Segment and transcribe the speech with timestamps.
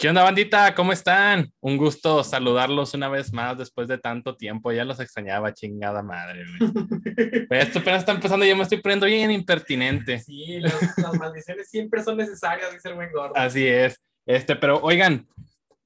[0.00, 0.74] ¿Qué onda, bandita?
[0.74, 1.52] ¿Cómo están?
[1.60, 4.72] Un gusto saludarlos una vez más después de tanto tiempo.
[4.72, 6.46] Ya los extrañaba, chingada madre.
[7.50, 10.20] Esto apenas está empezando y yo me estoy poniendo bien impertinente.
[10.20, 13.36] Sí, las, las, maldiciones siempre son necesarias, dice el buen gordo.
[13.36, 14.00] Así es.
[14.24, 15.28] Este, pero oigan,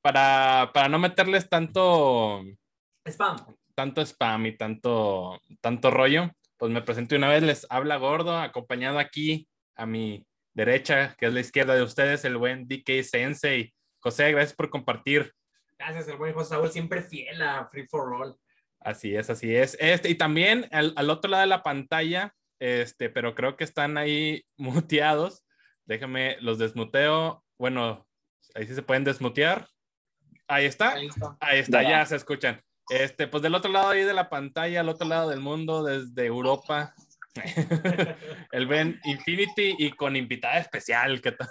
[0.00, 2.40] para, para no meterles tanto
[3.08, 3.36] spam,
[3.74, 7.42] tanto spam y tanto, tanto rollo, pues me presento una vez.
[7.42, 12.36] Les habla gordo, acompañado aquí a mi derecha, que es la izquierda de ustedes, el
[12.36, 13.74] buen DK Sensei.
[14.04, 15.32] José, gracias por compartir.
[15.78, 18.36] Gracias, el buen José Saúl, siempre fiel a Free for All.
[18.80, 19.78] Así es, así es.
[19.80, 23.96] Este, y también al, al, otro lado de la pantalla, este, pero creo que están
[23.96, 25.42] ahí muteados.
[25.86, 27.42] Déjame, los desmuteo.
[27.56, 28.06] Bueno,
[28.54, 29.70] ahí sí se pueden desmutear.
[30.48, 30.92] Ahí está.
[30.92, 31.88] Ahí está, ahí está ya.
[31.88, 32.62] ya se escuchan.
[32.90, 36.26] Este, pues del otro lado ahí de la pantalla, al otro lado del mundo, desde
[36.26, 36.94] Europa,
[38.52, 41.20] el Ben Infinity y con invitada especial.
[41.20, 41.48] ¿Qué, tal?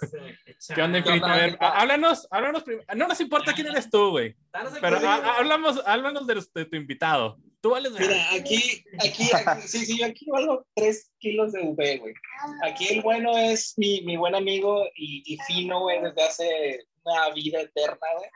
[0.74, 1.26] ¿Qué onda, Infinity?
[1.26, 2.64] A ver, háblanos, háblanos
[2.96, 4.36] No nos importa quién eres tú, güey.
[4.82, 7.38] Pero háblanos, háblanos de, de, tu invitado.
[7.62, 11.98] Tú vales Mira, aquí, aquí, aquí, sí, sí, yo aquí valgo 3 kilos de V,
[11.98, 12.14] güey.
[12.64, 17.30] Aquí el bueno es mi, mi buen amigo y, y fino, güey, desde hace una
[17.34, 18.30] vida eterna, güey.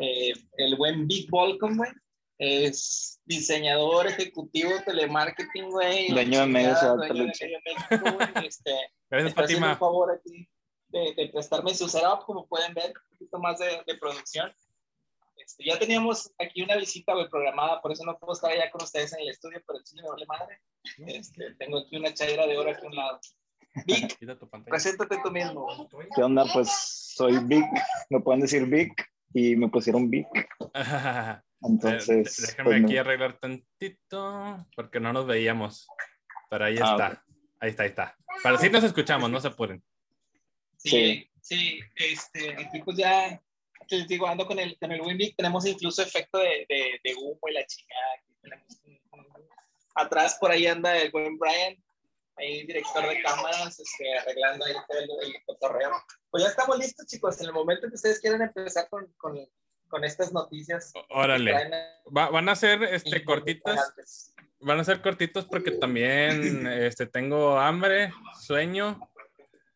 [0.00, 1.90] Eh, el buen Big Volcom, güey
[2.38, 6.08] es diseñador ejecutivo telemarketing, güey.
[6.10, 7.32] Dueño de medios de
[8.46, 8.72] este,
[9.10, 9.72] Gracias, Fátima.
[9.72, 10.48] un favor aquí
[10.88, 14.52] de, de, prestarme su setup, como pueden ver, un poquito más de, de producción.
[15.36, 18.82] Este, ya teníamos aquí una visita wey, programada, por eso no puedo estar allá con
[18.82, 20.60] ustedes en el estudio, pero sí me vale madre.
[21.06, 23.20] Este, tengo aquí una chayera de oro aquí a un lado.
[23.86, 24.18] Vic,
[24.66, 25.88] preséntate tú mismo.
[26.14, 26.44] ¿Qué onda?
[26.52, 26.70] Pues
[27.14, 27.66] soy Vic,
[28.10, 28.92] me pueden decir Vic
[29.34, 30.26] y me pusieron Vic.
[31.62, 33.00] Entonces, déjame pues, aquí no.
[33.00, 35.88] arreglar tantito porque no nos veíamos.
[36.50, 37.06] Pero ahí ah, está.
[37.06, 37.18] Okay.
[37.60, 38.16] Ahí está, ahí está.
[38.42, 39.82] Para sí nos escuchamos, no se apuren.
[40.76, 43.42] Sí, sí, este, aquí pues ya
[43.90, 47.40] les digo, ando con el, con el Winvic, tenemos incluso efecto de, de, de humo
[47.48, 48.62] y la chingada.
[49.94, 51.76] Atrás por ahí anda el buen Brian,
[52.36, 55.90] ahí director de cámaras, este, arreglando ahí todo el, el cotorreo.
[56.30, 57.40] Pues ya estamos listos, chicos.
[57.40, 59.36] En el momento que ustedes quieran empezar con, con,
[59.88, 60.92] con estas noticias.
[61.10, 61.52] Órale.
[62.16, 64.34] Va, van a ser este, cortitas.
[64.60, 68.98] Van a ser cortitos porque también este, tengo hambre, sueño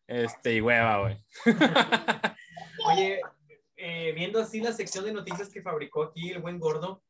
[0.07, 1.25] este, y hueva, güey.
[2.85, 3.21] Oye,
[3.77, 7.01] eh, viendo así la sección de noticias que fabricó aquí el buen gordo,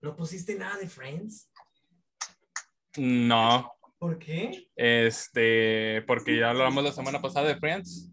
[0.00, 1.50] ¿no pusiste nada de Friends?
[2.96, 3.72] No.
[3.98, 4.68] ¿Por qué?
[4.76, 8.10] Este, porque ya hablamos la semana pasada de Friends.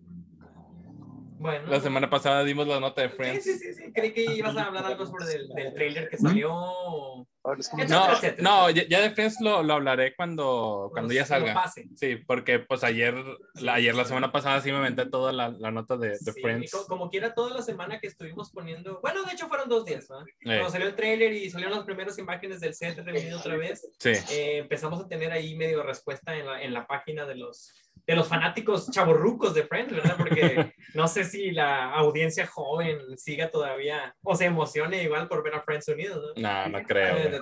[1.46, 1.70] Bueno.
[1.70, 3.44] La semana pasada dimos la nota de Friends.
[3.44, 3.94] Sí, sí, sí.
[3.94, 6.50] Creí que ibas a hablar algo sobre el del trailer que salió.
[6.50, 8.08] No,
[8.40, 11.54] no ya, de Friends lo, lo hablaré cuando, cuando ya salga.
[11.54, 11.88] Pase.
[11.96, 13.14] Sí, porque pues ayer
[13.62, 16.42] la, ayer, la semana pasada sí me inventé toda la, la nota de, de sí,
[16.42, 16.72] Friends.
[16.72, 19.00] Como, como, quiera, toda la semana que estuvimos poniendo.
[19.02, 20.22] Bueno, de hecho fueron dos días, ¿no?
[20.22, 20.26] Eh.
[20.44, 24.10] Cuando salió el trailer y salieron las primeras imágenes del set reunido otra vez, sí.
[24.32, 28.16] eh, empezamos a tener ahí medio respuesta en la, en la página de los de
[28.16, 30.16] los fanáticos chavorrucos de Friends, ¿verdad?
[30.18, 35.56] Porque no sé si la audiencia joven siga todavía o se emocione igual por ver
[35.56, 36.42] a Friends unidos, ¿no?
[36.42, 37.18] No, no creo.
[37.18, 37.40] Eh,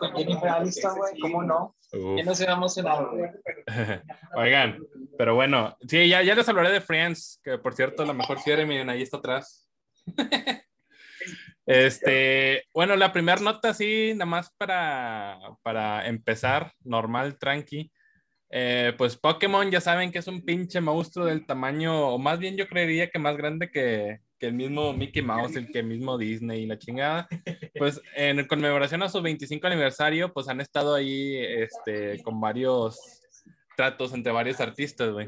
[1.21, 1.75] ¿Cómo no?
[1.91, 3.07] ¿Quién no se va a emocionar,
[4.35, 4.79] Oigan,
[5.17, 8.65] pero bueno, sí, ya, ya les hablaré de Friends, que por cierto, la mejor serie,
[8.65, 9.69] miren, ahí está atrás.
[11.65, 17.89] Este, bueno, la primera nota, sí, nada más para, para empezar, normal, tranqui.
[18.55, 22.55] Eh, pues Pokémon ya saben que es un pinche monstruo del tamaño, o más bien
[22.55, 26.61] yo creería que más grande que, que el mismo Mickey Mouse, el que mismo Disney
[26.61, 27.27] y la chingada.
[27.79, 33.23] Pues en conmemoración a su 25 aniversario, pues han estado ahí este, con varios
[33.75, 35.27] tratos entre varios artistas, güey.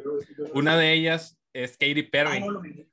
[0.53, 2.43] Una de ellas es Katy Perry.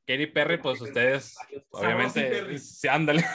[0.07, 1.37] Katy Perry, pues ustedes,
[1.73, 3.25] obviamente, sí, ándale.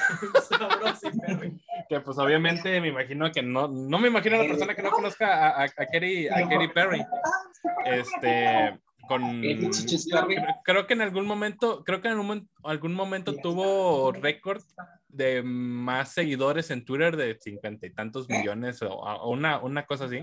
[1.89, 4.91] que pues obviamente me imagino que no, no me imagino a la persona que no
[4.91, 7.05] conozca a, a, a, Katy, a Katy Perry.
[7.85, 8.77] Este,
[9.07, 9.41] con,
[10.63, 14.61] creo que en algún momento, creo que en algún, algún momento tuvo récord
[15.07, 20.05] de más seguidores en Twitter de cincuenta y tantos millones o, o, una, una cosa
[20.05, 20.19] así.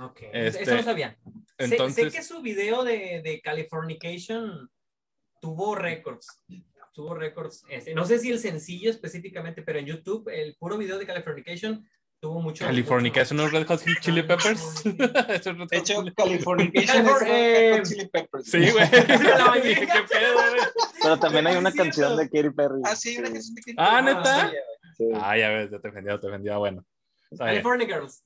[0.00, 1.18] Ok, este, eso no sabía.
[1.58, 4.70] Entonces, sé, sé, que su video de, de Californication
[5.40, 6.44] tuvo récords.
[6.94, 7.64] Tuvo récords.
[7.68, 11.88] Este, no sé si el sencillo específicamente, pero en YouTube, el puro video de Californication
[12.20, 12.64] tuvo mucho.
[12.64, 14.82] Californication, ¿no Red Hot Chili Peppers?
[14.84, 18.50] de hecho, Californication es Red Hot Chili Peppers.
[18.50, 18.88] Sí, güey.
[21.02, 22.80] Pero también hay una canción de Katy Perry.
[22.84, 23.88] Ah, sí, una canción de Katy Perry.
[23.88, 24.52] Ah, ¿neta?
[25.20, 26.84] Ah, ya ves, ya te defendía, te defendía, bueno.
[27.36, 28.24] California Girls.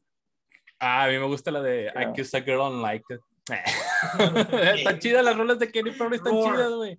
[0.78, 3.20] Ah, a mí me gusta la de I Kiss a Girl on Like It.
[4.76, 6.98] están chidas las rolas de Katy Perry, están chidas, güey.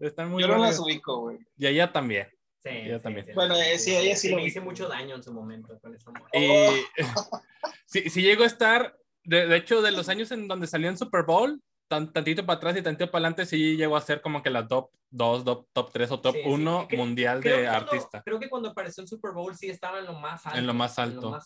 [0.00, 1.38] Están muy Yo no las ubico, güey.
[1.56, 2.28] Y ella también.
[2.64, 3.26] Sí, ella también.
[3.34, 6.82] Bueno, eh, sí, ella sí, lo hice mucho daño en su momento con esa Y
[7.84, 10.96] sí, sí llegó a estar, de, de, hecho, de los años en donde salió en
[10.96, 14.48] Super Bowl, tantito para atrás y tantito para adelante, sí llegó a ser como que
[14.48, 18.22] la top 2, top, 3 o top 1 mundial de artista.
[18.22, 20.58] Creo que cuando apareció en Super Bowl sí estaba en lo más alto.
[20.58, 21.38] En lo más alto.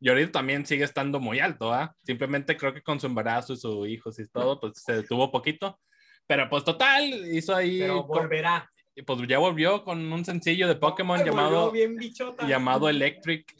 [0.00, 1.94] Y ahorita también sigue estando muy alto, ¿ah?
[2.02, 5.78] Simplemente creo que con su embarazo y sus hijos y todo, pues se detuvo poquito.
[6.26, 7.80] Pero pues total, hizo ahí...
[7.80, 11.72] Pero volverá y pues ya volvió con un sencillo de Pokémon llamado,
[12.46, 13.54] llamado Electric.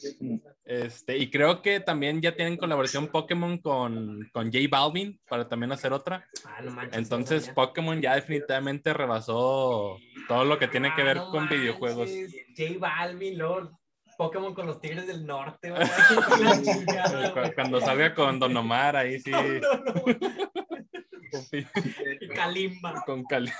[0.65, 5.71] Este, y creo que también ya tienen colaboración Pokémon con, con J Balvin para también
[5.71, 6.25] hacer otra.
[6.45, 9.97] Ah, Entonces Pokémon ya definitivamente rebasó
[10.27, 12.09] todo lo que tiene que ah, ver con videojuegos.
[12.57, 13.71] J Balvin, Lord.
[14.15, 15.73] Pokémon con los Tigres del Norte.
[17.55, 19.31] Cuando salga con Don Omar, ahí sí.
[21.51, 23.03] y Kalimba.
[23.05, 23.55] Con Kalimba.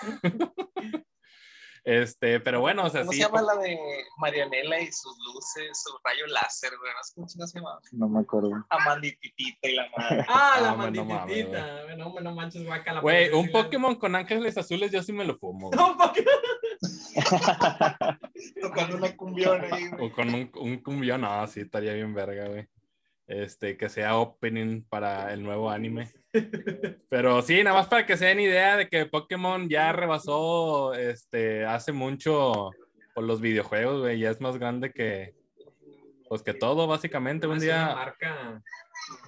[1.86, 3.78] Este, pero bueno, o sea, ¿Cómo se llama la de
[4.18, 6.92] Marianela y sus luces, su rayo láser, güey?
[7.16, 7.78] ¿Cómo se llama?
[7.92, 8.52] No me acuerdo.
[8.70, 10.26] Amandititita y la madre.
[10.30, 11.96] Ah, la Amandititita.
[11.98, 13.02] No, no, no manches, guaca.
[13.02, 15.72] Güey, un Pokémon con ángeles azules yo sí me lo fumo.
[15.76, 16.34] No, Pokémon.
[18.62, 20.08] Tocando una cumbión ahí, güey.
[20.08, 22.68] O con un, un cumbión, no, sí, estaría bien verga, güey.
[23.28, 26.12] Este, que sea opening para el nuevo anime.
[27.10, 31.66] Pero sí, nada más para que se den idea de que Pokémon ya rebasó este,
[31.66, 32.72] hace mucho
[33.14, 35.34] por los videojuegos, güey, ya es más grande que,
[36.28, 37.84] pues que todo, básicamente, un día...
[37.84, 38.64] Una marca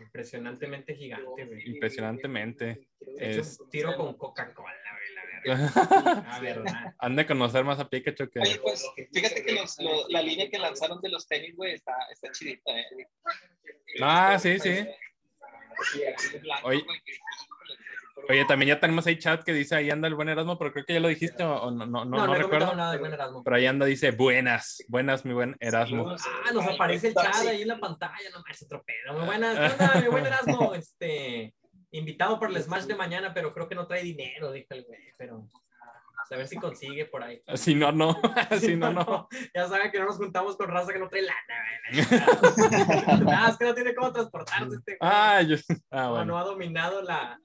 [0.01, 1.69] impresionantemente gigante, güey.
[1.69, 2.87] Impresionantemente.
[3.17, 3.59] Es...
[3.69, 4.73] tiro con Coca-Cola,
[6.41, 6.95] verdad.
[6.99, 8.39] Han de conocer más a Pikachu que...
[8.39, 9.77] Oye, pues, fíjate que los,
[10.09, 13.07] la línea que lanzaron de los tenis, güey, está, está chidita, eh.
[14.01, 14.85] Ah, sí, sí.
[18.29, 20.85] Oye, también ya tenemos ahí chat que dice ahí anda el buen Erasmo, pero creo
[20.85, 22.73] que ya lo dijiste o no, no, no, no, recuerdo.
[22.75, 23.43] Nada buen Erasmo.
[23.43, 26.09] Pero ahí anda, dice buenas, buenas, mi buen Erasmo.
[26.09, 29.17] Ah, nos aparece el chat ahí en la pantalla, no más, otro pedo.
[29.17, 30.73] Muy buenas, ¿qué onda, mi buen Erasmo?
[30.73, 31.53] Este,
[31.97, 35.11] invitado por el Smash de mañana, pero creo que no trae dinero, dijo el güey,
[35.17, 35.47] pero
[36.31, 37.41] a ver si consigue por ahí.
[37.55, 38.15] Si no, no.
[38.59, 39.27] si no, no.
[39.53, 41.43] Ya saben que no nos juntamos con raza que no trae lana.
[43.23, 44.97] Nada, es que no tiene cómo transportarse este.
[44.99, 45.57] Ah, yo...
[45.91, 46.25] ah, bueno.
[46.25, 47.39] no, ha dominado la,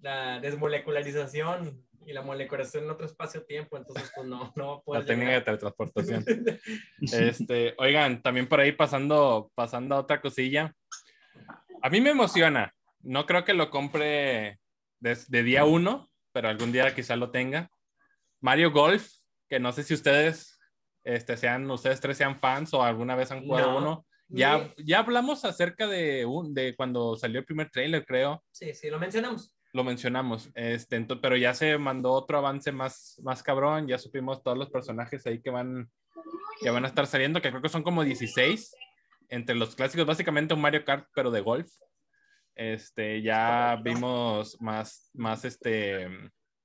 [0.00, 5.00] la desmolecularización y la moleculación en otro espacio-tiempo, entonces pues no, no puede.
[5.00, 6.24] La técnica de teletransportación.
[7.00, 10.74] este, oigan, también por ahí pasando, pasando a otra cosilla.
[11.82, 12.72] A mí me emociona.
[13.04, 14.58] No creo que lo compre
[14.98, 17.70] desde de día uno, pero algún día quizá lo tenga.
[18.40, 19.08] Mario Golf,
[19.48, 20.58] que no sé si ustedes,
[21.04, 24.06] este, sean, ustedes tres sean fans o alguna vez han jugado uno.
[24.28, 28.42] Ya, ya hablamos acerca de, un, de cuando salió el primer trailer, creo.
[28.50, 29.54] Sí, sí, lo mencionamos.
[29.72, 34.56] Lo mencionamos, este, pero ya se mandó otro avance más, más cabrón, ya supimos todos
[34.56, 35.90] los personajes ahí que van,
[36.60, 38.72] que van a estar saliendo, que creo que son como 16,
[39.30, 41.70] entre los clásicos, básicamente un Mario Kart, pero de golf.
[42.54, 46.08] Este, ya vimos más, más este,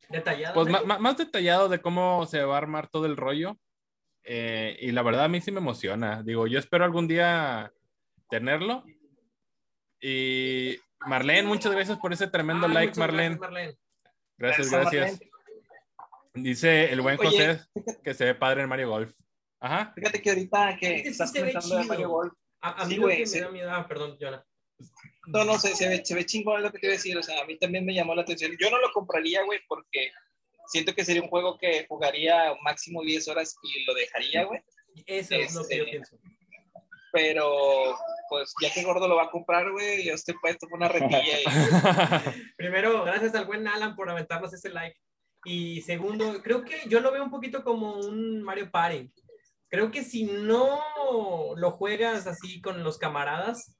[0.09, 0.56] Detallado.
[0.56, 3.57] Pues más, detallado de cómo se va a armar todo el rollo.
[4.24, 6.24] Eh, y la verdad a mí sí me emociona.
[6.24, 7.71] Digo, yo espero algún día
[8.27, 8.83] tenerlo.
[10.01, 13.38] Y Marlene, muchas gracias por ese tremendo like, Marlene.
[14.38, 15.19] Gracias, gracias.
[16.33, 17.62] Dice el buen José
[18.03, 19.13] que se ve padre en Mario Golf.
[19.60, 19.93] Ajá.
[19.93, 22.34] Fíjate que ahorita que estás pensando de Mario Golf.
[22.62, 23.72] A, mí güey, me da miedo.
[23.72, 24.43] Ah, perdón, Jonah.
[25.27, 27.17] No, no, se, se, ve, se ve chingón lo que te iba a decir.
[27.17, 28.51] O sea, a mí también me llamó la atención.
[28.59, 30.12] Yo no lo compraría, güey, porque
[30.67, 34.62] siento que sería un juego que jugaría máximo 10 horas y lo dejaría, güey.
[35.05, 36.17] Eso es lo que yo este, pienso.
[37.12, 37.98] Pero,
[38.29, 41.39] pues, ya que Gordo lo va a comprar, güey, yo estoy puesto por una retilla.
[41.39, 41.43] Y...
[42.57, 44.98] Primero, gracias al buen Alan por aventarnos ese like.
[45.45, 49.12] Y segundo, creo que yo lo veo un poquito como un Mario Party.
[49.69, 50.79] Creo que si no
[51.55, 53.78] lo juegas así con los camaradas,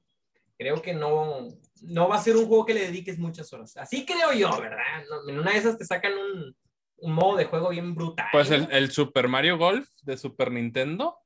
[0.60, 1.48] creo que no,
[1.84, 3.74] no va a ser un juego que le dediques muchas horas.
[3.78, 4.78] Así creo yo, ¿verdad?
[5.26, 6.54] En una de esas te sacan un,
[6.98, 8.26] un modo de juego bien brutal.
[8.30, 11.16] Pues el, el, Super Mario Golf de Super Nintendo,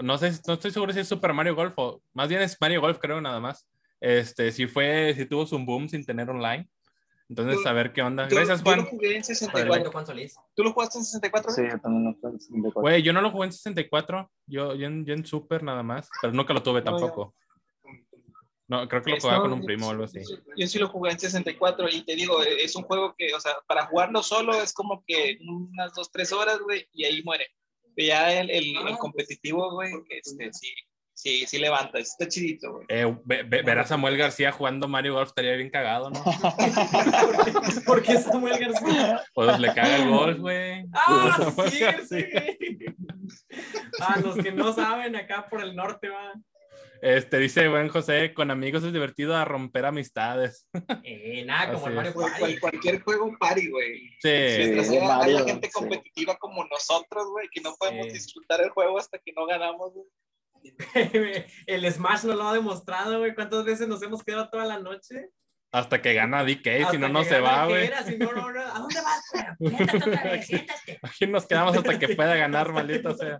[0.00, 2.80] no sé, no estoy seguro si es Super Mario Golf o más bien es Mario
[2.80, 3.66] Golf, creo, nada más.
[4.00, 6.68] Este, si fue, si tuvo su boom sin tener online.
[7.28, 8.28] Entonces, a ver qué onda.
[8.28, 8.78] Gracias, Juan.
[8.78, 9.92] Yo lo jugué en 64.
[10.54, 11.50] ¿Tú lo jugaste en 64?
[11.50, 12.80] Sí, yo también lo jugué en 64.
[12.80, 14.30] Güey, yo no lo jugué en 64.
[14.46, 16.08] Yo, yo, en, yo en Super nada más.
[16.22, 17.34] Pero nunca lo tuve tampoco.
[17.36, 17.47] No,
[18.68, 20.20] creo que lo jugaba con un primo o algo así.
[20.56, 23.52] Yo sí lo jugué en 64 y te digo, es un juego que, o sea,
[23.66, 27.46] para jugarlo solo es como que unas dos, tres horas, güey, y ahí muere.
[27.96, 30.72] Pero ya el, el, el competitivo, güey, este, sí,
[31.14, 32.86] sí, sí levanta, está chidito, güey.
[32.90, 36.22] Eh, ver a Samuel García jugando Mario Golf estaría bien cagado, ¿no?
[37.86, 39.22] ¿Por qué Samuel García?
[39.34, 40.84] Pues le caga el golf, güey.
[40.92, 42.24] Ah, sí, sí.
[44.00, 46.34] Ah, los que no saben acá por el norte, va.
[47.00, 50.66] Este, dice buen José, con amigos es divertido a romper amistades.
[51.04, 52.58] Eh, nada, como el Mario Party.
[52.58, 53.98] cualquier juego party, güey.
[54.20, 54.84] Sí.
[54.84, 59.32] sí hay gente competitiva como nosotros, güey, que no podemos disfrutar el juego hasta que
[59.32, 60.06] no ganamos, güey.
[61.66, 63.34] el Smash no lo ha demostrado, güey.
[63.34, 65.30] ¿Cuántas veces nos hemos quedado toda la noche?
[65.70, 67.90] Hasta que gana DK, si no, no se va, güey.
[68.06, 68.60] Si no, no, no.
[68.60, 69.56] ¿A dónde vas?
[69.58, 70.98] Siéntate otra vez, siéntate.
[71.02, 73.38] Aquí nos quedamos hasta que pueda ganar, maldito sea.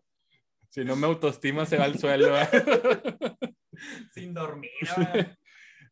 [0.71, 2.35] Si no me autoestima, se va al suelo.
[4.13, 4.71] Sin dormir.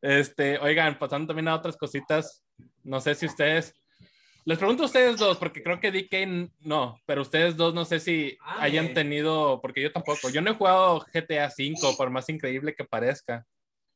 [0.02, 2.44] Este, oigan, pasando también a otras cositas.
[2.82, 3.74] No sé si ustedes.
[4.44, 7.98] Les pregunto a ustedes dos, porque creo que DK no, pero ustedes dos no sé
[7.98, 10.28] si ah, hayan tenido, porque yo tampoco.
[10.30, 13.44] Yo no he jugado GTA V, por más increíble que parezca.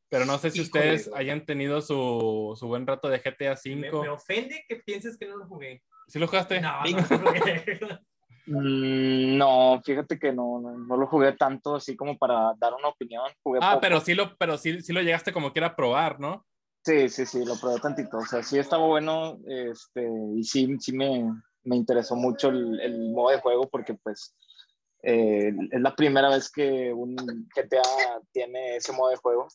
[0.08, 3.76] Pero no sé si ustedes hayan tenido su, su, buen rato de GTA V.
[3.76, 5.84] Me, me, ofende que pienses que no lo jugué.
[6.08, 6.60] ¿Sí lo jugaste?
[6.60, 7.78] No, no lo jugué.
[8.52, 13.22] Mm, no, fíjate que no, no, lo jugué tanto así como para dar una opinión.
[13.60, 16.44] ah, pero sí lo, pero sí, sí lo llegaste como quiera a probar, ¿no?
[16.84, 18.16] Sí, sí, sí, lo probé tantito.
[18.16, 20.04] O sea, sí estaba bueno, este,
[20.34, 24.34] y sí, sí me, me interesó mucho el, el, modo de juego porque pues
[25.04, 27.14] eh, es la primera vez que un
[27.54, 27.82] GTA
[28.32, 29.46] tiene ese modo de juego.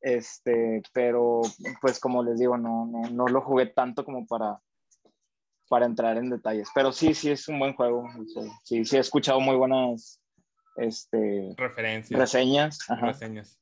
[0.00, 1.40] Este, pero
[1.80, 4.60] pues como les digo, no, no, no lo jugué tanto como para,
[5.68, 6.68] para entrar en detalles.
[6.74, 8.08] Pero sí, sí es un buen juego.
[8.64, 10.20] Sí, sí he escuchado muy buenas
[10.76, 12.18] este, referencias.
[12.18, 12.78] Reseñas.
[13.00, 13.58] Reseñas.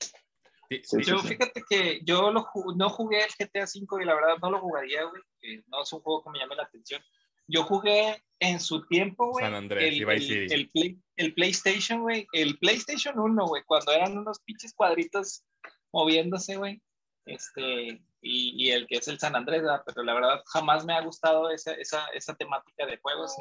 [0.70, 5.04] yo fíjate que yo no jugué el GTA V y la verdad no lo jugaría,
[5.04, 5.22] güey.
[5.68, 7.02] no es un juego que me llame la atención.
[7.48, 9.44] Yo jugué en su tiempo, güey.
[9.44, 12.26] San Andrés, el, el, el, el, PlayStation, güey.
[12.32, 13.62] El PlayStation 1, güey.
[13.66, 15.44] Cuando eran unos pinches cuadritos
[15.92, 16.82] moviéndose, güey.
[17.26, 21.50] Este, y, el que es el San Andrés, pero la verdad jamás me ha gustado
[21.50, 23.34] esa, esa, esa temática de juegos.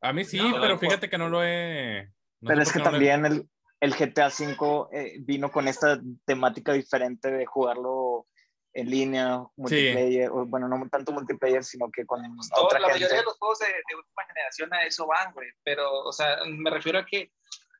[0.00, 2.10] a mí sí, pero fíjate que no lo he...
[2.40, 3.48] pero es que también el,
[3.80, 8.26] el, GTA V eh, vino con esta temática diferente de jugarlo
[8.74, 12.20] en línea, multiplayer, bueno, no tanto multiplayer, sino que con
[12.56, 16.04] otra La mayoría de los juegos de, de última generación a eso van, güey, pero,
[16.04, 17.32] o sea, me refiero a que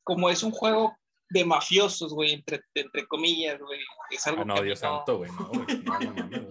[0.02, 0.96] como es un juego
[1.30, 3.80] de mafiosos, güey, entre, entre comillas, güey.
[4.11, 5.66] Es algo ah, no, Dios santo, güey, no, güey.
[5.82, 6.49] No, no, no,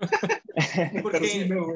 [1.02, 1.46] Porque...
[1.46, 1.74] no,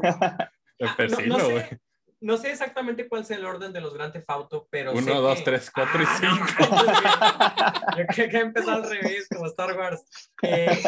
[1.27, 1.81] no, sé,
[2.21, 4.93] no sé exactamente cuál es el orden de los Grand Theft Auto, pero.
[4.93, 7.99] Uno, dos, tres, cuatro y ah, cinco.
[7.99, 10.03] Yo creo que empezó al revés, como Star Wars.
[10.43, 10.83] Eh,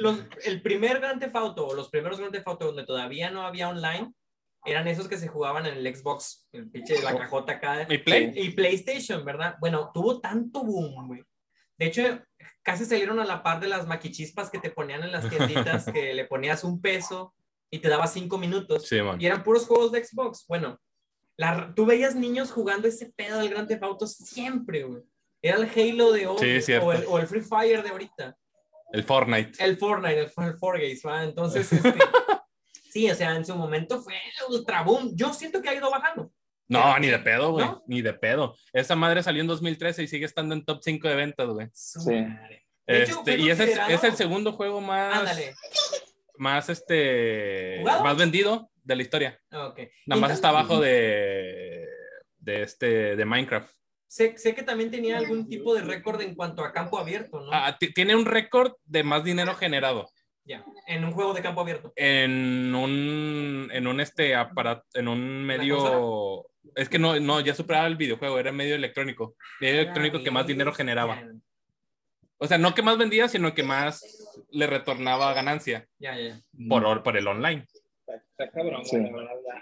[0.00, 3.42] los, el primer Grand Theft Auto, o los primeros Grand Theft Auto donde todavía no
[3.42, 4.14] había online,
[4.66, 7.18] eran esos que se jugaban en el Xbox, el pinche de la oh.
[7.18, 7.86] cajota acá.
[7.88, 8.32] ¿Y, Play?
[8.34, 9.56] y PlayStation, ¿verdad?
[9.60, 11.24] Bueno, tuvo tanto boom, güey.
[11.78, 12.02] De hecho,
[12.62, 16.14] casi salieron a la par de las maquichispas que te ponían en las tienditas, que
[16.14, 17.34] le ponías un peso
[17.70, 18.86] y te daba cinco minutos.
[18.86, 19.20] Sí, man.
[19.20, 20.44] Y eran puros juegos de Xbox.
[20.48, 20.80] Bueno,
[21.36, 25.02] la, tú veías niños jugando ese pedo del Grand Theft Auto siempre, güey.
[25.42, 28.36] Era el Halo de hoy sí, o, el, o, el, Free Fire de ahorita.
[28.92, 29.62] El Fortnite.
[29.62, 31.00] El Fortnite, el, el Fortnite.
[31.22, 31.94] Entonces, este,
[32.96, 34.14] Sí, o sea, en su momento fue
[34.48, 35.12] ultra boom.
[35.14, 36.32] Yo siento que ha ido bajando.
[36.66, 37.66] No, ni de pedo, güey.
[37.86, 38.56] Ni de pedo.
[38.72, 41.68] Esa madre salió en 2013 y sigue estando en top 5 de ventas, güey.
[41.74, 42.24] Sí.
[42.86, 45.30] Este, y ese es, el segundo juego más.
[46.38, 47.82] Más este.
[47.84, 49.38] Más vendido de la historia.
[49.50, 49.90] Okay.
[50.06, 51.86] Nada más está abajo de.
[52.38, 53.14] De este.
[53.14, 53.70] De Minecraft.
[54.06, 57.50] Sé, sé, que también tenía algún tipo de récord en cuanto a campo abierto, ¿no?
[57.52, 60.08] Ah, tiene un récord de más dinero generado.
[60.46, 61.92] Ya, en un juego de campo abierto.
[61.96, 67.88] En un, en un este aparato, en un medio, es que no, no, ya superaba
[67.88, 71.20] el videojuego, era medio electrónico, medio electrónico que más dinero generaba.
[72.38, 74.02] O sea, no que más vendía, sino que más
[74.50, 75.86] le retornaba ganancia.
[75.98, 76.38] Ya, ya.
[76.68, 77.66] Por, por el online.
[78.06, 78.82] Está cabrón,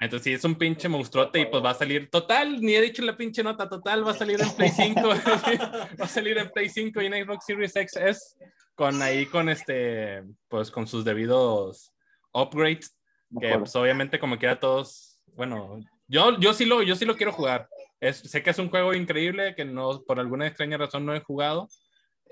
[0.00, 3.02] Entonces, sí, es un pinche monstruote y pues va a salir, total, ni he dicho
[3.02, 6.68] la pinche nota, total, va a salir en Play 5, va a salir en Play
[6.68, 8.36] 5 y en Xbox Series XS
[8.74, 11.94] con ahí con este, pues con sus debidos
[12.32, 12.98] upgrades,
[13.40, 17.32] que pues obviamente como quiera todos, bueno, yo, yo sí lo, yo sí lo quiero
[17.32, 17.68] jugar.
[18.00, 21.20] Es, sé que es un juego increíble que no, por alguna extraña razón no he
[21.20, 21.68] jugado,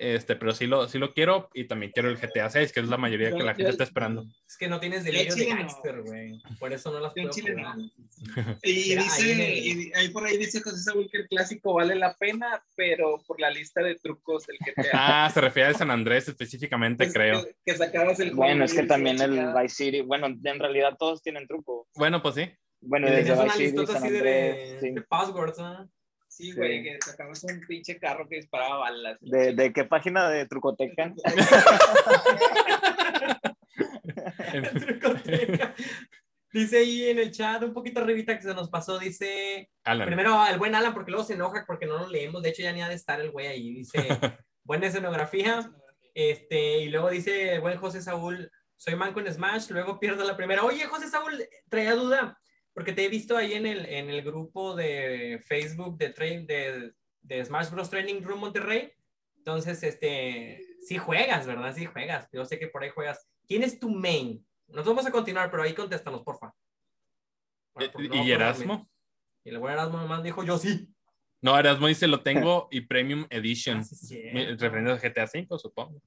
[0.03, 2.89] este, pero sí lo, sí lo quiero y también quiero el GTA 6, que es
[2.89, 4.25] la mayoría que la gente está esperando.
[4.49, 6.43] Es que no tienes delirio de gangster, güey.
[6.59, 7.77] Por eso no las puedo jugar.
[8.63, 12.65] Y dice, y ahí por ahí dice José Saúl que el clásico vale la pena,
[12.77, 14.91] pero por la lista de trucos del GTA.
[15.25, 17.47] Ah, se refiere al San Andrés específicamente, creo.
[17.65, 21.47] Que, sacabas el Bueno, es que también el Vice City, bueno, en realidad todos tienen
[21.47, 21.89] truco.
[21.95, 22.51] Bueno, pues sí.
[22.81, 25.89] Bueno, desde Vice City, San Andrés, de, de passwords, ¿no?
[26.43, 29.17] Sí, güey, que sacamos un pinche carro que disparaba balas.
[29.21, 31.15] ¿De, ¿De, qué página de Trucoteca?
[34.75, 35.73] Trucoteca.
[36.53, 39.71] Dice ahí en el chat, un poquito arribita que se nos pasó, dice...
[39.85, 42.43] Primero el buen Alan, porque luego se enoja porque no lo leemos.
[42.43, 43.75] De hecho, ya ni ha de estar el güey ahí.
[43.75, 43.99] Dice,
[44.65, 45.71] buena escenografía.
[46.13, 50.37] Este, y luego dice el buen José Saúl, soy manco en Smash, luego pierdo la
[50.37, 50.65] primera.
[50.65, 52.37] Oye, José Saúl, traía duda,
[52.75, 56.95] porque te he visto ahí en el, en el grupo de Facebook de, train, de,
[57.21, 57.91] de Smash Bros.
[57.91, 58.93] Training Room Monterrey.
[59.37, 61.75] Entonces, este, sí juegas, ¿verdad?
[61.75, 62.29] Sí juegas.
[62.33, 63.29] Yo sé que por ahí juegas.
[63.47, 64.45] ¿Quién es tu main?
[64.69, 66.55] Nos vamos a continuar, pero ahí contéstanos, porfa.
[67.79, 68.89] Eh, ¿Y Erasmo?
[69.45, 70.89] Y el buen Erasmo nomás dijo, yo sí.
[71.43, 73.79] No, Erasmo dice, lo tengo y Premium Edition.
[73.83, 76.01] Ah, sí, Referiendo a GTA V, supongo.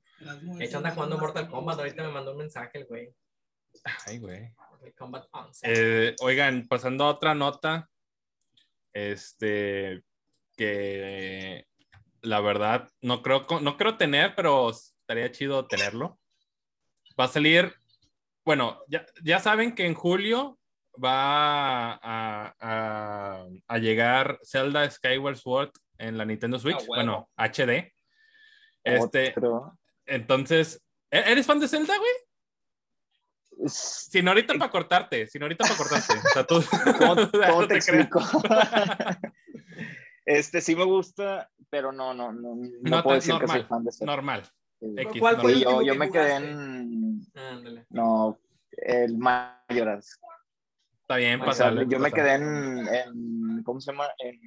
[0.60, 1.78] Hecho, anda jugando Mortal Kombat.
[1.78, 3.14] Ahorita me mandó un mensaje el güey.
[4.06, 4.54] Ay, güey.
[5.64, 7.90] Eh, oigan, pasando a otra nota.
[8.94, 10.04] Este,
[10.56, 11.66] que
[12.22, 16.20] la verdad no creo, no creo tener, pero estaría chido tenerlo.
[17.20, 17.74] Va a salir,
[18.44, 20.58] bueno, ya, ya saben que en julio
[21.04, 22.56] va a,
[23.68, 27.30] a, llegar Zelda Skyward Sword en la Nintendo Switch, ah, bueno.
[27.38, 27.94] HD.
[28.84, 29.34] Este,
[30.06, 32.12] entonces, ¿e-, ¿eres fan de Zelda, güey?
[33.68, 36.14] Sin ahorita para cortarte, sin ahorita para cortarte.
[36.14, 36.64] O sea, tú,
[37.52, 38.22] ¿Cómo, te, explico?
[40.26, 43.84] este sí me gusta, pero no, no, no, no, puedo decir normal, que soy fan
[43.84, 44.16] de Zelda.
[44.16, 44.44] Normal.
[45.20, 47.22] ¿Cuál fue yo, yo me quedé en.
[47.90, 48.38] No,
[48.72, 50.20] el Mayoras.
[51.02, 51.86] Está bien, pasable.
[51.88, 54.08] yo me quedé en, en, ¿Cómo se llama?
[54.20, 54.40] En.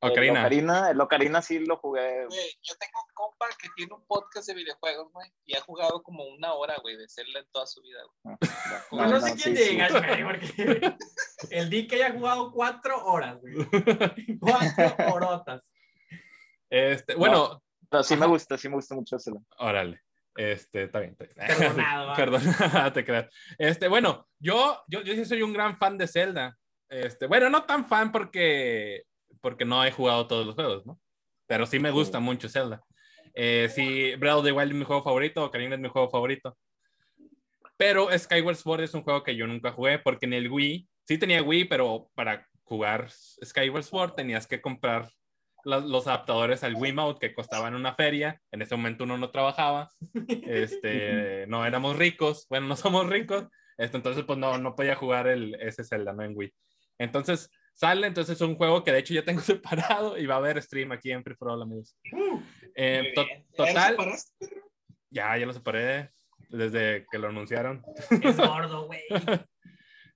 [0.00, 0.90] Ocarina.
[0.90, 2.26] El Ocarina, sí lo jugué.
[2.30, 6.24] yo tengo un compa que tiene un podcast de videojuegos, güey, y ha jugado como
[6.24, 8.36] una hora, güey, de Zelda en toda su vida, güey.
[8.92, 10.96] No, no, sé quién llega, güey, porque
[11.50, 13.54] el día que haya jugado cuatro horas, güey.
[14.40, 15.62] Cuatro horotas.
[16.70, 17.62] Este, bueno.
[17.90, 19.40] pero sí me gusta, sí me gusta mucho Zelda.
[19.58, 20.00] Órale.
[20.36, 21.16] Este, está bien.
[21.16, 22.14] Perdonado.
[22.16, 22.42] Perdón,
[22.94, 23.28] te creas.
[23.58, 26.56] Este, bueno, yo, yo, yo sí soy un gran fan de Zelda.
[26.88, 29.04] Este, bueno, no tan fan porque,
[29.40, 30.98] porque no he jugado todos los juegos, ¿no?
[31.46, 32.82] Pero sí me gusta mucho Zelda.
[33.34, 36.56] Eh, sí, Breath of the Wild es mi juego favorito, Ocarina es mi juego favorito.
[37.76, 41.18] Pero Skyward Sword es un juego que yo nunca jugué porque en el Wii, sí
[41.18, 45.08] tenía Wii, pero para jugar Skyward Sword tenías que comprar
[45.64, 48.40] los, adaptadores al Wiimote que costaban una feria.
[48.50, 49.90] En ese momento uno no trabajaba,
[50.46, 55.26] este, no éramos ricos, bueno, no somos ricos, este, entonces pues no, no podía jugar
[55.26, 56.22] el, ese Zelda, ¿no?
[56.22, 56.52] En Wii.
[56.98, 60.38] Entonces sale, entonces es un juego que de hecho ya tengo separado y va a
[60.38, 61.96] haber stream aquí en Free For All, amigos.
[62.74, 63.14] Eh,
[63.56, 63.96] total.
[65.10, 66.10] ¿Ya, ya lo separé
[66.50, 67.82] desde que lo anunciaron.
[68.10, 69.02] Es gordo, güey.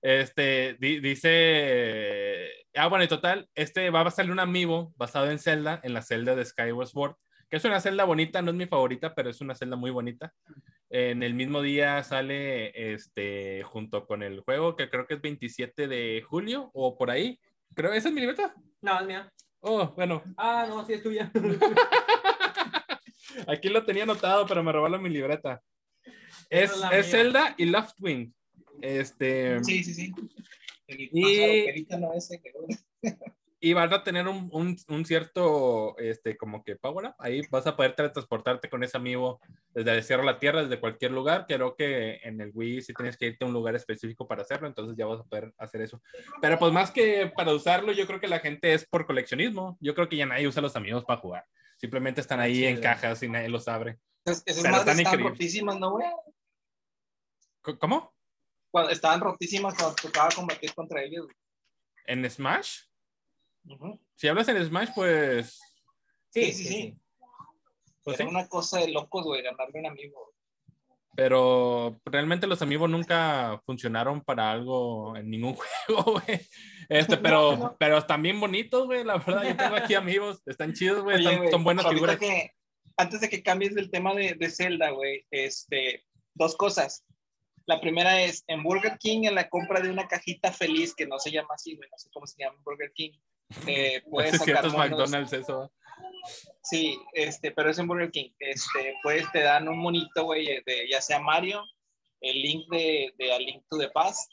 [0.01, 5.79] Este, dice, ah, bueno, y total, este va a salir un amiibo basado en Zelda,
[5.83, 7.15] en la Zelda de Skyward Sword,
[7.49, 10.31] que es una celda bonita, no es mi favorita, pero es una celda muy bonita.
[10.89, 15.87] En el mismo día sale, este, junto con el juego, que creo que es 27
[15.87, 17.39] de julio, o por ahí.
[17.73, 18.53] Creo, ¿esa es mi libreta?
[18.81, 19.31] No, es mía.
[19.59, 20.21] Oh, bueno.
[20.37, 21.31] Ah, no, sí es tuya.
[23.47, 25.61] Aquí lo tenía anotado, pero me robaron mi libreta.
[26.49, 28.33] Es, es Zelda y Loftwing.
[28.81, 30.13] Este, sí, sí, sí.
[30.87, 32.41] y, no ese
[33.65, 37.15] y vas a tener un, un, un, cierto, este, como que power up.
[37.17, 39.39] Ahí vas a poder transportarte con ese amigo
[39.73, 41.47] desde el cielo a la tierra, desde cualquier lugar.
[41.47, 44.67] Creo que en el Wii sí tienes que irte a un lugar específico para hacerlo,
[44.67, 45.99] entonces ya vas a poder hacer eso.
[46.39, 49.79] Pero pues más que para usarlo, yo creo que la gente es por coleccionismo.
[49.81, 51.45] Yo creo que ya nadie usa los amigos para jugar.
[51.77, 53.97] Simplemente están ahí en cajas y nadie los abre.
[54.25, 56.07] Es, más están, están rotísimas, ¿no, güey?
[57.79, 58.13] ¿Cómo?
[58.91, 61.25] estaban rotísimas cuando tocaba combatir contra ellos.
[62.05, 62.81] ¿En Smash?
[64.15, 65.59] Si hablas en Smash, pues.
[66.29, 66.97] Sí, sí, sí.
[68.03, 70.33] Pues Era una cosa de locos, güey, ganarle un amigo.
[71.15, 75.55] Pero realmente los amigos nunca funcionaron para algo en ningún
[75.87, 76.41] juego, güey.
[76.89, 79.03] Este, pero, pero están bien bonitos, güey.
[79.03, 80.41] La verdad, yo tengo aquí amigos.
[80.45, 81.23] Están chidos, güey.
[81.49, 82.19] Son buenas figuras.
[82.97, 87.05] antes de que cambies del tema de, de Zelda, güey, este, dos cosas.
[87.65, 91.17] La primera es en Burger King, en la compra de una cajita feliz, que no
[91.17, 93.11] se llama así, no sé cómo se llama Burger King.
[93.67, 95.71] Eh, puedes sacar McDonald's eso.
[96.63, 98.31] Sí, este, pero es en Burger King.
[98.39, 101.63] Este, pues te dan un monito, güey, de ya sea Mario,
[102.21, 104.31] el link de, de A Link to the Past,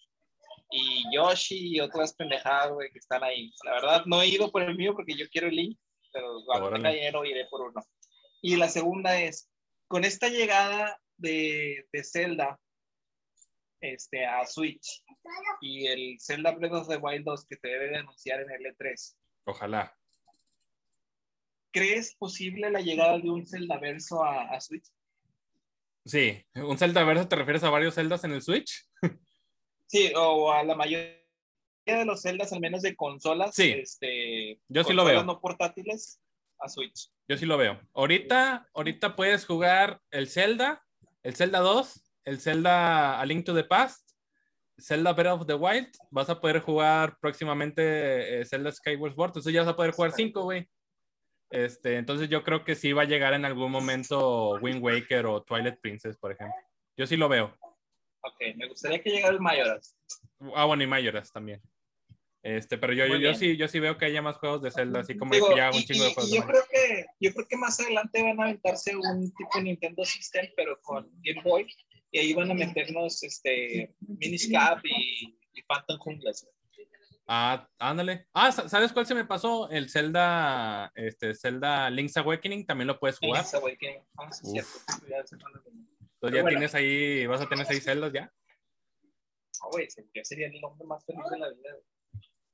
[0.71, 3.53] y Yoshi y otras pendejadas, güey, que están ahí.
[3.65, 5.79] La verdad, no he ido por el mío porque yo quiero el link,
[6.13, 7.83] pero cuando tenga dinero iré por uno.
[8.41, 9.51] Y la segunda es,
[9.87, 12.59] con esta llegada de, de Zelda
[13.83, 15.03] este, a Switch
[15.61, 18.75] y el Zelda Breath of the Wild 2 que te debe de anunciar en el
[18.75, 19.17] E3.
[19.45, 19.95] Ojalá.
[21.73, 24.87] ¿Crees posible la llegada de un Zelda verso a, Switch?
[26.05, 28.89] Sí, ¿un Zelda verso te refieres a varios Zeldas en el Switch?
[29.89, 31.19] Sí, o a la mayoría
[31.85, 33.55] de los celdas, al menos de consolas.
[33.55, 33.73] Sí.
[33.73, 35.23] Este, Yo sí lo veo.
[35.23, 36.19] no portátiles
[36.61, 37.11] a Switch.
[37.29, 37.79] Yo sí lo veo.
[37.93, 40.83] Ahorita, ahorita puedes jugar el Zelda,
[41.23, 44.13] el Zelda 2, el Zelda A Link to the Past,
[44.79, 45.89] Zelda Breath of the Wild.
[46.11, 49.29] Vas a poder jugar próximamente eh, Zelda Skyward Sword.
[49.31, 50.69] Entonces ya vas a poder jugar 5, güey.
[51.51, 55.43] Este, entonces yo creo que sí va a llegar en algún momento Wind Waker o
[55.43, 56.57] Twilight Princess, por ejemplo.
[56.97, 57.55] Yo sí lo veo.
[58.23, 59.97] Ok, me gustaría que llegara el Mayoras.
[60.55, 61.61] Ah, bueno, y Mayoras también.
[62.43, 65.17] Este, pero yo, yo, sí, yo sí veo que haya más juegos de Zelda, así
[65.17, 66.33] como ya un chingo de juegos.
[66.33, 70.05] yo, creo que, yo creo que más adelante van a aventarse un tipo de Nintendo
[70.05, 71.67] System, pero con Game Boy,
[72.13, 76.47] y ahí van a meternos este, Miniscap y, y Phantom Jungles.
[77.27, 78.27] Ah, ándale.
[78.35, 79.71] Ah, ¿sabes cuál se me pasó?
[79.71, 83.43] El Zelda, este, Zelda Link's Awakening, también lo puedes jugar.
[83.43, 84.65] Link's Awakening, ah, Entonces
[86.21, 88.31] ya tienes ahí, vas a tener seis celdas ya.
[89.63, 91.71] No, güey, yo sería el hombre más feliz de la vida.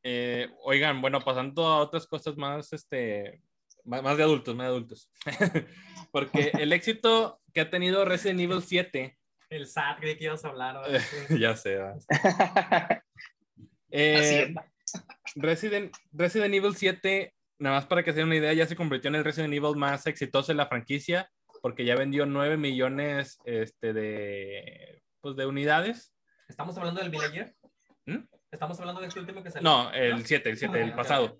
[0.04, 3.42] Eh, oigan, bueno, pasando a otras cosas más, este,
[3.84, 5.10] más, de adultos, más de adultos.
[6.12, 9.17] Porque el éxito que ha tenido Resident Evil 7.
[9.50, 10.82] El SAT, que ibas a hablar.
[11.38, 11.78] ya sé.
[13.90, 14.54] eh,
[15.36, 19.08] Resident, Resident Evil 7, nada más para que se den una idea, ya se convirtió
[19.08, 21.30] en el Resident Evil más exitoso de la franquicia,
[21.62, 26.14] porque ya vendió 9 millones este, de, pues, de unidades.
[26.48, 27.54] ¿Estamos hablando del Villager?
[28.06, 28.24] ¿Mm?
[28.50, 29.68] ¿Estamos hablando de este último que salió?
[29.68, 31.38] No, el 7, el 7, el pasado.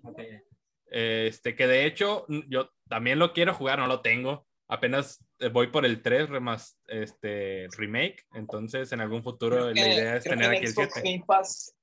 [0.87, 4.47] Este, que de hecho, yo también lo quiero jugar, no lo tengo.
[4.71, 10.23] Apenas voy por el 3 más, este, remake, entonces en algún futuro la idea es
[10.23, 11.01] tener aquí el 7.
[11.03, 11.75] Game Pass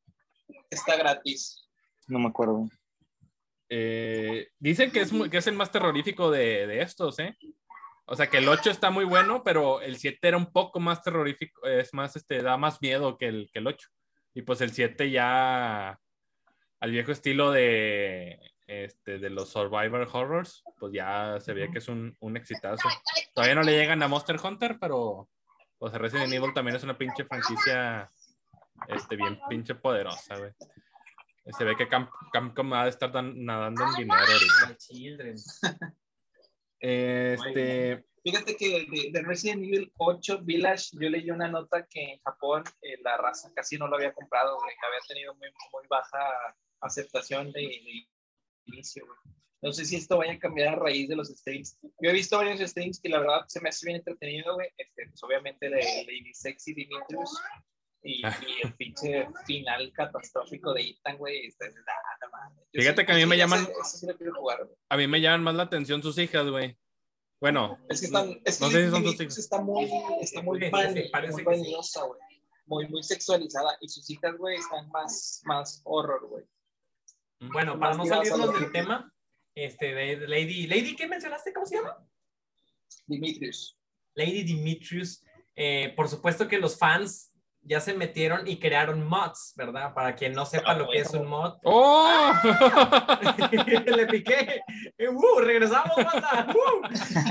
[0.71, 1.69] está gratis.
[2.07, 2.69] No me acuerdo.
[3.69, 7.37] Eh, dicen que es, que es el más terrorífico de, de, estos, ¿eh?
[8.05, 11.03] O sea, que el 8 está muy bueno, pero el 7 era un poco más
[11.03, 13.89] terrorífico, es más, este, da más miedo que el, que el 8.
[14.35, 15.99] Y pues el 7 ya
[16.79, 21.89] al viejo estilo de, este, de los Survivor Horrors, pues ya se ve que es
[21.89, 22.89] un, un exitazo.
[23.35, 25.29] Todavía no le llegan a Monster Hunter, pero
[25.79, 28.11] pues Resident Evil también es una pinche franquicia
[28.89, 30.53] este, bien pinche poderosa, güey.
[31.57, 34.77] Se ve que Capcom va a estar nadando en dinero ahorita.
[36.79, 42.65] Este, Fíjate que de, Resident Evil 8 Village, yo leí una nota que en Japón
[42.83, 46.19] eh, la raza casi no lo había comprado, que había tenido muy, muy baja
[46.81, 48.09] aceptación de,
[48.67, 49.05] inicio.
[49.63, 51.79] No sé si esto vaya a cambiar a raíz de los streams.
[52.01, 54.69] Yo he visto varios streams que la verdad se me hace bien entretenido, güey.
[54.77, 57.31] Este, pues obviamente de Lady Sexy Dimitrius
[58.03, 58.39] y, ah.
[58.47, 61.47] y, el pinche final catastrófico de Ethan, güey.
[61.47, 61.73] Este,
[62.73, 63.67] Fíjate que a mí me llaman.
[64.89, 66.77] a mí me llaman más la atención sus hijas, güey.
[67.41, 69.39] Bueno, es que están, es que no sé si son tus hijos.
[69.39, 70.71] Está muy, está muy, sí,
[71.33, 72.21] muy vanidosa, güey.
[72.67, 73.77] Muy, muy sexualizada.
[73.81, 76.45] Y sus hijas, güey, están más, más horror, güey.
[77.41, 79.13] Bueno, para no salirnos del tema,
[79.55, 81.53] este, de Lady, Lady, ¿qué mencionaste?
[81.53, 81.97] ¿Cómo se llama?
[83.07, 83.79] Dimitrius.
[84.15, 85.23] Lady Dimitrius.
[85.55, 89.93] Eh, por supuesto que los fans ya se metieron y crearon mods, ¿verdad?
[89.93, 91.55] Para quien no sepa lo que es un mod.
[91.65, 92.33] ¡Oh!
[93.97, 94.63] Le piqué.
[95.09, 95.41] ¡Uh!
[95.41, 96.49] Regresamos, banda.
[96.55, 96.85] ¡Uh!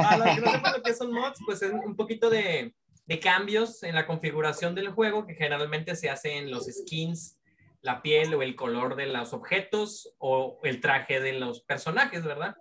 [0.03, 2.73] A los que no sepan lo que son mods, pues es un poquito de,
[3.05, 7.37] de cambios en la configuración del juego que generalmente se hace en los skins,
[7.85, 12.55] la piel o el color de los objetos o el traje de los personajes, ¿verdad?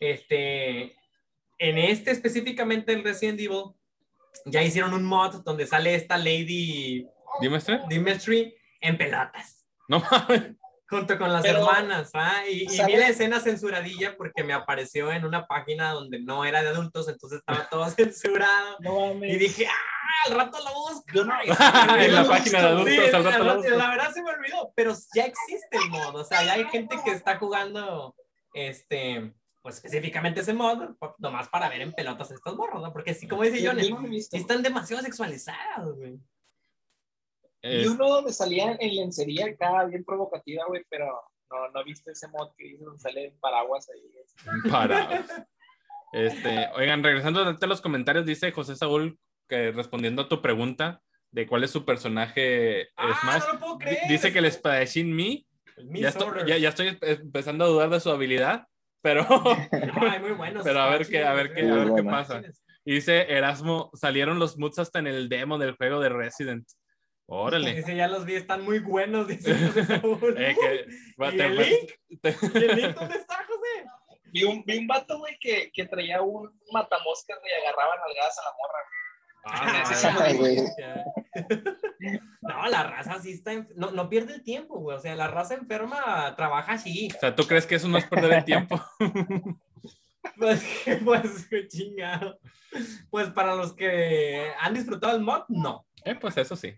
[0.00, 0.94] Este,
[1.58, 3.72] en este específicamente el Resident Evil
[4.44, 7.08] ya hicieron un mod donde sale esta Lady
[7.40, 9.66] Dimitri, Dimitri en pelotas.
[9.88, 10.02] No
[10.90, 12.42] Junto con las hermanas, ¿ah?
[12.46, 16.62] Y, y vi la escena censuradilla porque me apareció en una página donde no era
[16.62, 18.76] de adultos, entonces estaba todo censurado.
[19.22, 19.94] y dije, ¡ah!
[20.26, 21.24] Al rato lo busco.
[21.24, 21.40] No,
[21.98, 24.94] en la página de adultos, sí, al rato la, la verdad se me olvidó, pero
[25.14, 26.16] ya existe el mod.
[26.16, 28.14] O sea, ya hay gente que está jugando
[28.52, 32.92] este pues específicamente ese mod, nomás para ver en pelotas estos morros, ¿no?
[32.92, 36.20] Porque sí, como dice Johnny, están demasiado sexualizados, güey.
[37.62, 42.28] Y uno donde salía en lencería acá, bien provocativa, güey, pero no, no viste ese
[42.28, 44.70] mod que dice donde sale en paraguas ahí.
[44.70, 45.24] Paraguas.
[46.12, 51.46] Este, oigan, regresando a los comentarios, dice José Saúl, que respondiendo a tu pregunta de
[51.46, 54.08] cuál es su personaje ah, Smash, no puedo creer.
[54.08, 55.46] dice que el espadachín Mi,
[55.94, 56.12] ya,
[56.46, 58.66] ya, ya estoy empezando a dudar de su habilidad
[59.04, 59.26] pero,
[60.64, 62.40] pero a ver qué, a ver qué, a ver qué pasa.
[62.86, 66.66] Y dice Erasmo, salieron los moods hasta en el demo del juego de Resident.
[67.26, 67.74] Órale.
[67.74, 69.28] Dice, ya los vi, están muy buenos.
[69.28, 69.50] Dice,
[70.38, 70.86] eh, que,
[71.36, 71.90] ¿Y el link?
[72.08, 72.18] ¿Y
[72.64, 73.86] el link dónde está, José?
[74.32, 78.42] Vi un, vi un vato, güey, que, que traía un matamoscas y agarraban algadas a
[78.42, 78.78] la morra.
[79.44, 79.84] Ah,
[82.42, 84.96] no, la raza sí está, no, no pierde el tiempo, güey.
[84.96, 87.08] O sea, la raza enferma trabaja así.
[87.14, 88.80] O sea, ¿tú crees que eso no es perder el tiempo?
[90.38, 90.64] pues,
[91.04, 92.38] pues, chingado.
[93.10, 95.86] Pues para los que han disfrutado el mod, no.
[96.04, 96.74] Eh, pues eso sí.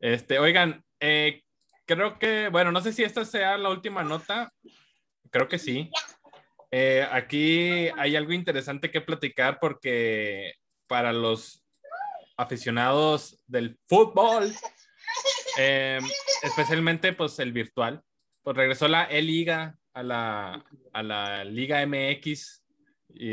[0.00, 1.42] Este, oigan, eh,
[1.84, 4.52] creo que, bueno, no sé si esta sea la última nota.
[5.30, 5.90] Creo que sí.
[6.70, 10.54] Eh, aquí hay algo interesante que platicar porque
[10.86, 11.62] para los
[12.38, 14.50] aficionados del fútbol,
[15.58, 15.98] eh,
[16.42, 18.02] especialmente pues el virtual,
[18.42, 22.64] pues regresó la E-Liga a la, a la Liga MX
[23.10, 23.32] y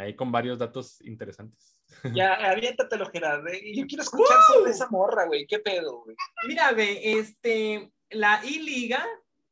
[0.00, 1.82] ahí con varios datos interesantes.
[2.14, 3.48] Ya, aviéntatelo, Gerardo.
[3.48, 3.72] ¿eh?
[3.74, 5.46] Yo quiero escuchar sobre esa morra, güey.
[5.46, 6.16] ¿Qué pedo, güey?
[6.46, 9.04] Mira, ve, este, la I-Liga,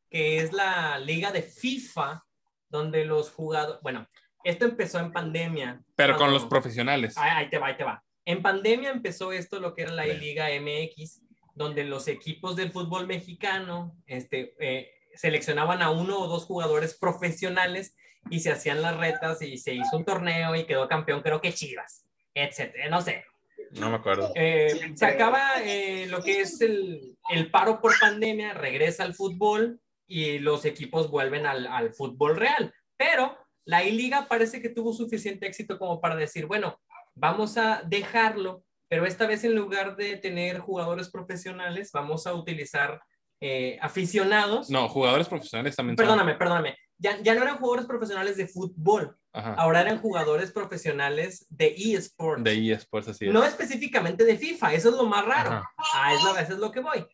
[0.08, 2.24] que es la liga de FIFA,
[2.68, 4.08] donde los jugadores, bueno,
[4.44, 5.82] esto empezó en pandemia.
[5.96, 7.16] Pero con los profesionales.
[7.18, 8.02] Ahí, te va, ahí te va.
[8.28, 11.22] En pandemia empezó esto, lo que era la I-Liga MX,
[11.54, 17.96] donde los equipos del fútbol mexicano este, eh, seleccionaban a uno o dos jugadores profesionales
[18.28, 21.54] y se hacían las retas y se hizo un torneo y quedó campeón, creo que
[21.54, 23.24] Chivas, etcétera, no sé.
[23.70, 24.30] No me acuerdo.
[24.34, 29.80] Eh, se acaba eh, lo que es el, el, paro por pandemia, regresa al fútbol
[30.06, 32.74] y los equipos vuelven al, al fútbol real.
[32.98, 36.78] Pero la I-Liga parece que tuvo suficiente éxito como para decir, bueno,
[37.18, 43.00] vamos a dejarlo, pero esta vez en lugar de tener jugadores profesionales, vamos a utilizar
[43.40, 44.70] eh, aficionados.
[44.70, 45.96] No, jugadores profesionales también.
[45.96, 46.76] Perdóname, perdóname.
[46.98, 52.42] Ya, ya no eran jugadores profesionales de fútbol, ahora eran jugadores profesionales de eSports.
[52.42, 53.32] De eSports, así es.
[53.32, 55.62] No específicamente de FIFA, eso es lo más raro.
[55.94, 57.06] Ah, es lo, eso es lo que voy.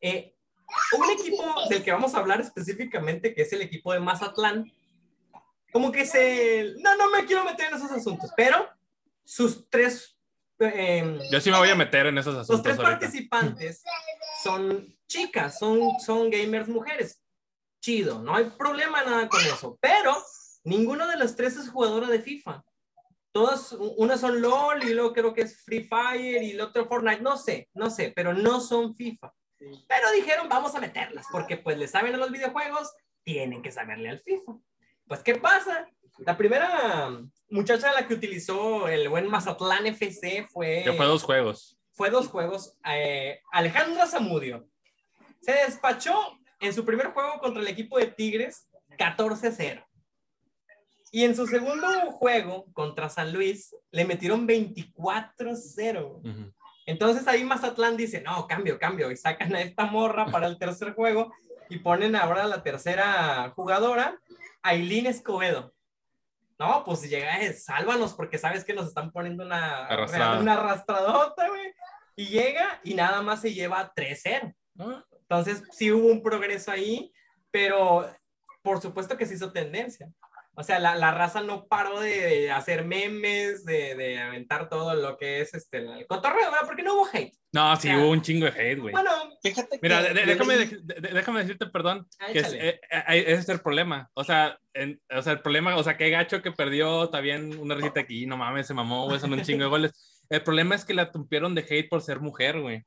[0.00, 0.34] Eh,
[0.98, 4.72] un equipo del que vamos a hablar específicamente, que es el equipo de Mazatlán,
[5.70, 6.72] como que se...
[6.80, 8.66] No, no me quiero meter en esos asuntos, pero
[9.26, 10.16] sus tres...
[10.58, 12.48] Em, Yo sí me voy a meter en esos asuntos.
[12.48, 13.82] Los tres participantes
[14.42, 17.20] son chicas, son, son gamers mujeres.
[17.80, 19.76] Chido, no hay problema nada con eso.
[19.80, 20.16] Pero
[20.64, 22.64] ninguno de los tres es jugadora de FIFA.
[23.32, 27.20] Todas, una son LOL y luego creo que es Free Fire y el otro Fortnite,
[27.20, 29.30] no sé, no sé, pero no son FIFA.
[29.58, 34.08] Pero dijeron, vamos a meterlas, porque pues le saben a los videojuegos, tienen que saberle
[34.08, 34.52] al FIFA.
[35.06, 35.86] Pues, ¿qué pasa?
[36.18, 37.10] La primera
[37.50, 40.82] muchacha a la que utilizó el buen Mazatlán FC fue...
[40.84, 41.78] Que fue dos juegos.
[41.92, 42.76] Fue dos juegos.
[42.84, 44.66] Eh, Alejandra Zamudio.
[45.40, 49.84] Se despachó en su primer juego contra el equipo de Tigres 14-0.
[51.12, 56.52] Y en su segundo juego contra San Luis le metieron 24-0.
[56.86, 59.10] Entonces ahí Mazatlán dice, no, cambio, cambio.
[59.10, 61.32] Y sacan a esta morra para el tercer juego
[61.68, 64.20] y ponen ahora la tercera jugadora,
[64.62, 65.74] Aileen Escobedo.
[66.58, 69.88] No, pues llega, eh, sálvanos porque sabes que nos están poniendo una,
[70.40, 71.74] una arrastradota, güey.
[72.16, 74.54] Y llega y nada más se lleva 3-0.
[74.78, 75.04] Ah.
[75.20, 77.12] Entonces sí hubo un progreso ahí,
[77.50, 78.10] pero
[78.62, 80.10] por supuesto que se hizo tendencia.
[80.58, 85.18] O sea, la, la raza no paró de, hacer memes, de, de, aventar todo lo
[85.18, 86.66] que es este, el cotorreo, ¿verdad?
[86.66, 87.36] Porque no hubo hate.
[87.52, 88.92] No, sí hubo un chingo de hate, güey.
[88.92, 89.10] Bueno,
[89.42, 90.56] fíjate Mira, déjame,
[91.12, 94.10] déjame decirte, perdón, ah, que eh, eh, ese es el problema.
[94.14, 94.58] O sea,
[95.14, 98.24] o sea, el problema, o sea, qué gacho que perdió, está bien una recita aquí,
[98.24, 100.22] no mames, se mamó, güey, son un chingo de goles.
[100.30, 102.82] El problema es que la tumpieron de hate por ser mujer, güey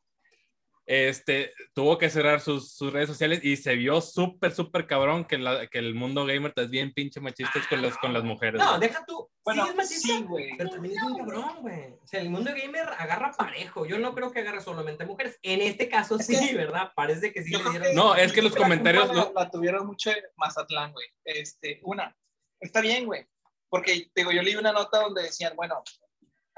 [0.89, 5.37] este, tuvo que cerrar sus, sus, redes sociales y se vio súper, súper cabrón que,
[5.37, 8.59] la, que, el mundo gamer es bien pinche machista con, las, con las mujeres.
[8.59, 9.29] No, deja tú.
[9.43, 10.57] Bueno, sí es machista, güey.
[10.57, 11.93] pero también es un cabrón, güey.
[11.93, 13.85] O sea, el mundo gamer agarra parejo.
[13.85, 15.37] Yo no creo que agarre solamente mujeres.
[15.43, 16.91] En este caso sí, ¿verdad?
[16.95, 17.93] Parece que sí le dieron.
[17.93, 19.11] No, es que los comentarios.
[19.35, 21.05] La, tuvieron mucho en Mazatlán, güey.
[21.23, 22.17] Este, una,
[22.59, 23.27] está bien, güey.
[23.69, 25.83] Porque, digo, yo leí una nota donde decían, bueno,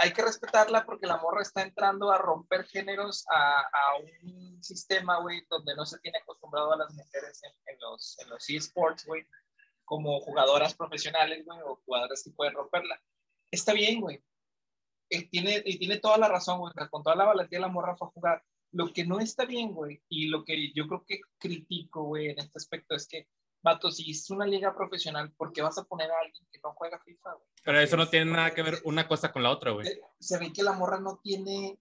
[0.02, 3.64] hay que respetarla porque la morra está entrando a romper géneros a,
[4.02, 8.50] un sistema, güey, donde no se tiene acostumbrado a las mujeres en, los, en los
[8.50, 9.28] eSports, güey,
[9.86, 13.00] como jugadoras profesionales, güey, o jugadoras que pueden romperla.
[13.52, 14.24] Está bien, güey.
[15.08, 16.74] Y tiene, y tiene toda la razón, güey.
[16.90, 18.44] Con toda la valentía la morra fue a jugar.
[18.72, 22.40] Lo que no está bien, güey, y lo que yo creo que critico, güey, en
[22.40, 23.28] este aspecto es que
[23.62, 26.74] vato, si es una liga profesional, ¿por qué vas a poner a alguien que no
[26.74, 27.48] juega FIFA, güey?
[27.64, 29.88] Pero eso no tiene nada que ver una cosa con la otra, güey.
[30.20, 31.80] Se ve que la morra no tiene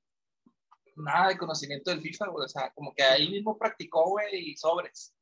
[0.96, 2.44] nada de conocimiento del FIFA, güey.
[2.44, 5.14] O sea, como que ahí mismo practicó, güey, y sobres.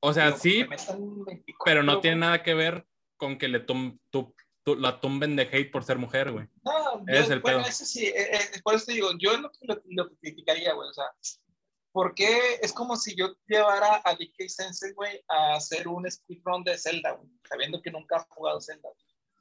[0.00, 0.64] O sea, sí,
[1.64, 5.70] pero no tiene nada que ver con que le tum, tu, la tumben de hate
[5.70, 6.46] por ser mujer, güey.
[6.62, 9.82] No, es el bueno, eso sí, eh, eh, por eso te digo, yo lo, lo,
[9.84, 10.88] lo criticaría, güey.
[10.88, 11.04] O sea,
[11.92, 16.78] porque es como si yo llevara a DK Sensei, güey, a hacer un speedrun de
[16.78, 18.88] Zelda, güey, sabiendo que nunca ha jugado Zelda.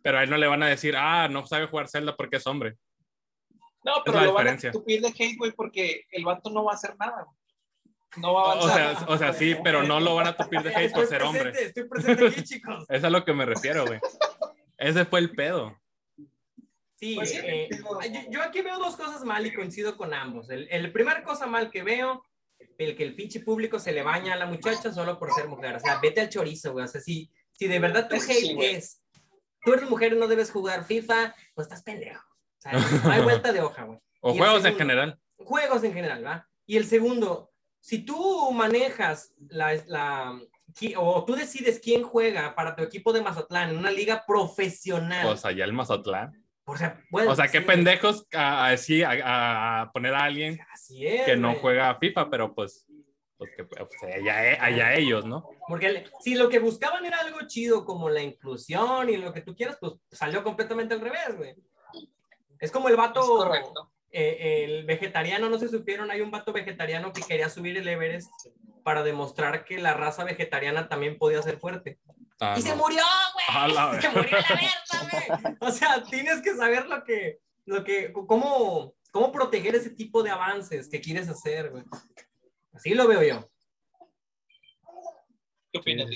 [0.02, 2.48] Pero a él no le van a decir, ah, no sabe jugar Zelda porque es
[2.48, 2.78] hombre.
[3.84, 6.76] No, pero lo van a tupir de hate, güey, porque el vato no va a
[6.76, 7.26] hacer nada,
[8.18, 8.96] No va a avanzar.
[8.96, 11.24] O sea, o sea, sí, pero no lo van a tupir de hate por ser
[11.24, 11.52] hombre.
[11.52, 12.86] Estoy presente aquí, chicos.
[12.90, 14.00] Es a lo que me refiero, güey.
[14.78, 15.78] Ese fue el pedo.
[16.96, 17.70] Sí, pues eh,
[18.30, 20.50] yo, aquí veo dos cosas mal y coincido con ambos.
[20.50, 22.26] El, el primer cosa mal que veo,
[22.78, 25.76] el que el pinche público se le baña a la muchacha solo por ser mujer.
[25.76, 26.86] O sea, vete al chorizo, güey.
[26.86, 29.02] O sea, si, si de verdad tu hate es,
[29.64, 32.24] tú eres mujer y no debes jugar FIFA, pues estás pendejo.
[32.58, 32.72] O sea,
[33.04, 34.00] no hay vuelta de hoja, güey.
[34.22, 35.20] O juegos en general.
[35.38, 36.48] Juegos en general, ¿va?
[36.66, 40.40] Y el segundo, si tú manejas la, la,
[40.98, 45.28] o tú decides quién juega para tu equipo de Mazatlán en una liga profesional.
[45.28, 46.39] O sea, ya el Mazatlán.
[46.70, 50.60] O sea, bueno, o sea qué pendejos a, a, poner a alguien
[51.26, 52.86] que no juega FIFA, pero pues,
[53.38, 55.50] pues que pues, allá, ellos, ¿no?
[55.68, 59.56] Porque si lo que buscaban era algo chido como la inclusión y lo que tú
[59.56, 61.56] quieras, pues salió completamente al revés, güey.
[62.60, 63.52] Es como el vato,
[64.12, 68.30] eh, el vegetariano, no se supieron, hay un vato vegetariano que quería subir el Everest
[68.84, 71.98] para demostrar que la raza vegetariana también podía ser fuerte.
[72.42, 74.02] Ah, y se murió, güey.
[74.02, 75.56] Se murió la verga, güey.
[75.60, 80.32] O sea, tienes que saber lo que, lo que, cómo, cómo proteger ese tipo de
[80.32, 81.84] avances que quieres hacer, güey.
[82.74, 83.50] Así lo veo yo.
[85.72, 86.10] ¿Qué opinas?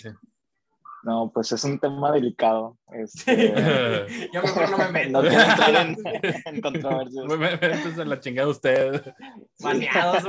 [1.03, 2.77] No, pues es un tema delicado.
[2.93, 3.53] Este,
[4.33, 5.21] yo mejor no me meto.
[5.21, 5.97] No quiero entrar en,
[6.45, 7.25] en controversias.
[7.25, 9.13] Me en la chingada usted.
[9.59, 10.23] Baneados,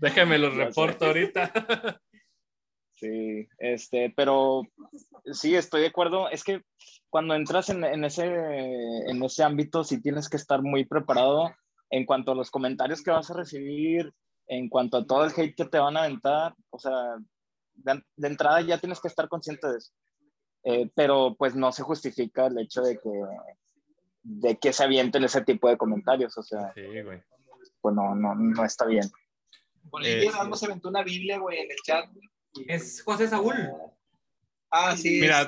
[0.00, 2.00] Déjeme los reporto ahorita.
[3.00, 4.62] Sí, este, pero
[5.32, 6.28] sí, estoy de acuerdo.
[6.28, 6.62] Es que
[7.08, 11.50] cuando entras en, en, ese, en ese ámbito, sí tienes que estar muy preparado
[11.88, 14.12] en cuanto a los comentarios que vas a recibir,
[14.48, 16.54] en cuanto a todo el hate que te van a aventar.
[16.68, 16.92] O sea,
[17.72, 19.92] de, entrada ya tienes que estar consciente de eso.
[20.64, 23.22] Eh, pero pues no se justifica el hecho de que,
[24.22, 26.36] de que se avienten ese tipo de comentarios.
[26.36, 27.22] O sea, sí, güey.
[27.80, 29.10] pues no, no, no está bien.
[29.90, 32.04] Por ahí eh, se aventó una Biblia, güey, en el chat.
[32.66, 33.56] Es José Saúl.
[34.70, 35.46] Ah, sí, Mira,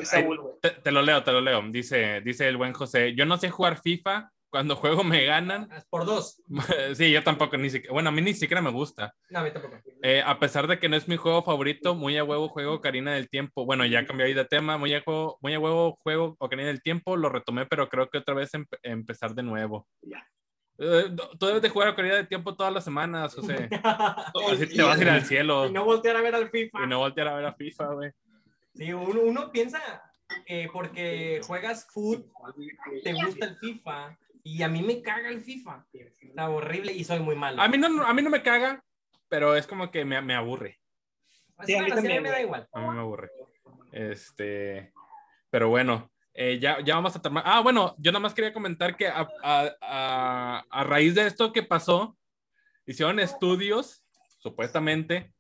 [0.83, 1.63] te, lo leo, te lo leo.
[1.71, 5.69] Dice, dice el buen José, yo no sé jugar FIFA, cuando juego me ganan.
[5.89, 6.43] Por dos.
[6.95, 9.15] sí, yo tampoco, ni siquiera, bueno, a mí ni siquiera me gusta.
[9.31, 9.77] No, a mí tampoco.
[10.03, 13.15] Eh, a pesar de que no es mi juego favorito, muy a huevo juego Karina
[13.15, 13.65] del Tiempo.
[13.65, 16.83] Bueno, ya cambié ahí de tema, muy a, juego, muy a huevo juego Karina del
[16.83, 18.51] Tiempo, lo retomé, pero creo que otra vez
[18.83, 19.89] empezar de nuevo.
[20.03, 20.27] Ya.
[20.79, 23.69] Eh, tú debes de jugar a Karina del Tiempo todas las semanas, José.
[24.51, 25.67] Así te vas a ir al cielo.
[25.67, 26.85] Y no voltear a ver al FIFA.
[26.85, 28.11] Y no voltear a ver a FIFA, güey.
[28.75, 29.81] Sí, uno, uno piensa
[30.47, 32.27] que porque juegas foot,
[33.03, 34.19] te gusta el FIFA.
[34.45, 35.87] Y a mí me caga el FIFA.
[35.93, 37.63] Está horrible y soy muy malo.
[37.63, 38.83] A mí no, a mí no me caga,
[39.29, 40.81] pero es como que me, me aburre.
[41.65, 42.69] Sí, a mí también me da igual.
[42.73, 43.31] A mí me aburre.
[43.93, 44.93] Este,
[45.51, 47.43] pero bueno, eh, ya, ya vamos a tomar.
[47.47, 51.63] Ah, bueno, yo nada más quería comentar que a, a, a, raíz de esto que
[51.63, 52.17] pasó,
[52.87, 54.03] hicieron estudios,
[54.39, 55.33] supuestamente,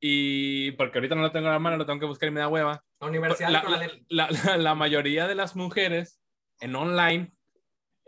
[0.00, 2.40] y porque ahorita no lo tengo en la mano, lo tengo que buscar y me
[2.40, 2.84] da hueva.
[3.00, 3.50] La universidad.
[4.08, 6.20] La, la, la, mayoría de las mujeres
[6.60, 7.32] en online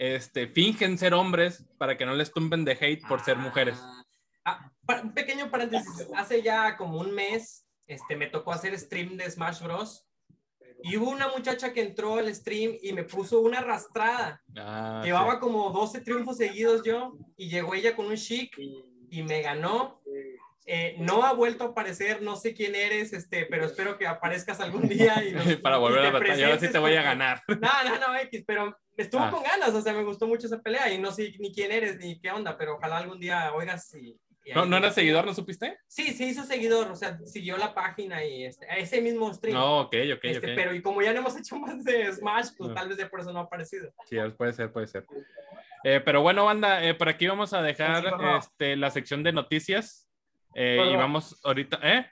[0.00, 3.78] este, fingen ser hombres para que no les tumben de hate por ser mujeres.
[4.44, 6.08] Ah, ah un pequeño paréntesis.
[6.16, 10.06] Hace ya como un mes este, me tocó hacer stream de Smash Bros.
[10.82, 14.42] Y hubo una muchacha que entró al stream y me puso una arrastrada.
[14.56, 18.56] Ah, Llevaba como 12 triunfos seguidos yo y llegó ella con un chic
[19.10, 20.00] y me ganó.
[20.72, 24.60] Eh, no ha vuelto a aparecer, no sé quién eres, este, pero espero que aparezcas
[24.60, 25.20] algún día.
[25.24, 27.42] Y Para volver a batallar, ahora sí te voy a ganar.
[27.48, 29.30] No, no, no, X, pero estuvo ah.
[29.32, 31.98] con ganas, o sea, me gustó mucho esa pelea y no sé ni quién eres
[31.98, 34.16] ni qué onda, pero ojalá algún día oigas y
[34.54, 35.78] ¿No, ¿No era seguidor, no supiste?
[35.86, 39.54] Sí, se hizo seguidor, o sea, siguió la página y este, ese mismo stream.
[39.54, 42.74] No, ok, ok, este, Pero y como ya no hemos hecho más de Smash, pues
[42.74, 43.92] tal vez de por eso no ha aparecido.
[44.06, 45.06] Sí, puede ser, puede ser.
[45.84, 48.04] Eh, pero bueno, banda, eh, por aquí vamos a dejar
[48.38, 50.08] este, la sección de noticias.
[50.54, 52.10] Eh, y vamos ahorita, ¿eh?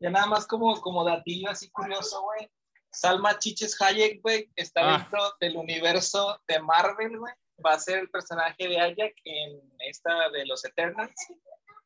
[0.00, 2.50] Ya nada más como, como datillo así curioso, güey.
[2.90, 4.98] Salma Chiches Hayek, güey, está ah.
[4.98, 7.32] dentro del universo de Marvel, güey
[7.64, 11.14] va a ser el personaje de Ajax en esta de los Eternals.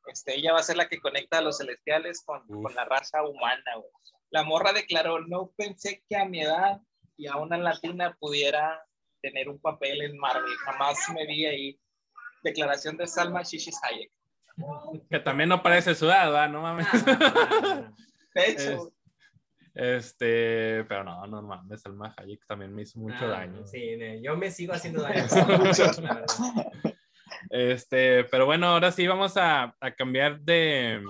[0.06, 3.22] Este, ella va a ser la que conecta a los celestiales con, con la raza
[3.22, 3.62] humana.
[4.30, 6.80] La morra declaró, no pensé que a mi edad
[7.16, 8.84] y a una latina pudiera
[9.22, 10.54] tener un papel en Marvel.
[10.64, 11.80] Jamás me vi ahí.
[12.42, 14.12] Declaración de Salma Shishis Hayek.
[15.10, 16.86] Que también no parece sudada, ¿no mames?
[18.34, 18.90] De hecho.
[19.74, 23.66] Este, pero no, no mames, Salma Hayek también me hizo mucho ah, daño.
[23.66, 25.24] Sí, yo me sigo haciendo daño.
[27.50, 31.02] este, pero bueno, ahora sí vamos a, a, cambiar de.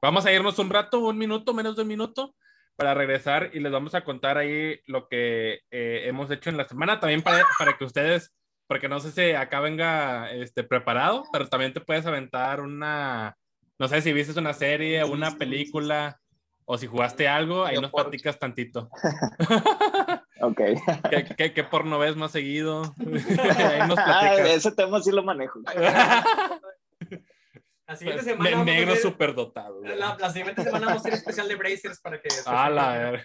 [0.00, 2.34] Vamos a irnos un rato, un minuto, menos de un minuto,
[2.76, 6.68] para regresar y les vamos a contar ahí lo que eh, hemos hecho en la
[6.68, 8.32] semana, también para, para que ustedes
[8.72, 13.36] porque no sé si acá venga este, preparado, pero también te puedes aventar una,
[13.78, 16.18] no sé si viste una serie, una película,
[16.72, 18.88] o si jugaste algo, ahí nos platicas tantito.
[20.40, 20.60] ok.
[21.36, 22.94] ¿Qué, qué, porno ves más seguido?
[22.98, 25.60] ahí nos ah, ese tema sí lo manejo.
[27.86, 28.64] La siguiente pues, semana.
[28.64, 29.82] negro súper dotado.
[29.82, 32.28] La, la, siguiente semana vamos a hacer especial de Brazers para que.
[32.46, 33.22] Ah, la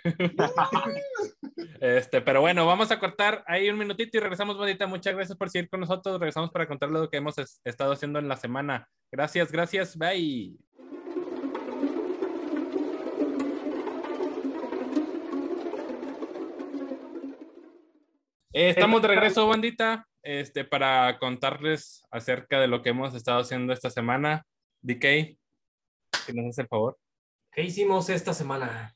[1.80, 4.86] Este, pero bueno, vamos a cortar ahí un minutito y regresamos, bonita.
[4.88, 6.20] Muchas gracias por seguir con nosotros.
[6.20, 8.90] Regresamos para contarles lo que hemos estado haciendo en la semana.
[9.10, 9.98] Gracias, gracias.
[9.98, 10.58] Bye.
[18.60, 23.72] Eh, estamos de regreso, bandita, este, para contarles acerca de lo que hemos estado haciendo
[23.72, 24.48] esta semana.
[24.82, 26.98] DK, que nos hace el favor.
[27.52, 28.96] ¿Qué hicimos esta semana?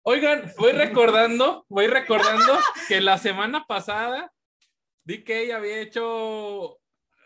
[0.00, 4.32] Oigan, voy recordando, voy recordando que la semana pasada
[5.04, 6.78] DK había hecho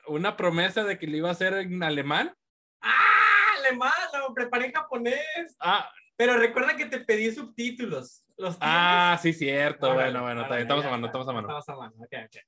[0.08, 2.34] una promesa de que le iba a hacer en alemán.
[2.80, 3.54] ¡Ah!
[3.60, 5.56] Alemán, lo preparé en japonés.
[5.60, 5.92] Ah.
[6.20, 8.26] Pero recuerda que te pedí subtítulos.
[8.60, 9.94] ah, sí, cierto.
[9.94, 11.48] bueno, bueno, estamos a mano, estamos a mano.
[11.48, 12.42] Estamos a mano, ok, ok.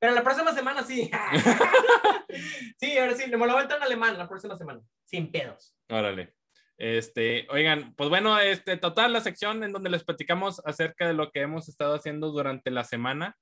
[0.00, 1.08] Pero la próxima semana sí.
[2.80, 4.80] sí, ahora sí, me lo a en alemán la próxima semana.
[5.04, 5.72] Sin pedos.
[5.88, 6.34] Órale.
[6.78, 11.30] Este, oigan, pues bueno, este, total, la sección en donde les platicamos acerca de lo
[11.30, 13.36] que hemos estado haciendo durante la semana.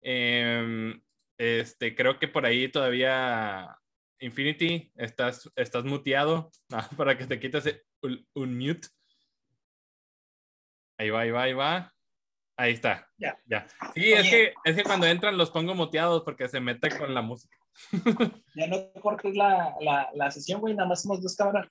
[0.00, 1.02] Em,
[1.38, 3.76] este, creo que por ahí todavía
[4.20, 8.88] Infinity, estás, estás muteado ah, para que te quites un, un, mute.
[10.98, 11.94] Ahí va, ahí va, ahí va.
[12.56, 13.08] Ahí está.
[13.16, 13.38] Ya.
[13.46, 13.66] ya.
[13.94, 17.22] Sí, es que, es que cuando entran los pongo muteados porque se mete con la
[17.22, 17.56] música.
[18.54, 21.68] ya no cortes la, la, la sesión, güey, nada más somos dos cámaras.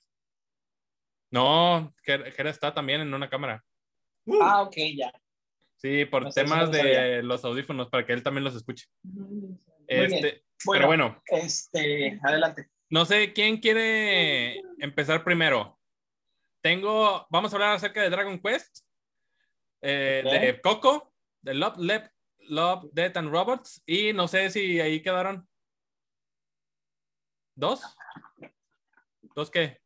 [1.30, 3.64] No, Jera está también en una cámara.
[4.42, 5.10] Ah, ok, ya.
[5.76, 8.86] Sí, por temas de los audífonos, para que él también los escuche.
[9.88, 11.20] Este, pero bueno.
[11.26, 12.68] Este, adelante.
[12.90, 15.78] No sé, ¿quién quiere empezar primero?
[16.62, 18.84] Tengo, vamos a hablar acerca de Dragon Quest
[19.80, 21.76] eh, de Coco, de Love,
[22.38, 25.48] Love, Death and Robots, y no sé si ahí quedaron.
[27.56, 27.82] ¿Dos?
[29.34, 29.80] ¿Dos qué?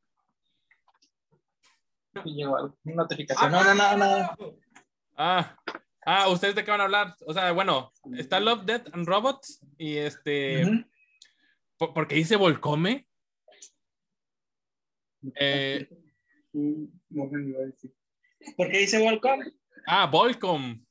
[2.25, 3.53] Llegó notificación.
[3.53, 4.57] No, no, no, no.
[5.17, 5.57] Ah,
[6.05, 7.17] ah, ¿ustedes de qué van a hablar?
[7.27, 10.87] O sea, bueno, está Love, Death and Robots y este...
[11.79, 13.07] ¿Por, qué dice Volcome?
[15.35, 15.89] Eh,
[18.57, 19.41] ¿Por qué dice Volcom?
[19.87, 20.85] Ah, Volcom.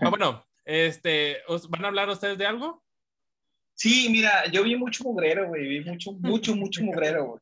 [0.00, 2.82] Ah, bueno, este, ¿van a hablar ustedes de algo?
[3.74, 7.40] Sí, mira, yo vi mucho mugrero, güey, vi mucho, mucho, mucho mugrero, güey.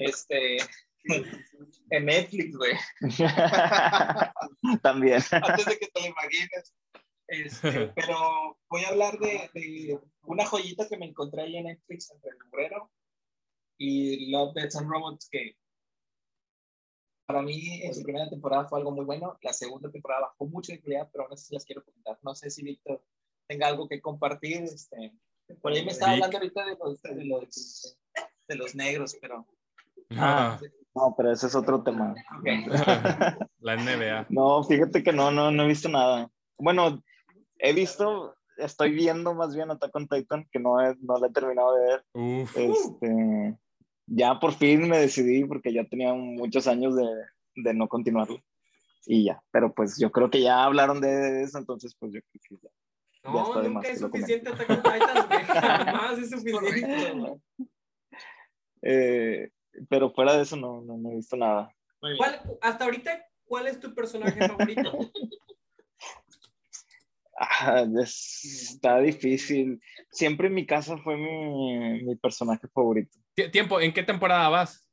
[0.00, 0.58] Este,
[1.90, 2.72] en Netflix, güey.
[4.82, 5.20] También.
[5.30, 6.74] Antes de que te lo imagines.
[7.26, 12.10] Este, pero voy a hablar de, de, una joyita que me encontré ahí en Netflix
[12.10, 12.90] entre el mugrero
[13.78, 15.56] y Love, Death and Robots que
[17.28, 19.38] para mí en su primera temporada fue algo muy bueno.
[19.42, 22.18] La segunda temporada bajó mucho de calidad, pero aún así las quiero comentar.
[22.22, 23.04] No sé si Víctor
[23.46, 24.62] tenga algo que compartir.
[24.62, 25.12] Este,
[25.60, 27.98] por ahí me estaba hablando ahorita de los,
[28.48, 29.46] de los, negros, pero...
[30.12, 30.58] Ah.
[30.94, 32.14] No, pero ese es otro tema.
[33.60, 34.26] La NBA.
[34.30, 36.30] No, fíjate que no, no, no he visto nada.
[36.56, 37.02] Bueno,
[37.58, 41.30] he visto, estoy viendo más bien Attack on Titan, que no, he, no lo he
[41.30, 42.04] terminado de ver.
[42.14, 43.58] Este,
[44.08, 47.06] ya por fin me decidí porque ya tenía muchos años de,
[47.56, 48.42] de, no continuarlo.
[49.06, 52.42] Y ya, pero pues yo creo que ya hablaron de eso, entonces pues yo creo
[52.48, 52.70] que ya.
[53.30, 57.40] No, nunca es suficiente Attack on Titan, jamás es suficiente.
[58.82, 59.50] Eh,
[59.88, 61.74] pero fuera de eso no, no, no he visto nada.
[62.60, 64.92] hasta ahorita, ¿cuál es tu personaje favorito?
[67.40, 69.80] Ah, está difícil.
[70.10, 73.16] Siempre en mi casa fue mi, mi personaje favorito.
[73.46, 74.86] Tiempo, ¿en qué temporada vas?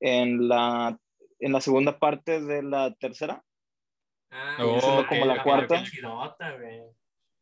[0.00, 0.98] En la,
[1.38, 3.44] en la segunda parte de la tercera.
[4.30, 4.56] Ah,
[5.08, 5.82] como la cuarta.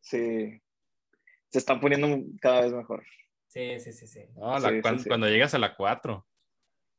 [0.01, 0.61] sí.
[1.51, 2.07] Se están poniendo
[2.41, 3.03] cada vez mejor.
[3.47, 4.21] Sí, sí, sí, sí.
[4.35, 6.25] cuando, llegas a la 4.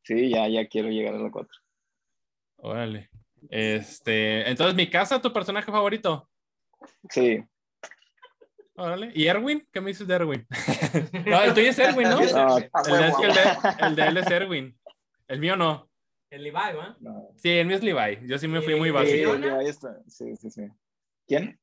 [0.02, 1.48] Sí, ya, ya quiero llegar a la 4.
[2.56, 3.10] Órale.
[3.48, 6.28] Este, entonces, ¿mi casa, tu personaje favorito?
[7.08, 7.42] Sí.
[8.80, 9.12] Órale.
[9.14, 9.68] ¿Y Erwin?
[9.70, 10.46] ¿Qué me dices de Erwin?
[11.26, 12.18] no, el tuyo es Erwin, ¿no?
[12.20, 14.78] no el, de, el, de, él es Erwin.
[15.28, 15.90] El mío no.
[16.30, 16.96] El Levi, ¿va?
[17.36, 18.26] Sí, el mío es Levi.
[18.26, 19.36] Yo sí me fui muy básico.
[20.06, 20.62] Sí, sí, sí.
[21.26, 21.60] ¿Quién?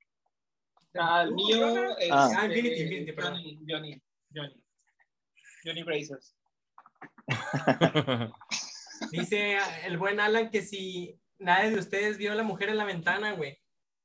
[0.94, 2.12] Ah, el mío es.
[2.12, 4.02] Ah, Infinity, Infinity, Johnny, Johnny,
[4.36, 4.64] Johnny.
[5.66, 6.36] Johnny Brazers.
[9.12, 12.86] Dice el buen Alan que si nadie de ustedes vio a la mujer en la
[12.86, 13.60] ventana, güey.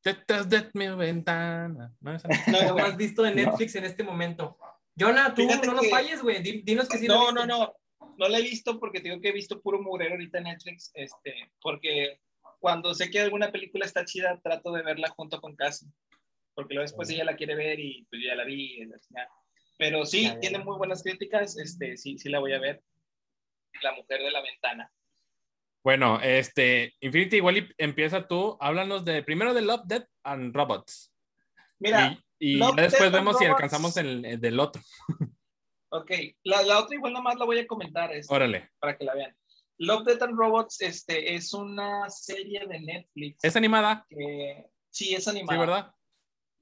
[0.05, 1.95] Detrás de mi ventana.
[2.01, 4.59] No, no, lo has visto en Netflix en este momento.
[4.99, 6.43] Jonah, tú no nos falles, güey.
[6.63, 7.07] Dinos que sí.
[7.07, 7.73] No, no, no.
[8.19, 10.91] No la he visto porque tengo que he visto puro mugrero ahorita en Netflix.
[10.95, 12.21] Este, porque
[12.59, 15.89] cuando sé que alguna película está chida, trato de verla junto con Cassie.
[16.55, 18.87] Porque luego después ella la quiere ver y pues ya la vi.
[19.79, 21.57] Pero sí, tiene muy buenas críticas.
[21.57, 22.83] Este, sí, sí la voy a ver.
[23.83, 24.93] La mujer de la ventana.
[25.85, 28.57] Bueno, este, Infinity, igual empieza tú.
[28.61, 31.13] Háblanos de primero de Love, Death and Robots.
[31.81, 34.83] Mira, y, después vemos si alcanzamos el, del otro.
[35.95, 36.11] Ok,
[36.45, 38.11] la, la, otra igual nada más la voy a comentar.
[38.15, 38.71] Este, Órale.
[38.79, 39.37] Para que la vean.
[39.77, 43.45] Love, Death and Robots este, es una serie de Netflix.
[43.45, 44.07] ¿Es animada?
[44.89, 45.53] sí, es animada.
[45.53, 45.95] Sí, ¿verdad?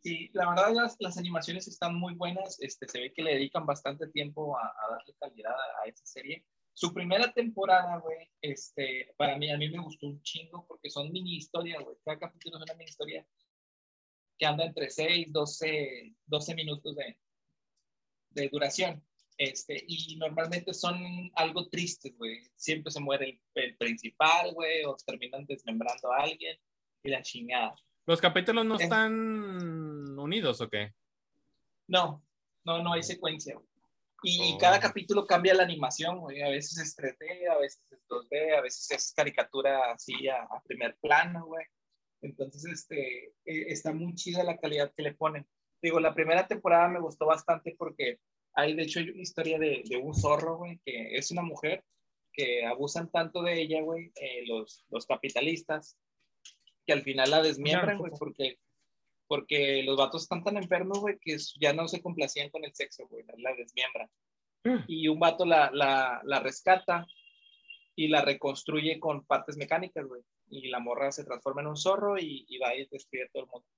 [0.02, 2.60] Sí, la verdad las, las, animaciones están muy buenas.
[2.60, 6.04] Este, se ve que le dedican bastante tiempo a, a darle calidad a, a esa
[6.04, 6.44] serie.
[6.72, 11.12] Su primera temporada, güey, este, para mí, a mí me gustó un chingo porque son
[11.12, 11.96] mini historias, güey.
[12.04, 13.26] Cada capítulo es una mini historia
[14.38, 17.18] que anda entre 6, 12, 12 minutos de,
[18.30, 19.04] de duración.
[19.36, 22.40] Este, y normalmente son algo tristes, güey.
[22.56, 26.58] Siempre se muere el, el principal, güey, o terminan desmembrando a alguien
[27.02, 27.74] y la chingada.
[28.06, 30.92] ¿Los capítulos no están unidos o qué?
[31.86, 32.24] No,
[32.64, 33.54] no, no hay secuencia.
[33.54, 33.69] Güey.
[34.22, 34.80] Y cada oh.
[34.80, 36.42] capítulo cambia la animación, güey.
[36.42, 40.96] A veces es 3D, a veces es 2D, a veces es caricatura así a, primer
[41.00, 41.64] plano, güey.
[42.22, 45.46] Entonces, este, e, está muy chida la calidad que le ponen.
[45.82, 48.18] Digo, la primera temporada me gustó bastante porque
[48.54, 51.82] hay, de hecho, hay una historia de, de un zorro, güey, que es una mujer
[52.32, 55.96] que abusan tanto de ella, güey, eh, los, los capitalistas,
[56.86, 58.58] que al final la desmiembran, güey, porque
[59.31, 63.07] porque los vatos están tan enfermos, güey, que ya no se complacían con el sexo,
[63.07, 64.11] güey, la desmiembran.
[64.64, 64.85] Mm.
[64.89, 67.07] Y un vato la, la, la, rescata
[67.95, 70.20] y la reconstruye con partes mecánicas, güey.
[70.49, 73.49] Y la morra se transforma en un zorro y, y va y destruye todo el
[73.51, 73.68] mundo.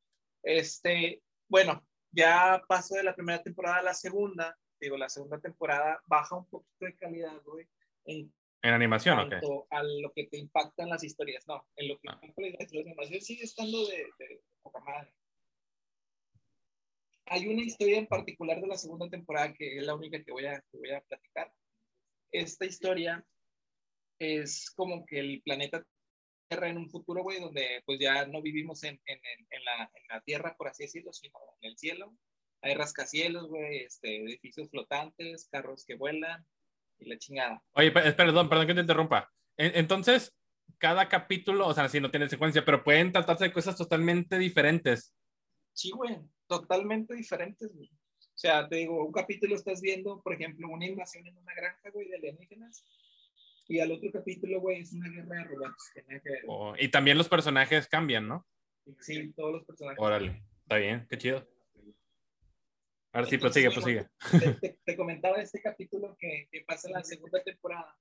[0.43, 4.57] Este, bueno, ya paso de la primera temporada a la segunda.
[4.81, 7.69] Digo, la segunda temporada baja un poquito de calidad, güey.
[8.07, 8.33] En,
[8.63, 9.39] ¿En animación o qué?
[9.69, 11.63] A lo que te impactan las historias, no.
[11.77, 12.19] En lo que ah.
[12.23, 15.13] la animación sigue estando de, de poca madre
[17.27, 20.47] hay una historia en particular de la segunda temporada que es la única que voy
[20.47, 21.53] a, voy a platicar.
[22.31, 23.25] Esta historia
[24.19, 25.85] es como que el planeta
[26.49, 29.21] Tierra en un futuro, güey, donde pues ya no vivimos en, en,
[29.51, 32.15] en, la, en, la, Tierra, por así decirlo, sino en el cielo.
[32.61, 36.45] Hay rascacielos, güey, este, edificios flotantes, carros que vuelan
[36.99, 37.63] y la chingada.
[37.73, 39.33] Oye, perdón, perdón que te interrumpa.
[39.57, 40.35] Entonces,
[40.79, 45.15] cada capítulo, o sea, si no tiene secuencia, pero pueden tratarse de cosas totalmente diferentes.
[45.75, 46.19] Sí, güey
[46.53, 51.37] totalmente diferentes, O sea, te digo, un capítulo estás viendo, por ejemplo, una invasión en
[51.39, 52.85] una granja, güey, de alienígenas.
[53.69, 55.93] Y al otro capítulo, güey, es una guerra de robots.
[56.47, 58.47] Oh, y también los personajes cambian, ¿no?
[59.01, 59.99] Sí, todos los personajes.
[59.99, 61.49] Órale, está bien, qué chido.
[63.15, 64.09] Ahora sí, prosigue, prosigue.
[64.61, 67.97] Te, te, comentaba este capítulo que, que, pasa en la segunda temporada,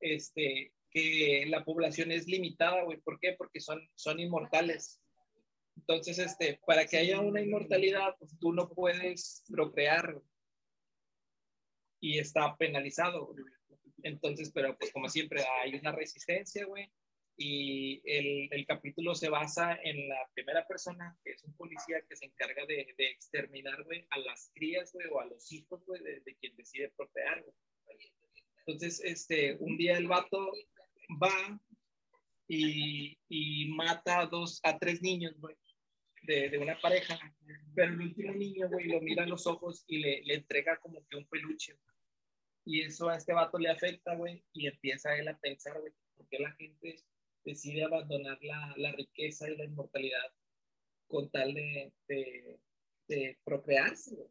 [0.00, 3.00] este, que la población es limitada, güey.
[3.00, 3.34] ¿Por qué?
[3.36, 5.00] Porque son, son inmortales.
[5.76, 10.20] Entonces, este, para que haya una inmortalidad, pues tú no puedes procrear
[12.00, 13.34] y está penalizado.
[14.02, 16.90] Entonces, pero pues como siempre hay una resistencia, güey.
[17.38, 22.16] Y el, el, capítulo se basa en la primera persona, que es un policía que
[22.16, 26.02] se encarga de, de exterminar, güey, a las crías, güey, o a los hijos, güey,
[26.02, 27.44] de, de, quien decide procrear.
[28.60, 30.50] Entonces, este, un día el vato
[31.22, 31.60] va
[32.48, 35.56] y, y mata a dos, a tres niños, güey
[36.26, 37.18] de, una pareja,
[37.74, 41.06] pero el último niño, güey, lo mira a los ojos y le, le entrega como
[41.06, 41.78] que un peluche.
[42.64, 46.26] Y eso a este vato le afecta, güey, y empieza él a pensar, güey, por
[46.28, 47.04] qué la gente
[47.44, 50.32] decide abandonar la, la riqueza y la inmortalidad
[51.06, 52.58] con tal de, de,
[53.08, 54.28] de procrearse, güey.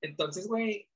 [0.00, 0.88] Entonces, güey,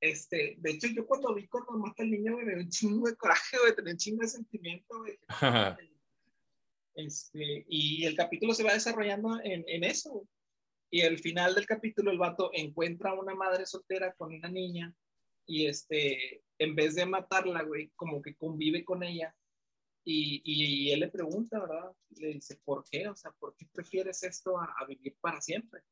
[0.00, 3.08] este, de hecho, yo cuando vi cuando mata al niño, güey, me dio un chingo
[3.08, 5.18] de coraje, güey, tenía un chingo de sentimiento, güey.
[6.96, 10.26] Este, y el capítulo se va desarrollando en, en eso.
[10.90, 14.94] Y al final del capítulo el vato encuentra a una madre soltera con una niña
[15.44, 19.34] y este, en vez de matarla, güey, como que convive con ella.
[20.04, 21.90] Y, y, él le pregunta, ¿verdad?
[22.10, 23.08] Le dice, ¿por qué?
[23.08, 25.82] O sea, ¿por qué prefieres esto a, vivir para siempre?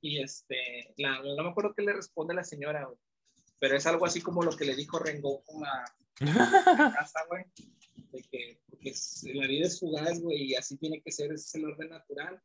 [0.00, 2.98] Y este, la, no me acuerdo qué le responde la señora, güey,
[3.58, 5.84] pero es algo así como lo que le dijo Rengoku a,
[6.20, 7.44] a casa, güey
[8.12, 8.92] de que porque
[9.34, 12.40] la vida es fugaz, güey, y así tiene que ser, ese es el orden natural.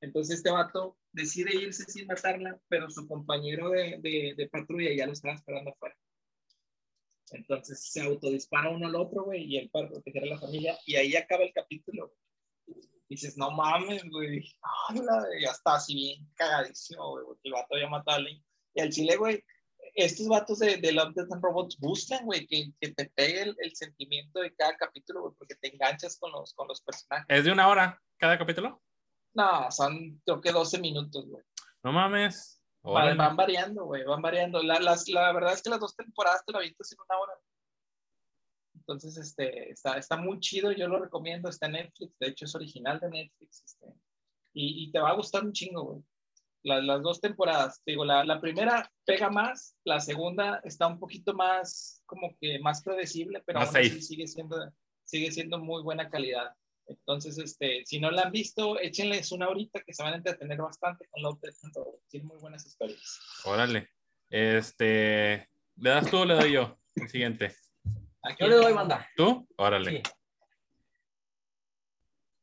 [0.00, 5.06] Entonces este vato decide irse sin matarla, pero su compañero de, de, de patrulla ya
[5.06, 5.96] lo estaba esperando afuera.
[7.32, 10.96] Entonces se autodispara uno al otro, güey, y él para proteger a la familia, y
[10.96, 12.14] ahí acaba el capítulo.
[13.08, 14.44] dices, no mames, güey.
[15.42, 19.16] Ya está así bien cagadísimo, güey, porque el vato ya mató a Y al chile,
[19.16, 19.42] güey,
[20.04, 23.56] estos vatos de, de Love, Death and Robots buscan, güey, que, que, te pegue el,
[23.58, 27.26] el, sentimiento de cada capítulo, güey, porque te enganchas con los, con los personajes.
[27.28, 28.80] ¿Es de una hora cada capítulo?
[29.34, 31.42] No, son creo que 12 minutos, güey.
[31.82, 32.62] No mames.
[32.82, 34.62] Van, van, variando, güey, van variando.
[34.62, 37.32] La, las, la verdad es que las dos temporadas te lo avientas en una hora.
[38.74, 42.54] Entonces, este, está, está muy chido, yo lo recomiendo, está en Netflix, de hecho es
[42.54, 43.86] original de Netflix, este,
[44.54, 46.02] y, y, te va a gustar un chingo, güey.
[46.64, 51.32] Las, las, dos temporadas, digo, la, la, primera pega más, la segunda está un poquito
[51.32, 54.56] más, como que más predecible, pero aún así sigue siendo,
[55.04, 56.52] sigue siendo muy buena calidad.
[56.86, 60.58] Entonces, este, si no la han visto, échenles una horita que se van a entretener
[60.58, 61.54] bastante con Death
[62.08, 63.20] Tiene muy buenas historias.
[63.44, 63.88] Órale.
[64.30, 66.78] Este, ¿le das tú o le doy yo?
[66.94, 67.54] El siguiente.
[68.38, 69.08] Yo le doy banda.
[69.16, 69.46] ¿Tú?
[69.56, 69.90] Órale.
[69.90, 70.02] Sí.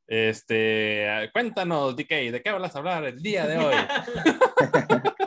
[0.07, 3.75] Este, cuéntanos, DK, ¿de qué vas a hablar el día de hoy?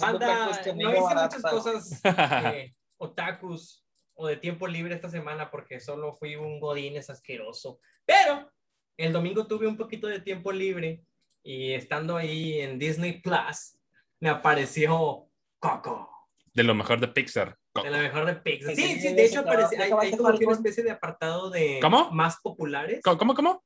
[0.00, 2.00] Banda, no hice muchas cosas
[2.54, 7.80] eh, otakus o de tiempo libre esta semana porque solo fui un godines asqueroso.
[8.04, 8.50] Pero
[8.96, 11.02] el domingo tuve un poquito de tiempo libre
[11.42, 13.78] y estando ahí en Disney Plus
[14.20, 16.10] me apareció Coco.
[16.54, 17.58] De lo mejor de Pixar.
[17.82, 18.74] De lo mejor de Pixar.
[18.74, 22.10] Sí, sí, de hecho aparece, hay, hay como una especie de apartado de ¿Cómo?
[22.10, 23.00] más populares.
[23.02, 23.64] ¿Cómo, cómo?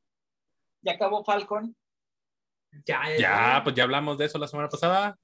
[0.83, 1.77] Ya acabó Falcon.
[2.87, 5.19] Ya, ya, ya, pues ya hablamos de eso la semana pasada.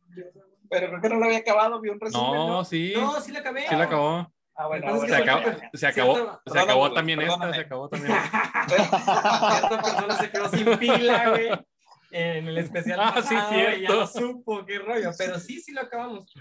[0.68, 2.32] Pero creo que no lo había acabado, vi un resumen.
[2.32, 2.64] No, ¿no?
[2.64, 2.92] sí.
[2.96, 3.68] No, sí lo acabé.
[3.68, 4.32] Sí lo acabó.
[4.58, 5.42] Ah, bueno, se, acabó,
[5.74, 8.16] se acabó, se acabó también esta, se acabó también.
[8.66, 11.50] Esta persona se quedó sin pila, güey.
[12.10, 12.98] En el especial.
[13.02, 13.80] Ah, sí, cierto.
[13.80, 15.10] Ya lo supo, qué rollo.
[15.18, 16.32] Pero sí, sí lo acabamos.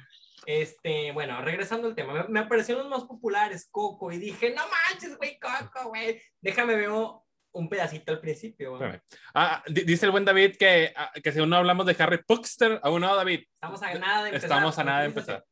[0.46, 4.64] Este, bueno, regresando al tema, me, me aparecieron los más populares, Coco, y dije, no
[4.68, 6.22] manches, güey, Coco, güey.
[6.42, 6.90] Déjame ver
[7.56, 8.78] un pedacito al principio.
[9.34, 13.02] Ah, dice el buen David que, ah, que si no hablamos de Harry Potter, aún
[13.02, 13.44] no, David.
[13.54, 14.50] Estamos a nada de empezar.
[14.50, 15.46] Estamos a nada de empezar.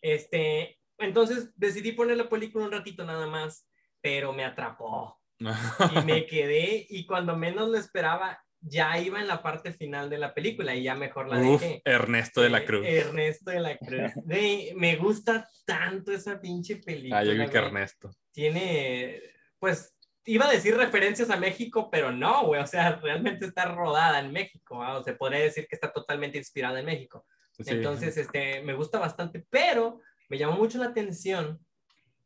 [0.00, 3.66] Este, entonces decidí poner la película un ratito nada más,
[4.00, 5.20] pero me atrapó.
[5.40, 10.18] y me quedé, y cuando menos lo esperaba, ya iba en la parte final de
[10.18, 11.82] la película y ya mejor la Uf, dejé.
[11.84, 12.86] Ernesto de la Cruz.
[12.86, 14.12] Eh, Ernesto de la Cruz.
[14.24, 17.20] De, me gusta tanto esa pinche película.
[17.20, 17.58] Ah, yo vi que.
[17.58, 18.10] Ernesto.
[18.32, 19.22] Tiene,
[19.58, 19.96] pues,
[20.26, 22.60] iba a decir referencias a México, pero no, güey.
[22.60, 24.84] O sea, realmente está rodada en México.
[24.84, 24.98] ¿no?
[24.98, 27.26] O sea, podría decir que está totalmente inspirada en México.
[27.58, 27.70] Sí.
[27.70, 31.64] Entonces, este, me gusta bastante, pero me llamó mucho la atención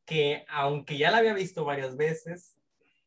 [0.04, 2.56] que, aunque ya la había visto varias veces,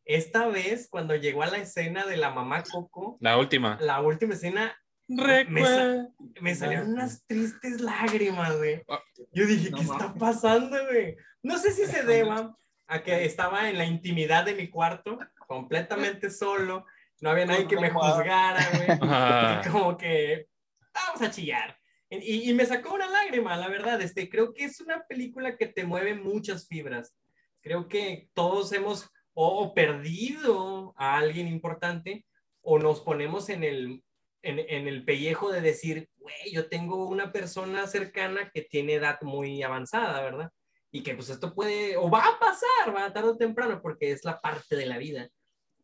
[0.08, 3.78] esta vez, cuando llegó a la escena de la mamá Coco, La última.
[3.82, 4.76] la última escena,
[5.08, 6.04] me, Recuerda.
[6.06, 8.84] sa- me salieron unas tristes lágrimas, güey.
[8.90, 9.02] Ah.
[9.34, 11.16] Yo dije, No ¿qué está pasando, güey?
[11.44, 16.30] No sé si se deba a que estaba en la intimidad de mi cuarto, completamente
[16.30, 16.86] solo,
[17.22, 18.88] no había nadie que me juzgara, güey.
[19.68, 20.48] Y como que,
[20.94, 21.78] vamos a chillar.
[22.10, 24.02] Y, y me sacó una lágrima, la verdad.
[24.02, 27.14] Este, creo que es una película que te mueve muchas fibras.
[27.62, 29.10] Creo que todos hemos
[29.40, 32.26] o perdido a alguien importante
[32.62, 34.04] o nos ponemos en el,
[34.42, 39.20] en, en el pellejo de decir, güey, yo tengo una persona cercana que tiene edad
[39.22, 40.50] muy avanzada, ¿verdad?
[40.92, 44.12] Y que pues esto puede, o va a pasar, va a tarde o temprano, porque
[44.12, 45.30] es la parte de la vida.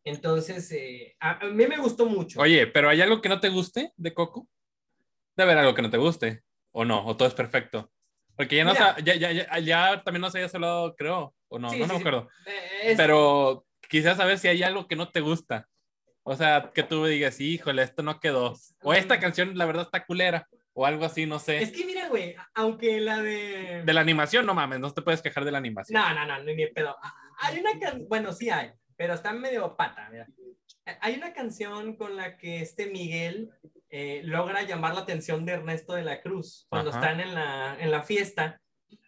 [0.02, 2.40] Entonces, eh, a, a mí me gustó mucho.
[2.40, 4.48] Oye, pero ¿hay algo que no te guste de Coco?
[5.36, 6.42] Debe haber algo que no te guste.
[6.72, 7.06] ¿O no?
[7.06, 7.92] ¿O todo es perfecto?
[8.36, 8.94] Porque ya, no Mira.
[8.96, 11.32] sa- ya, ya, ya, ya también nos habías hablado, creo.
[11.54, 11.70] ¿O no?
[11.70, 12.28] Sí, no, sí, no me acuerdo.
[12.46, 15.68] Eh, es- Pero quizás saber si hay algo que no te gusta.
[16.22, 18.54] O sea, que tú digas, híjole, esto no quedó.
[18.82, 20.48] O esta canción, la verdad, está culera.
[20.72, 21.58] O algo así, no sé.
[21.62, 23.82] Es que mira, güey, aunque la de...
[23.84, 26.00] De la animación, no mames, no te puedes quejar de la animación.
[26.00, 26.96] No, no, no, ni pedo.
[27.00, 30.26] Ah, Hay una canción, bueno, sí hay, pero está medio pata, mira.
[31.00, 33.50] Hay una canción con la que este Miguel
[33.88, 36.66] eh, logra llamar la atención de Ernesto de la Cruz.
[36.68, 36.98] Cuando Ajá.
[36.98, 38.60] están en la, en la fiesta,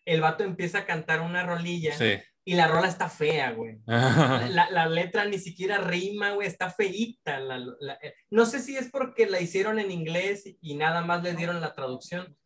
[0.05, 2.15] el vato empieza a cantar una rolilla Sí.
[2.49, 3.79] Y la rola está fea, güey.
[3.87, 7.41] La, la letra ni siquiera rima, güey, está feíta.
[7.41, 11.23] la- la- eh, no sé si es porque la hicieron en inglés y nada más
[11.25, 12.37] les dieron la traducción,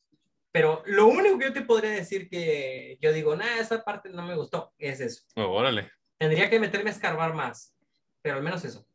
[0.53, 4.23] pero lo único que yo te podría decir que yo digo, nada, esa parte no
[4.27, 5.23] me gustó, es eso.
[5.37, 5.91] Oh, órale.
[6.19, 7.77] Tendría que meterme a escarbar más,
[8.23, 8.87] pero al menos eso.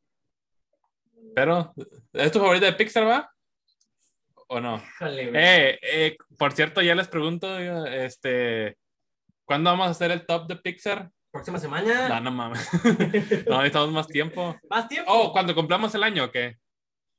[1.36, 1.74] Pero,
[2.14, 3.32] ¿es tu favorita de Pixar, va?
[4.48, 4.78] ¿O no?
[4.78, 5.44] Híjole, güey.
[5.44, 8.78] Eh, eh, por cierto, ya les pregunto, este,
[9.46, 11.10] ¿cuándo vamos a hacer el top de Pixar?
[11.32, 12.10] Próxima semana.
[12.10, 12.68] No, no mames.
[13.48, 14.56] no, necesitamos más tiempo.
[14.70, 15.12] Más tiempo.
[15.12, 16.58] Oh, cuando cumplamos el año, ¿o ¿qué?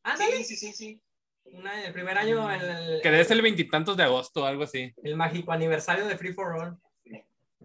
[0.03, 0.37] Ándale.
[0.39, 1.03] Sí, sí, sí, sí.
[1.45, 4.65] Un año, el primer año, el, el, Que es el veintitantos de agosto o algo
[4.65, 4.93] así.
[5.03, 6.79] el mágico aniversario de Free for All.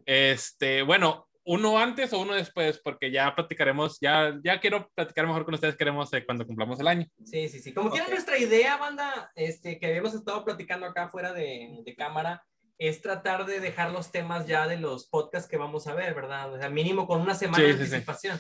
[0.06, 5.46] Este, bueno, uno antes o uno después, porque ya platicaremos, ya, ya quiero platicar mejor
[5.46, 7.08] con ustedes, queremos eh, cuando cumplamos el año.
[7.26, 7.74] Sí, sí, sí.
[7.74, 12.44] Como tiene nuestra idea, banda, este, que habíamos estado platicando acá fuera de, de, cámara,
[12.82, 16.52] es tratar de dejar los temas ya de los podcasts que vamos a ver, ¿verdad?
[16.52, 18.40] O sea, mínimo con una semana de anticipación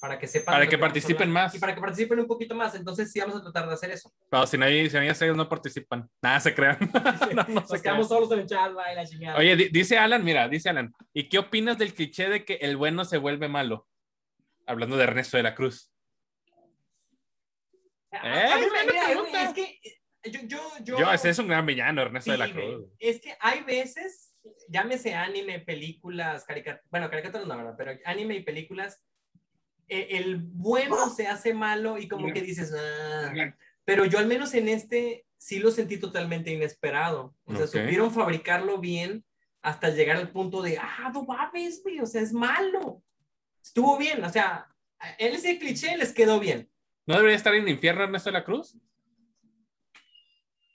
[0.00, 0.54] para que sepan.
[0.54, 1.56] Para que, participen más.
[1.56, 2.72] Y para que participen un poquito más.
[2.76, 4.12] Entonces, sí, vamos a tratar de hacer eso.
[4.30, 6.08] Pero si no hay, si no hay no participan.
[6.22, 6.78] Nada, se crean.
[7.34, 9.36] no, Nos quedamos solos en el chat, va, la chingada.
[9.36, 13.04] Oye, dice Alan, mira, dice Alan, ¿y qué opinas del cliché de que el bueno
[13.04, 13.88] se vuelve malo?
[14.68, 15.90] Hablando de Ernesto de la Cruz.
[18.12, 18.50] ¿Eh?
[19.32, 22.52] Mira, es que yo, yo, yo, yo, ese es un gran villano, Ernesto de la
[22.52, 22.86] Cruz.
[22.98, 24.34] Es que hay veces,
[24.68, 27.74] llámese anime, películas, caricaturas, bueno, caricaturas no, ¿verdad?
[27.76, 29.02] Pero anime y películas
[29.88, 33.32] e, el bueno se hace malo y como que dices, ah".
[33.84, 37.34] pero yo al menos en este sí lo sentí totalmente inesperado.
[37.44, 39.24] O sea, supieron fabricarlo bien
[39.62, 43.02] hasta llegar al punto de, ah, no mames, güey, o sea, es malo.
[43.62, 44.68] Estuvo bien, o sea,
[45.18, 46.70] él ese cliché les quedó bien.
[47.06, 48.76] ¿No debería estar en el infierno Ernesto de la Cruz?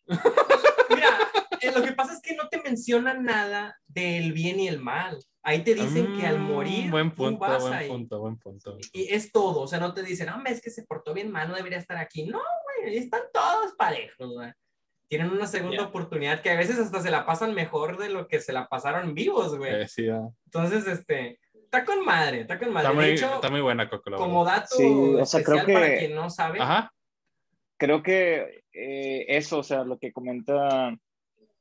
[0.89, 1.18] Mira,
[1.62, 5.24] eh, lo que pasa es que no te mencionan nada del bien y el mal.
[5.41, 6.91] Ahí te dicen que al mm, morir.
[6.91, 8.78] Buen punto, vas buen punto, buen punto.
[8.93, 9.62] Y es todo.
[9.62, 11.97] O sea, no te dicen, no, es que se portó bien mal, no debería estar
[11.97, 12.26] aquí.
[12.26, 12.41] No,
[12.82, 14.51] güey, están todos parejos, güey.
[15.08, 18.41] Tienen una segunda oportunidad que a veces hasta se la pasan mejor de lo que
[18.41, 19.84] se la pasaron vivos, güey.
[19.84, 20.08] Eh, sí,
[20.45, 21.39] Entonces, este.
[21.53, 22.88] Está con madre, está con madre.
[22.88, 24.12] Está muy, de hecho, está muy buena, Coco.
[24.16, 26.60] Como dato o sea, creo que, para quien no sabe.
[26.60, 26.91] Ajá.
[27.78, 30.95] Creo que eh, eso, o sea, lo que comenta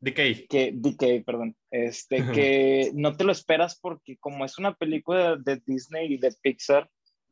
[0.00, 0.48] DK.
[0.48, 1.56] Que, DK, perdón.
[1.70, 6.34] Este, que no te lo esperas porque como es una película de Disney y de
[6.42, 6.90] Pixar,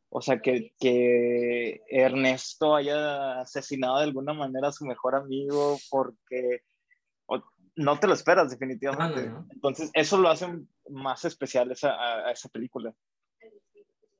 [0.09, 6.61] o sea, que, que Ernesto haya asesinado de alguna manera a su mejor amigo porque
[7.75, 9.31] no te lo esperas definitivamente.
[9.49, 10.47] Entonces, eso lo hace
[10.89, 11.93] más especial esa,
[12.27, 12.93] a esa película.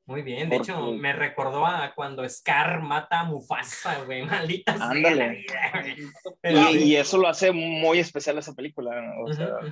[0.05, 5.45] Muy bien, de hecho me recordó a cuando Scar mata a Mufasa, güey, maldita Ándale.
[6.73, 8.91] y, eso lo hace muy especial esa película.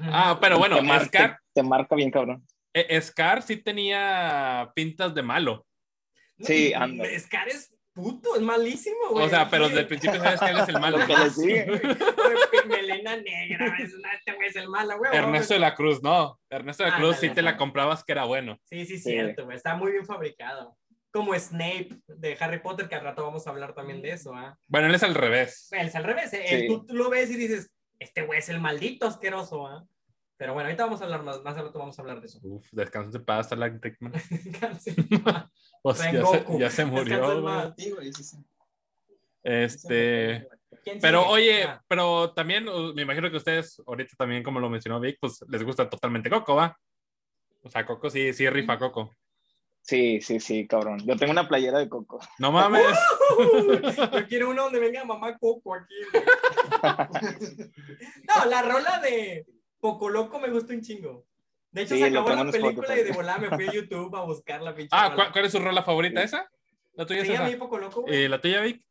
[0.05, 1.39] Ah, pero bueno, te Scar...
[1.53, 2.45] Te, marca bien, cabrón.
[2.73, 5.65] E, Scar sí tenía pintas de malo.
[6.39, 7.05] Sí, anda.
[7.19, 9.25] Scar es puto, es malísimo, güey.
[9.25, 10.97] O sea, pero desde el principio sabes que él es el malo.
[12.67, 15.15] Melena negra, este güey es el malo, güey.
[15.15, 16.39] Ernesto de la Cruz, no.
[16.49, 18.57] Ernesto de la Cruz sí te la comprabas que era bueno.
[18.63, 19.57] Sí, sí, cierto, güey.
[19.57, 20.77] Está muy bien fabricado.
[21.11, 24.57] Como Snape de Harry Potter, que al rato vamos a hablar también de eso, ¿ah?
[24.67, 25.67] Bueno, él es al revés.
[25.71, 26.31] Él es al revés.
[26.33, 26.67] ¿eh?
[26.67, 27.69] Tú, lo ves y dices,
[27.99, 29.85] este güey es el maldito asqueroso, ¿ah?
[30.37, 32.39] Pero bueno, ahorita vamos a hablar más, más al rato vamos a hablar de eso.
[32.41, 34.13] Uf, descanso de paz, Starlight Rickman.
[35.81, 37.75] pues ya, se, ya se murió,
[39.43, 40.47] Este,
[41.01, 41.83] pero oye, ah.
[41.87, 45.63] pero también uh, me imagino que ustedes, ahorita también, como lo mencionó Vic, pues les
[45.63, 46.77] gusta totalmente Coco, ¿va?
[47.63, 49.15] O sea, Coco sí, sí rifa Coco.
[49.81, 50.99] Sí, sí, sí, cabrón.
[51.05, 52.19] Yo tengo una playera de Coco.
[52.37, 52.85] No mames.
[54.13, 55.95] Yo quiero uno donde venga mamá Coco aquí.
[58.27, 59.45] no, la rola de
[59.79, 61.25] Poco Loco me gusta un chingo.
[61.71, 64.61] De hecho, se acabó la película y de volada me fui a YouTube a buscar
[64.61, 64.89] la pinche.
[64.91, 66.21] Ah, ¿cuál, es su rola favorita?
[66.21, 66.49] ¿Esa?
[66.93, 67.45] ¿La tuya es esa?
[67.45, 68.05] a mí Poco Loco.
[68.07, 68.85] ¿Y la tuya, Vic?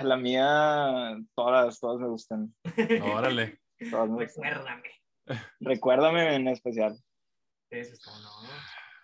[0.00, 2.54] La mía, todas, todas me gustan.
[3.02, 3.60] Órale.
[3.80, 4.90] Recuérdame.
[5.58, 6.96] Recuérdame en especial.
[7.70, 8.30] Eso es como no.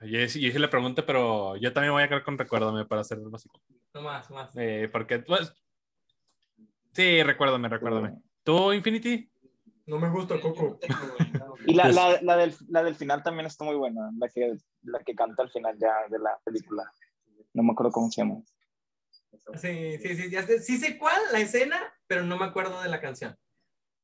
[0.03, 3.29] Yo, hice la pregunta, pero yo también voy a quedar con Recuérdame para hacer el
[3.29, 3.61] básico.
[3.95, 4.51] No más, más.
[4.57, 5.53] Eh, porque, pues,
[6.93, 8.15] sí, recuérdame, recuérdame.
[8.45, 9.29] ¿Tú, Infinity?
[9.87, 10.79] No me gusta Coco.
[11.67, 14.99] y la, la, la, del, la del final también está muy buena, la que, la
[15.01, 16.91] que canta al final ya de la película.
[17.55, 18.43] No me acuerdo cómo se llama.
[19.55, 22.89] Sí, sí, sí, ya sé, sí sé cuál, la escena, pero no me acuerdo de
[22.89, 23.37] la canción.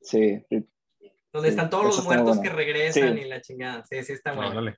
[0.00, 0.44] Sí.
[1.32, 3.84] Donde están todos los muertos que regresan y la chingada.
[3.84, 4.72] Sí, sí, está bueno.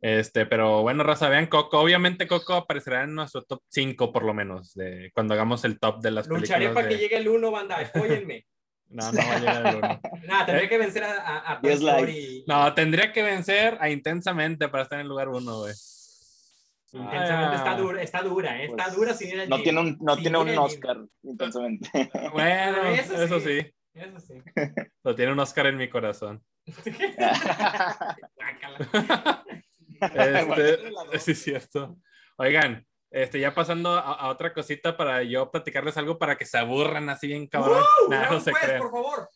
[0.00, 1.80] Este, pero bueno, Raza, vean Coco.
[1.80, 6.00] Obviamente Coco aparecerá en nuestro top 5 por lo menos, de cuando hagamos el top
[6.00, 6.50] de las películas.
[6.50, 8.46] Lucharé para que llegue el 1, banda, apóyenme.
[8.90, 10.00] No, no va a llegar el 1.
[10.28, 11.60] no, tendría que vencer a, a,
[12.46, 15.74] No, tendría que vencer a Intensamente para estar en el lugar 1, güey.
[16.92, 17.76] Intensamente está ah.
[17.76, 18.64] dura, está dura, ¿eh?
[18.64, 21.90] está pues, dura sin ir No tiene un, no tiene un Oscar, intensamente.
[22.32, 23.60] Bueno, eso, sí.
[23.92, 24.42] Eso sí.
[25.04, 26.42] Lo tiene un Oscar en mi corazón.
[30.00, 31.98] este, sí, es cierto.
[32.36, 37.08] Oigan, este, ya pasando a, otra cosita para yo platicarles algo para que se aburran
[37.08, 37.82] así bien cabrón.
[38.06, 39.30] Uh, no se Quest, por favor.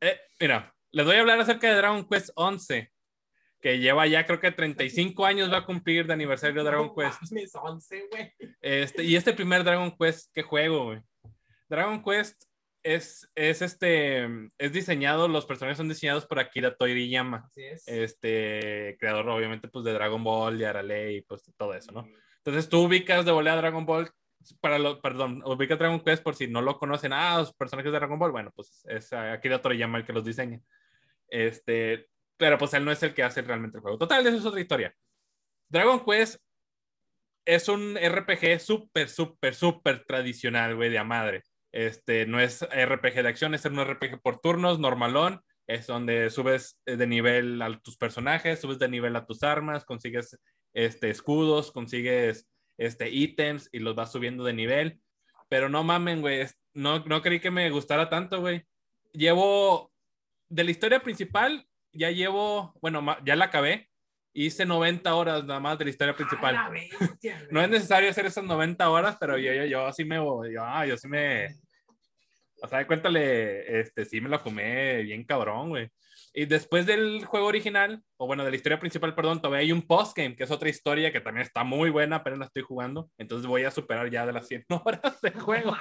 [0.00, 2.92] Eh, mira, les voy a hablar acerca de Dragon Quest 11
[3.60, 7.20] que lleva ya creo que 35 años va a cumplir de aniversario de Dragon Quest.
[8.60, 11.02] Este, y este primer Dragon Quest que juego, güey.
[11.68, 12.44] Dragon Quest
[12.82, 17.44] es, es este, es diseñado, los personajes son diseñados por Akira Toriyama.
[17.46, 17.86] Así es.
[17.88, 22.06] Este, creador obviamente pues de Dragon Ball, de Arale y pues todo eso, ¿no?
[22.38, 24.10] Entonces tú ubicas de volea Dragon Ball,
[24.60, 27.98] para lo, perdón, ubicas Dragon Quest por si no lo conocen, ah, los personajes de
[27.98, 30.60] Dragon Ball, bueno, pues es Akira Toriyama el que los diseña.
[31.28, 33.98] Este, pero pues él no es el que hace realmente el juego.
[33.98, 34.94] Total, eso es otra historia.
[35.68, 36.40] Dragon Quest
[37.44, 41.44] es un RPG súper, súper, súper tradicional, güey, de a madre.
[41.72, 45.40] Este, no es RPG de acción, es un RPG por turnos, normalón.
[45.66, 50.38] Es donde subes de nivel a tus personajes, subes de nivel a tus armas, consigues
[50.74, 55.00] este, escudos, consigues este, ítems y los vas subiendo de nivel.
[55.48, 56.46] Pero no mamen, güey.
[56.74, 58.64] No, no creí que me gustara tanto, güey.
[59.12, 59.90] Llevo
[60.48, 63.88] de la historia principal, ya llevo, bueno, ya la acabé.
[64.34, 66.56] Hice 90 horas nada más de la historia principal.
[67.50, 70.86] no es necesario hacer esas 90 horas, pero yo, yo, yo sí me, yo, ah,
[70.86, 71.48] yo sí me,
[72.60, 75.88] o sea, cuéntale, este, sí me la fumé bien cabrón, güey.
[76.38, 79.82] Y después del juego original, o bueno, de la historia principal, perdón, todavía hay un
[79.82, 83.10] postgame, que es otra historia que también está muy buena, apenas la estoy jugando.
[83.18, 85.76] Entonces voy a superar ya de las 100 horas de juego.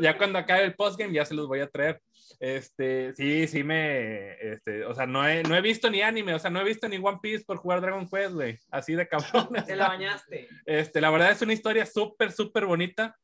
[0.00, 2.00] ya cuando acabe el postgame, ya se los voy a traer.
[2.40, 6.38] Este, sí, sí me, este, o sea, no he, no he visto ni anime, o
[6.38, 8.58] sea, no he visto ni One Piece por jugar Dragon Quest, güey.
[8.70, 9.50] Así de cabrón.
[9.66, 10.48] Te la bañaste.
[10.64, 13.14] Este, la verdad es una historia súper, súper bonita.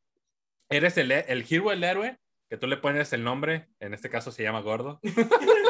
[0.68, 2.18] Eres el, el hero, el héroe,
[2.50, 5.00] que tú le pones el nombre, en este caso se llama Gordo.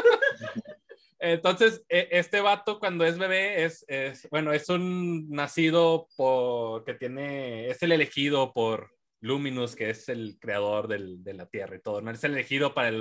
[1.19, 6.93] Entonces, e, este vato cuando es bebé es, es, bueno, es un nacido por, que
[6.93, 8.91] tiene, es el elegido por
[9.21, 12.11] Luminous, que es el creador del, de la Tierra y todo, ¿no?
[12.11, 12.91] Es el elegido para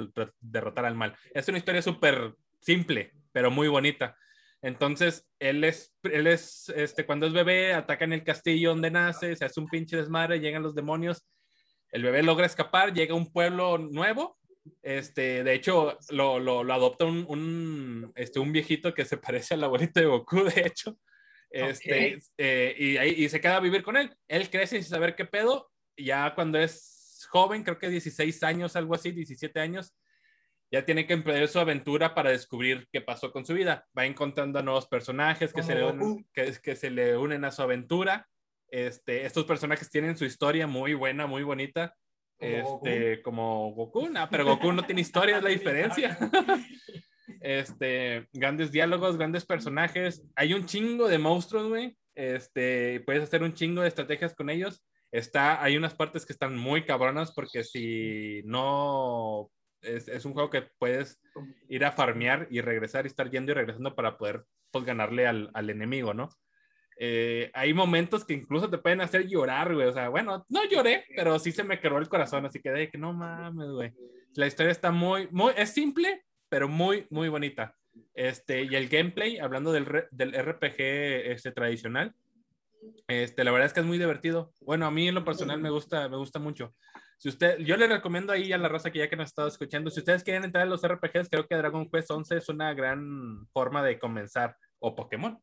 [0.41, 1.15] derrotar al mal.
[1.33, 4.17] Es una historia súper simple, pero muy bonita.
[4.63, 9.37] Entonces, él es, él es, este, cuando es bebé, ataca en el castillo donde nace,
[9.37, 11.23] se hace un pinche desmadre, llegan los demonios,
[11.91, 14.39] el bebé logra escapar, llega a un pueblo nuevo,
[14.83, 19.55] este, de hecho, lo, lo, lo adopta un, un, este, un viejito que se parece
[19.55, 20.99] al abuelito de Goku, de hecho.
[21.51, 24.15] Este, eh, y, ahí, y se queda a vivir con él.
[24.27, 25.71] Él crece sin saber qué pedo.
[25.97, 29.95] Ya cuando es joven, creo que 16 años, algo así, 17 años,
[30.73, 33.87] ya tiene que emprender su aventura para descubrir qué pasó con su vida.
[33.97, 37.53] Va encontrando a nuevos personajes que, se le, unen, que, que, se le unen a
[37.53, 38.29] su aventura.
[38.69, 41.95] Este, estos personajes tienen su historia muy buena, muy bonita.
[42.45, 46.19] Este, como Goku, pero Goku no tiene historia, es la diferencia.
[47.41, 50.23] este, grandes diálogos, grandes personajes.
[50.37, 51.97] Hay un chingo de monstruos, güey.
[52.15, 54.85] Este, puedes hacer un chingo de estrategias con ellos.
[55.11, 60.51] Está, hay unas partes que están muy cabronas porque si no es, es, un juego
[60.51, 61.21] que puedes
[61.69, 65.51] ir a farmear y regresar y estar yendo y regresando para poder pues, ganarle al,
[65.55, 66.31] al enemigo, ¿no?
[66.99, 69.87] Eh, hay momentos que incluso te pueden hacer llorar, güey.
[69.87, 72.91] O sea, bueno, no lloré, pero sí se me quebró el corazón, así que de
[72.91, 73.93] que no mames, güey.
[74.35, 77.77] La historia está muy, muy, es simple, pero muy, muy bonita.
[78.15, 80.81] Este, y el gameplay, hablando del, del RPG
[81.33, 82.15] este, tradicional,
[83.09, 84.53] este, la verdad es que es muy divertido.
[84.61, 86.75] Bueno, a mí en lo personal me gusta, me gusta mucho.
[87.19, 89.91] Si usted, yo le recomiendo ahí a la raza que ya que nos estado escuchando,
[89.91, 93.47] si ustedes quieren entrar en los RPGs, creo que Dragon Quest 11 es una gran
[93.53, 95.41] forma de comenzar, o Pokémon.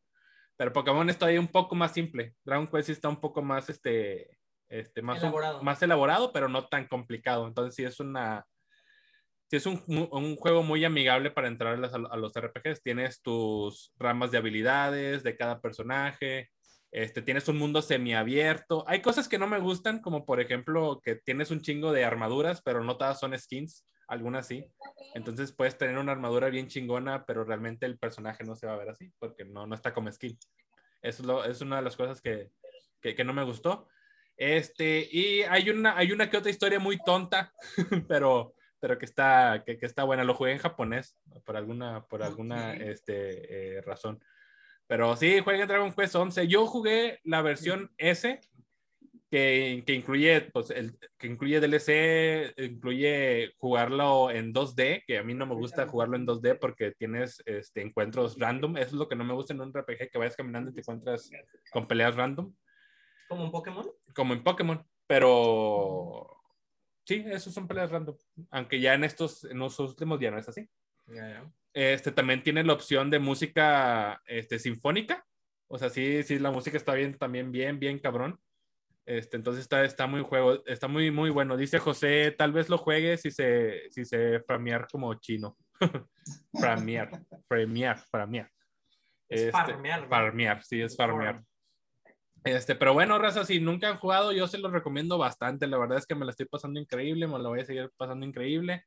[0.62, 2.36] Pero Pokémon está ahí un poco más simple.
[2.44, 4.38] Dragon Quest está un poco más, este,
[4.68, 5.58] este, más elaborado.
[5.58, 7.48] Un, más elaborado, pero no tan complicado.
[7.48, 8.46] Entonces sí es una,
[9.50, 12.80] sí es un, un juego muy amigable para entrar a, a, los RPGs.
[12.80, 16.52] Tienes tus ramas de habilidades de cada personaje.
[16.92, 18.84] Este, tienes un mundo semiabierto.
[18.86, 22.62] Hay cosas que no me gustan, como por ejemplo que tienes un chingo de armaduras,
[22.62, 24.66] pero no todas son skins algunas sí.
[25.14, 28.78] Entonces puedes tener una armadura bien chingona, pero realmente el personaje no se va a
[28.78, 30.38] ver así, porque no, no está como skin.
[31.02, 32.50] Eso es, lo, es una de las cosas que,
[33.00, 33.88] que, que, no me gustó.
[34.36, 37.52] Este, y hay una, hay una que otra historia muy tonta,
[38.08, 40.24] pero, pero que, está, que, que, está buena.
[40.24, 44.22] Lo jugué en japonés, por alguna, por alguna este, eh, razón.
[44.86, 46.48] Pero sí, juegué Dragon Quest 11.
[46.48, 48.40] Yo jugué la versión S,
[49.32, 55.32] que, que, incluye, pues, el, que incluye DLC, incluye jugarlo en 2D, que a mí
[55.32, 58.76] no me gusta jugarlo en 2D porque tienes este, encuentros random.
[58.76, 60.80] Eso es lo que no me gusta en un RPG, que vayas caminando y te
[60.80, 61.30] encuentras
[61.72, 62.54] con peleas random.
[63.26, 63.90] ¿Como en Pokémon?
[64.14, 66.36] Como en Pokémon, pero
[67.06, 68.14] sí, esos son peleas random.
[68.50, 70.68] Aunque ya en estos, en los últimos ya no es así.
[71.72, 75.24] Este también tiene la opción de música este, sinfónica.
[75.68, 78.38] O sea, sí, sí, la música está bien, también bien, bien cabrón.
[79.04, 81.56] Este, entonces está, está muy juego, está muy, muy bueno.
[81.56, 85.56] Dice José, tal vez lo juegues si se, si se framear como chino.
[86.54, 87.10] framear,
[87.48, 88.50] framear, framear.
[89.28, 90.08] Este, farmear.
[90.08, 91.42] Farmear, sí, es farmear.
[92.44, 95.66] Este, pero bueno, raza, si nunca han jugado, yo se lo recomiendo bastante.
[95.66, 98.26] La verdad es que me la estoy pasando increíble, me la voy a seguir pasando
[98.26, 98.84] increíble.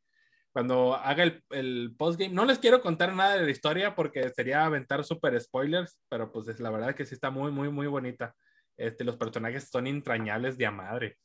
[0.54, 4.66] cuando haga el, el postgame, no les quiero contar nada de la historia porque sería
[4.66, 8.34] aventar super spoilers, pero pues es la verdad que sí está muy, muy, muy bonita.
[8.78, 11.18] Este, los personajes son entrañables de a madre.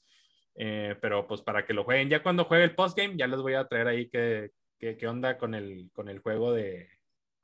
[0.57, 3.55] Eh, pero pues para que lo jueguen, ya cuando juegue el postgame, ya les voy
[3.55, 6.89] a traer ahí qué, qué, onda con el, con el juego de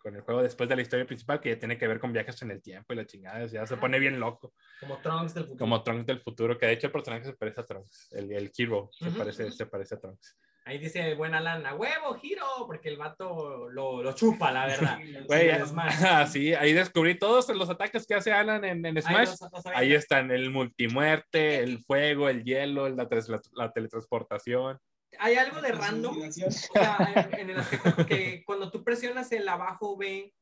[0.06, 2.40] con el juego después de la historia principal que ya tiene que ver con viajes
[2.42, 4.54] en el tiempo y la chingada, ya se pone bien loco.
[4.78, 5.58] Como Trunks del futuro.
[5.58, 8.52] Como Trunks del futuro, que de hecho el personaje se parece a Trunks, el, el
[8.56, 10.38] Hero se, parece, se parece a Trunks.
[10.66, 14.98] Ahí dice buen Alan, a huevo, giro, porque el vato lo, lo chupa, la verdad.
[15.28, 15.50] Güey,
[16.32, 19.36] sí, ahí descubrí todos los ataques que hace Alan en, en Smash.
[19.72, 23.08] Ahí, están el multimuerte, el fuego, el hielo, la,
[23.52, 24.76] la, teletransportación.
[25.20, 29.96] Hay algo de random, o sea, en, el aspecto que cuando tú presionas el abajo
[29.96, 30.34] B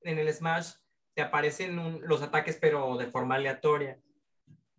[0.00, 0.72] en el Smash,
[1.14, 3.98] te aparecen los ataques, pero de forma aleatoria.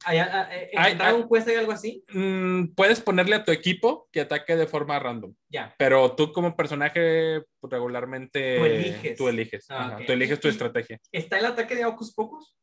[0.08, 2.04] ¿En Dragon Quest hay algo así?
[2.14, 5.34] Mm, puedes ponerle a tu equipo que ataque de forma random.
[5.50, 5.76] Ya.
[5.78, 8.58] Pero tú como personaje regularmente...
[8.58, 9.18] Tú eliges.
[9.18, 9.66] Tú eliges.
[9.70, 11.00] Ah, tú eliges tu estrategia.
[11.12, 12.56] ¿Está el ataque de Ocus Pocus?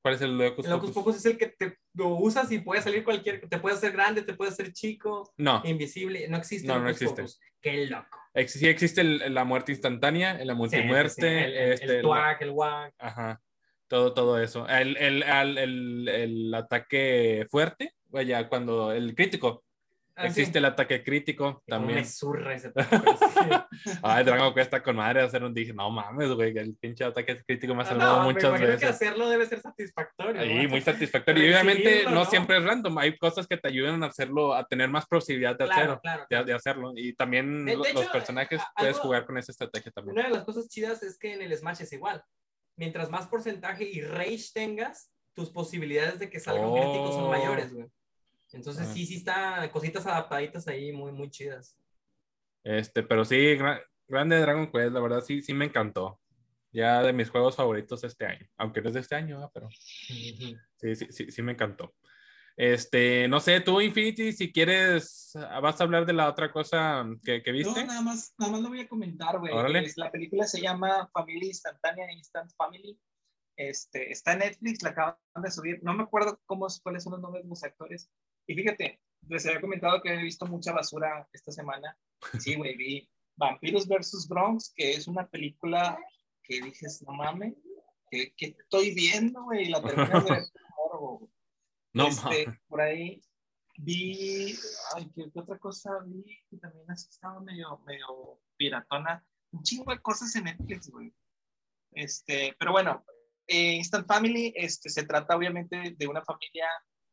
[0.00, 2.60] ¿Cuál es el de Ocus El Ocus Pocus es el que te lo usas y
[2.60, 3.48] puede salir cualquier...
[3.48, 5.32] Te puede hacer grande, te puede hacer chico.
[5.36, 5.60] No.
[5.64, 6.28] Invisible.
[6.28, 6.68] No existe.
[6.68, 7.24] No, no existe.
[7.60, 8.18] Qué loco.
[8.46, 11.44] Sí existe la muerte instantánea, la multimuerte.
[11.44, 12.06] El, el, este, el,
[12.40, 12.92] el WAG.
[12.98, 13.40] Ajá
[13.88, 14.68] todo, todo eso.
[14.68, 19.64] El, el, el, el, ataque fuerte, vaya, cuando el crítico.
[20.14, 22.00] Ah, Existe el ataque crítico también.
[22.00, 22.72] Me surra ese
[24.02, 27.72] Ay, Dragon cuesta con madre hacer un dije, no mames, güey, el pinche ataque crítico
[27.72, 28.80] me ha salvado muchas me veces.
[28.80, 30.42] que hacerlo debe ser satisfactorio.
[30.42, 31.44] Sí, muy satisfactorio.
[31.44, 34.90] y obviamente no, siempre es random, hay cosas que te ayudan a hacerlo, a tener
[34.90, 36.92] más posibilidad de, hacerlo, de, hacerlo.
[36.96, 40.18] Y también los personajes puedes jugar con esa estrategia también.
[40.18, 42.24] Una de las cosas chidas es que en el Smash es igual
[42.78, 47.74] mientras más porcentaje y rage tengas, tus posibilidades de que salga un crítico son mayores,
[47.74, 47.86] güey.
[48.52, 48.92] Entonces ah.
[48.92, 51.76] sí, sí está cositas adaptaditas ahí muy, muy chidas.
[52.64, 53.56] Este, pero sí,
[54.06, 56.18] grande Dragon Quest, la verdad sí, sí me encantó.
[56.70, 58.46] Ya de mis juegos favoritos este año.
[58.56, 61.94] Aunque no es de este año, pero sí, sí, sí, sí me encantó.
[62.58, 65.30] Este, no sé, tú, Infinity, si quieres,
[65.62, 67.82] vas a hablar de la otra cosa que, que viste.
[67.82, 69.54] No, nada más, nada más lo voy a comentar, güey.
[69.94, 72.98] La película se llama Familia Instantánea, Instant Family.
[73.56, 75.78] Este, está en Netflix, la acaban de subir.
[75.84, 78.10] No me acuerdo cómo, cuáles son los nombres de los actores.
[78.48, 81.96] Y fíjate, les había comentado que he visto mucha basura esta semana.
[82.40, 84.26] Sí, güey, vi Vampiros vs.
[84.28, 85.96] Bronx, que es una película
[86.42, 87.54] que dices, no mames,
[88.10, 90.42] que, estoy viendo, güey, la terminas de ver
[91.92, 93.22] no, este, por ahí
[93.78, 94.54] vi,
[94.94, 96.24] ay, ¿qué, otra cosa vi?
[96.50, 99.24] Que también ha estado medio, medio piratona.
[99.52, 101.14] Un chingo de cosas en Netflix, güey.
[101.92, 103.04] Este, pero bueno,
[103.46, 106.66] eh, Instant Family este, se trata obviamente de una familia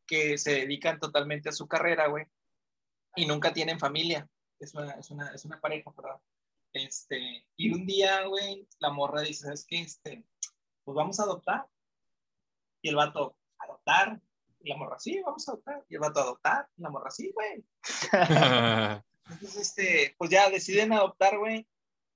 [0.06, 2.26] que se dedican totalmente a su carrera, güey,
[3.16, 4.28] y nunca tienen familia.
[4.60, 6.20] Es una, es una, es una pareja, perdón.
[6.74, 9.82] Este, y un día, güey, la morra dice, ¿sabes qué?
[9.82, 10.26] Este,
[10.84, 11.68] pues vamos a adoptar.
[12.82, 14.22] Y el vato, ¿adoptar?
[14.66, 15.86] Y la morra, sí, vamos a adoptar.
[15.88, 16.68] Y el vato, ¿adoptar?
[16.78, 17.64] La morra, sí, güey.
[19.30, 21.68] Entonces, este, pues ya deciden adoptar, güey.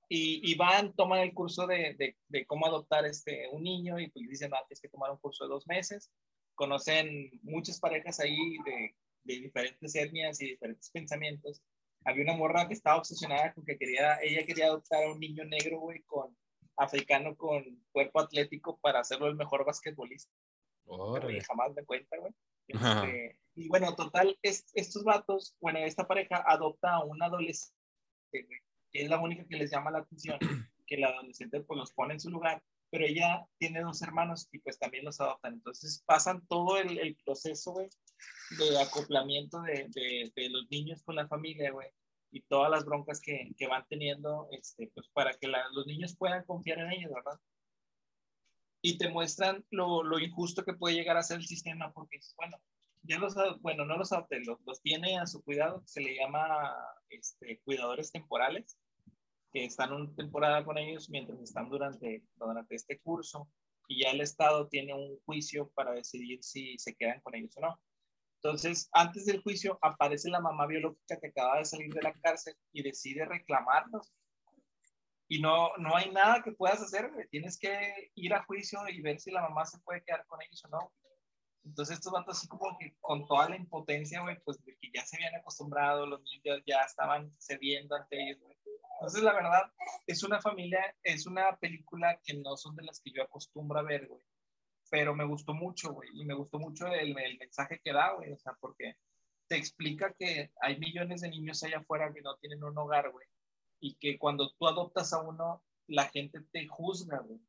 [0.08, 4.10] Y, y, van, toman el curso de, de, de, cómo adoptar este, un niño y
[4.10, 6.10] pues dicen, ah, tienes que tomar un curso de dos meses.
[6.56, 11.62] Conocen muchas parejas ahí de, de diferentes etnias y diferentes pensamientos.
[12.04, 15.44] Había una morra que estaba obsesionada con que quería, ella quería adoptar a un niño
[15.44, 16.36] negro, güey, con
[16.76, 20.32] africano con cuerpo atlético para hacerlo el mejor basquetbolista
[21.46, 22.32] jamás me cuenta, güey.
[22.68, 27.74] Este, y bueno, total, estos vatos, bueno, esta pareja adopta a un adolescente,
[28.30, 30.38] que es la única que les llama la atención,
[30.86, 34.58] que el adolescente pues los pone en su lugar, pero ella tiene dos hermanos y
[34.58, 35.54] pues también los adoptan.
[35.54, 37.88] Entonces pasan todo el, el proceso, güey,
[38.58, 41.88] de acoplamiento de, de, de, los niños con la familia, güey,
[42.32, 46.44] y todas las broncas que, que van teniendo, este, pues para que los niños puedan
[46.44, 47.38] confiar en ellos, ¿verdad?
[48.82, 52.56] Y te muestran lo, lo, injusto que puede llegar a ser el sistema, porque, bueno,
[53.02, 56.74] ya los, bueno, no los adopte, los, los, tiene a su cuidado, se le llama
[57.08, 58.78] este, cuidadores temporales,
[59.52, 63.48] que están una temporada con ellos mientras están durante, durante este curso,
[63.88, 67.60] y ya el Estado tiene un juicio para decidir si se quedan con ellos o
[67.60, 67.80] no.
[68.42, 72.54] Entonces, antes del juicio aparece la mamá biológica que acaba de salir de la cárcel
[72.72, 74.12] y decide reclamarlos
[75.30, 79.20] y no, no hay nada que puedas hacer, Tienes que ir a juicio y ver
[79.20, 80.92] si la mamá se puede quedar con ellos o no.
[81.64, 85.06] Entonces estos vatos así como que con toda la impotencia, güey, pues de que ya
[85.06, 88.56] se habían acostumbrado, los niños ya estaban cediendo ante ellos, güey.
[88.94, 89.72] Entonces la verdad,
[90.08, 93.84] es una familia, es una película que no son de las que yo acostumbro a
[93.84, 94.24] ver, güey.
[94.90, 98.32] Pero me gustó mucho, güey, y me gustó mucho el, el mensaje que da, güey,
[98.32, 98.96] o sea, porque
[99.46, 103.29] te explica que hay millones de niños allá afuera que no tienen un hogar, güey
[103.80, 107.40] y que cuando tú adoptas a uno, la gente te juzga, güey.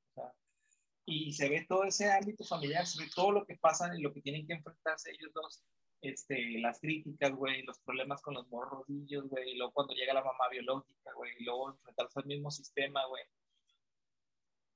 [1.06, 4.14] y se ve todo ese ámbito familiar, se ve todo lo que pasa y lo
[4.14, 5.64] que tienen que enfrentarse ellos dos,
[6.02, 10.24] este, las críticas, güey, los problemas con los morrodillos, güey, y luego cuando llega la
[10.24, 13.24] mamá biológica, güey, y luego enfrentarse al mismo sistema, güey.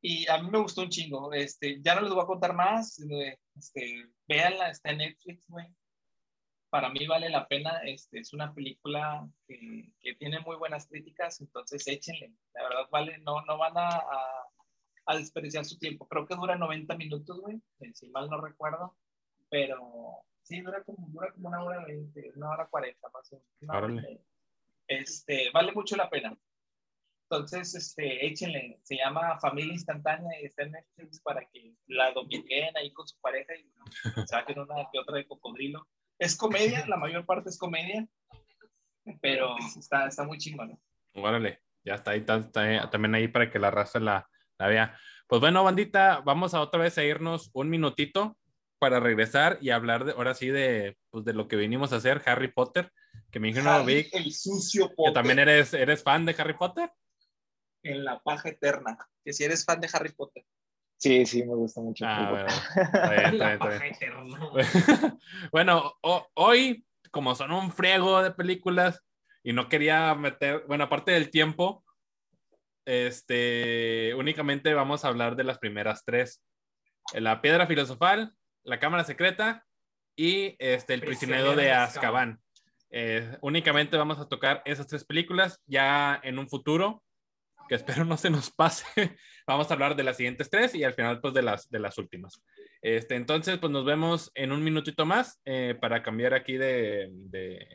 [0.01, 2.99] Y a mí me gustó un chingo, este, ya no les voy a contar más,
[3.56, 5.68] este, véanla, está en Netflix, güey,
[6.70, 7.82] para mí vale la pena.
[7.84, 12.34] Este, es una película que, que, tiene muy buenas críticas, entonces échenle.
[12.53, 14.01] La verdad, vale, no, no van a,
[15.05, 16.07] a, desperdiciar su tiempo.
[16.07, 18.97] Creo que dura 90 minutos, güey, eh, si mal no recuerdo,
[19.49, 23.41] pero sí, dura como, dura como una hora 20, una hora 40 más o
[23.88, 24.20] menos.
[24.88, 26.38] Este, vale mucho la pena.
[27.30, 32.78] Entonces, este, échenle, se llama Familia Instantánea y está en Netflix para que la dominen
[32.78, 33.72] ahí con su pareja y
[34.28, 35.88] saquen una que otra de cocodrilo.
[36.20, 38.07] Es comedia, la mayor parte es comedia,
[39.22, 40.80] pero está, está muy chingón.
[41.13, 44.99] Órale, ya está ahí, está, también ahí para que la raza la, la vea.
[45.28, 48.38] Pues bueno, bandita, vamos a otra vez a irnos un minutito
[48.80, 52.22] para regresar y hablar de, ahora sí de, pues de lo que vinimos a hacer,
[52.26, 52.91] Harry Potter,
[53.32, 55.13] que me dijeron, Vic, el sucio Potter.
[55.13, 56.91] que también eres, eres fan de Harry Potter.
[57.84, 60.45] En la paja eterna, que si eres fan de Harry Potter.
[60.98, 62.06] Sí, sí, me gusta mucho.
[62.08, 62.48] Ah,
[65.52, 65.93] bueno,
[66.36, 69.04] hoy, como son un friego de películas
[69.43, 71.84] y no quería meter, bueno, aparte del tiempo,
[72.86, 76.43] este, únicamente vamos a hablar de las primeras tres.
[77.14, 78.34] La piedra filosofal,
[78.64, 79.66] la cámara secreta
[80.16, 82.39] y este, el prisionero, de Azkaban.
[82.89, 87.04] Eh, únicamente vamos a tocar esas tres películas ya en un futuro
[87.68, 88.86] que espero no se nos pase.
[89.47, 91.97] Vamos a hablar de las siguientes tres y al final pues de las, de las
[91.97, 92.41] últimas.
[92.82, 97.68] Este, entonces pues nos vemos en un minutito más eh, para cambiar aquí de, de,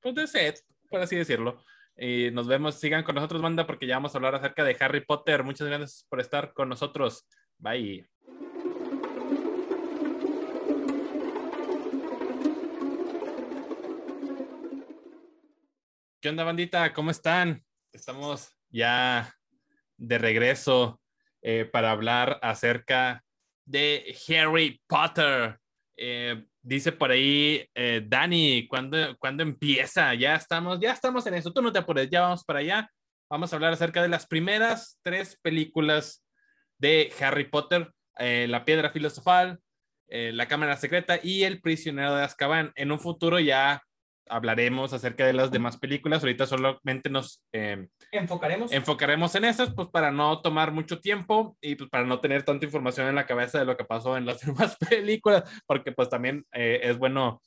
[0.00, 1.62] pues de set, por así decirlo.
[1.98, 5.04] Y nos vemos, sigan con nosotros, banda, porque ya vamos a hablar acerca de Harry
[5.04, 5.42] Potter.
[5.44, 7.26] Muchas gracias por estar con nosotros.
[7.58, 8.06] Bye.
[16.20, 16.92] ¿Qué onda, bandita?
[16.92, 17.64] ¿Cómo están?
[17.92, 19.34] Estamos ya
[19.96, 21.00] de regreso
[21.42, 23.24] eh, para hablar acerca
[23.64, 25.58] de Harry Potter.
[25.96, 30.12] Eh, dice por ahí eh, Dani, ¿cuándo, ¿cuándo, empieza?
[30.14, 31.52] Ya estamos, ya estamos en eso.
[31.52, 32.90] Tú no te apures, ya vamos para allá.
[33.30, 36.22] Vamos a hablar acerca de las primeras tres películas
[36.78, 39.58] de Harry Potter, La Piedra Filosofal,
[40.08, 42.72] La Cámara Secreta y El Prisionero de Azkaban.
[42.76, 43.82] En un futuro ya
[44.28, 46.22] hablaremos acerca de las demás películas.
[46.22, 48.72] Ahorita solamente nos em, enfocaremos.
[48.72, 52.66] enfocaremos en esas, pues para no tomar mucho tiempo y pues para no tener tanta
[52.66, 56.44] información en la cabeza de lo que pasó en las demás películas, porque pues también
[56.52, 57.40] eh, es bueno.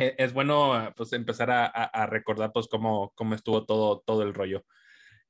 [0.00, 4.32] Eh, es bueno pues empezar a, a, recordar pues cómo, cómo estuvo todo, todo el
[4.32, 4.64] rollo.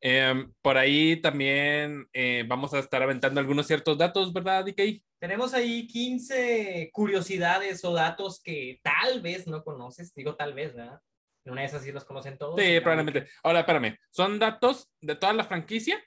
[0.01, 5.03] Em, por ahí también eh, vamos a estar aventando algunos ciertos datos, ¿verdad, DK?
[5.19, 11.01] Tenemos ahí 15 curiosidades o datos que tal vez no conoces, digo tal vez, ¿verdad?
[11.45, 12.61] En una de esas sí los conocen todos.
[12.61, 13.27] Sí, probablemente.
[13.43, 16.01] Ahora, espérame, ¿son datos de toda la franquicia?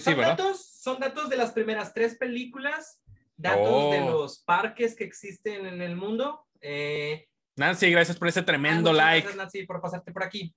[0.00, 3.02] son, datos, son datos de las primeras tres películas,
[3.36, 4.10] datos de oh.
[4.10, 6.46] los parques que existen en el mundo.
[6.60, 9.22] Eh, Nancy, gracias por ese tremendo like.
[9.22, 10.54] Gracias, Nancy, por pasarte por aquí.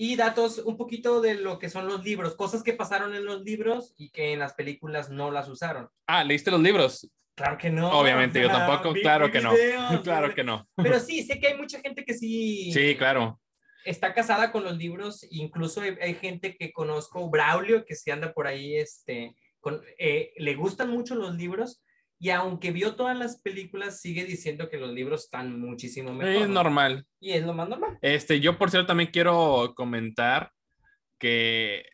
[0.00, 3.42] Y datos un poquito de lo que son los libros, cosas que pasaron en los
[3.42, 5.88] libros y que en las películas no las usaron.
[6.06, 7.10] Ah, ¿leíste los libros?
[7.34, 7.90] Claro que no.
[7.90, 9.52] Obviamente, yo tampoco, claro que no.
[10.04, 10.68] claro que no.
[10.76, 12.70] Pero sí, sé que hay mucha gente que sí.
[12.72, 13.40] Sí, claro.
[13.84, 18.46] Está casada con los libros, incluso hay, gente que conozco, Braulio, que se anda por
[18.46, 21.82] ahí, este, con, eh, le gustan mucho los libros
[22.18, 26.42] y aunque vio todas las películas, sigue diciendo que los libros están muchísimo mejor.
[26.42, 27.06] Es normal.
[27.20, 27.98] Y es lo más normal.
[28.02, 30.52] Este, yo por cierto también quiero comentar
[31.18, 31.84] que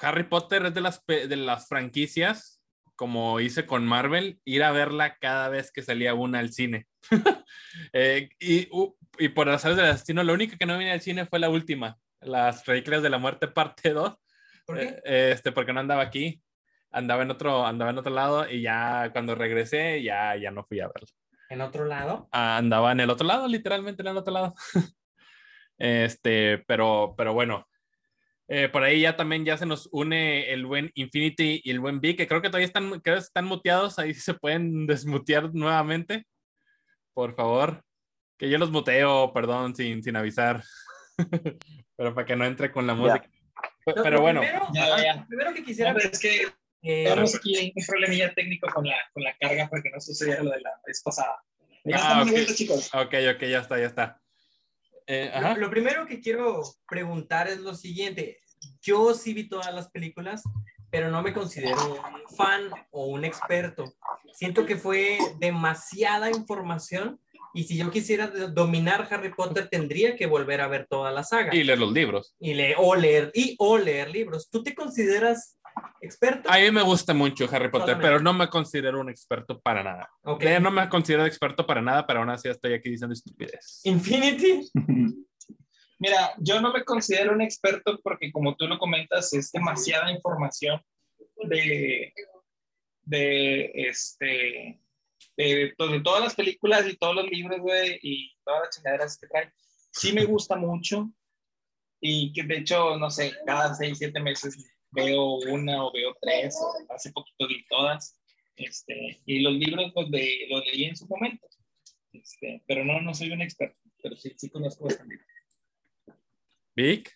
[0.00, 2.58] Harry Potter es de las, de las franquicias
[2.98, 6.86] como hice con Marvel, ir a verla cada vez que salía una al cine.
[7.92, 8.68] Eh, y,
[9.18, 11.96] y, por las del destino, lo único que no vine al cine fue la última,
[12.20, 14.14] Las Reliquias de la Muerte parte 2.
[14.66, 15.00] ¿Por qué?
[15.04, 16.42] Eh, este, porque no andaba aquí,
[16.90, 20.80] andaba en otro, andaba en otro lado y ya cuando regresé ya, ya no fui
[20.80, 21.08] a verla.
[21.50, 22.28] ¿En otro lado?
[22.32, 24.54] Ah, andaba en el otro lado, literalmente en el otro lado.
[25.78, 27.66] este, pero, pero bueno,
[28.48, 32.00] eh, por ahí ya también ya se nos une el buen Infinity y el buen
[32.00, 36.26] B, que creo que todavía están, creo que están muteados, ahí se pueden desmutear nuevamente.
[37.14, 37.82] Por favor.
[38.38, 40.62] Que yo los muteo, perdón, sin, sin avisar.
[41.96, 43.28] Pero para que no entre con la música.
[43.84, 44.40] Pero, bueno.
[45.28, 45.92] Primero, que quisiera...
[45.92, 46.46] es que
[46.82, 50.42] eh, tenemos aquí un problemilla técnico con la, con la carga para que no suceda
[50.42, 51.42] lo de la vez pasada.
[51.84, 52.46] Ya ah, okay.
[52.46, 52.90] chicos.
[52.94, 54.20] Ok, ok, ya está, ya está.
[55.06, 58.40] Eh, lo, primero que quiero preguntar es lo siguiente.
[58.82, 60.42] yo sí vi todas las películas,
[60.90, 63.94] pero no me considero un fan o un experto.
[64.34, 67.18] Siento que fue demasiada información
[67.54, 71.54] y si yo quisiera dominar Harry Potter tendría que volver a ver toda la saga.
[71.54, 72.34] Y leer los libros.
[72.38, 74.50] Y leer, o leer, y, o leer libros.
[74.50, 75.57] ¿Tú te consideras
[76.00, 76.50] experto?
[76.50, 80.10] A mí me gusta mucho Harry Potter, pero no me considero un experto para nada.
[80.22, 80.60] Okay.
[80.60, 83.80] no me considero experto para nada, pero aún así estoy aquí diciendo estupidez.
[83.84, 84.70] Infinity.
[86.00, 90.80] Mira, yo no me considero un experto porque como tú lo comentas, es demasiada información
[91.44, 92.12] de,
[93.02, 94.80] de este,
[95.36, 95.74] de,
[96.04, 99.52] todas las películas y todos los libros, güey, y todas las chingaderas que trae.
[99.92, 101.10] Sí me gusta mucho
[102.00, 104.56] y que de hecho, no sé, cada seis, siete meses
[104.90, 108.18] veo una o veo tres, o hace poquito vi todas.
[108.56, 111.46] Este, y los libros pues, de, los leí en su momento.
[112.12, 115.20] Este, pero no, no soy un experto, pero sí, sí conozco bastante.
[116.74, 117.12] Vic.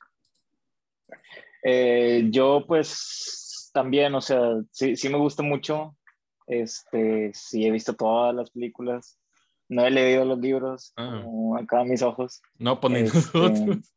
[1.64, 4.40] Eh, yo pues también, o sea,
[4.70, 5.96] sí, sí me gusta mucho.
[6.46, 9.18] Este, sí he visto todas las películas.
[9.68, 11.24] No he leído los libros, ah.
[11.58, 12.42] acá a mis ojos.
[12.58, 13.92] No ponen este, nosotros.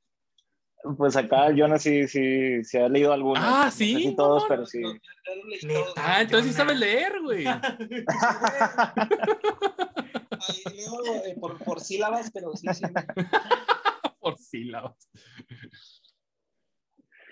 [0.97, 3.43] Pues acá yo no sé si, si ha leído algunos.
[3.45, 4.07] Ah, sí.
[4.07, 4.81] No todos, pero sí.
[5.97, 7.45] ah, entonces sí sabes leer, güey.
[10.47, 12.83] Ahí leo eh, por, por sílabas, pero sí, sí.
[14.19, 15.09] por sílabas.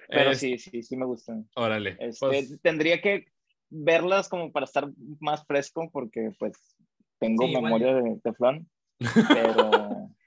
[0.09, 1.49] Pero sí, sí, sí me gustan.
[1.55, 1.97] Órale.
[1.99, 3.25] Este, pues Tendría que
[3.69, 4.89] verlas como para estar
[5.19, 6.53] más fresco, porque pues
[7.19, 8.69] tengo memoria de teflón,
[8.99, 10.09] pero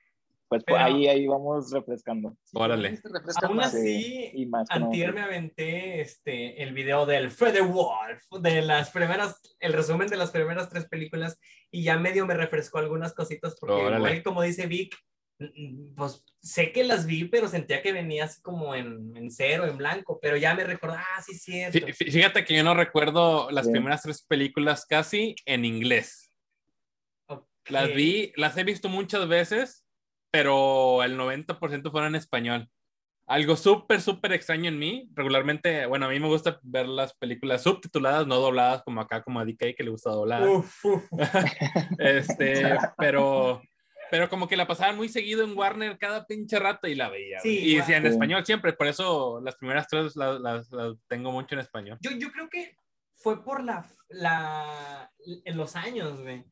[0.49, 2.37] pues, ahí, ahí vamos refrescando.
[2.53, 3.01] Órale.
[3.43, 8.91] Aún así, y más antier me aventé este, el video del Freddy Wolf, de las
[8.91, 11.39] primeras, el resumen de las primeras tres películas,
[11.71, 14.97] y ya medio me refrescó algunas cositas, porque igual, como dice Vic,
[15.97, 19.77] pues sé que las vi, pero sentía que venía así como en, en cero, en
[19.77, 21.79] blanco, pero ya me recordaba, ah, sí, cierto.
[21.93, 26.31] Fíjate que yo no recuerdo las primeras tres películas casi en inglés.
[27.69, 29.86] Las vi, las he visto muchas veces,
[30.37, 32.69] pero el 90% fueron en español.
[33.27, 35.09] Algo súper, súper extraño en mí.
[35.15, 39.41] Regularmente, bueno, a mí me gusta ver las películas subtituladas, no dobladas como acá, como
[39.41, 40.43] a DK, que le gusta doblar.
[41.99, 43.63] este, pero
[44.11, 47.41] pero como que la pasaban muy seguido en Warner cada pinche rato y la veía.
[47.41, 50.69] Sí, y decía en español siempre, por eso las primeras tres las, las,
[51.09, 51.99] tengo mucho en español.
[52.03, 52.77] Yo, yo creo que
[53.15, 56.45] fue por la, la, en los años, güey.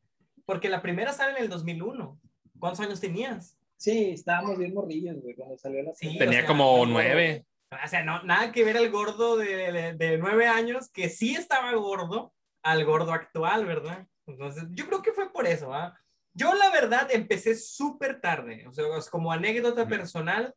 [0.43, 2.19] Porque la primera sale en el 2001.
[2.59, 3.57] ¿Cuántos años tenías?
[3.77, 7.45] Sí, estábamos bien morrillos, güey, cuando salió la sí, Tenía como nueve.
[7.71, 11.35] O sea, no, nada que ver al gordo de, de, de, nueve años, que sí
[11.35, 12.33] estaba gordo,
[12.63, 14.07] al gordo actual, ¿verdad?
[14.27, 15.97] Entonces, yo creo que fue por eso, ¿ah?
[16.33, 20.53] Yo la verdad empecé súper tarde, o sea, como anécdota personal,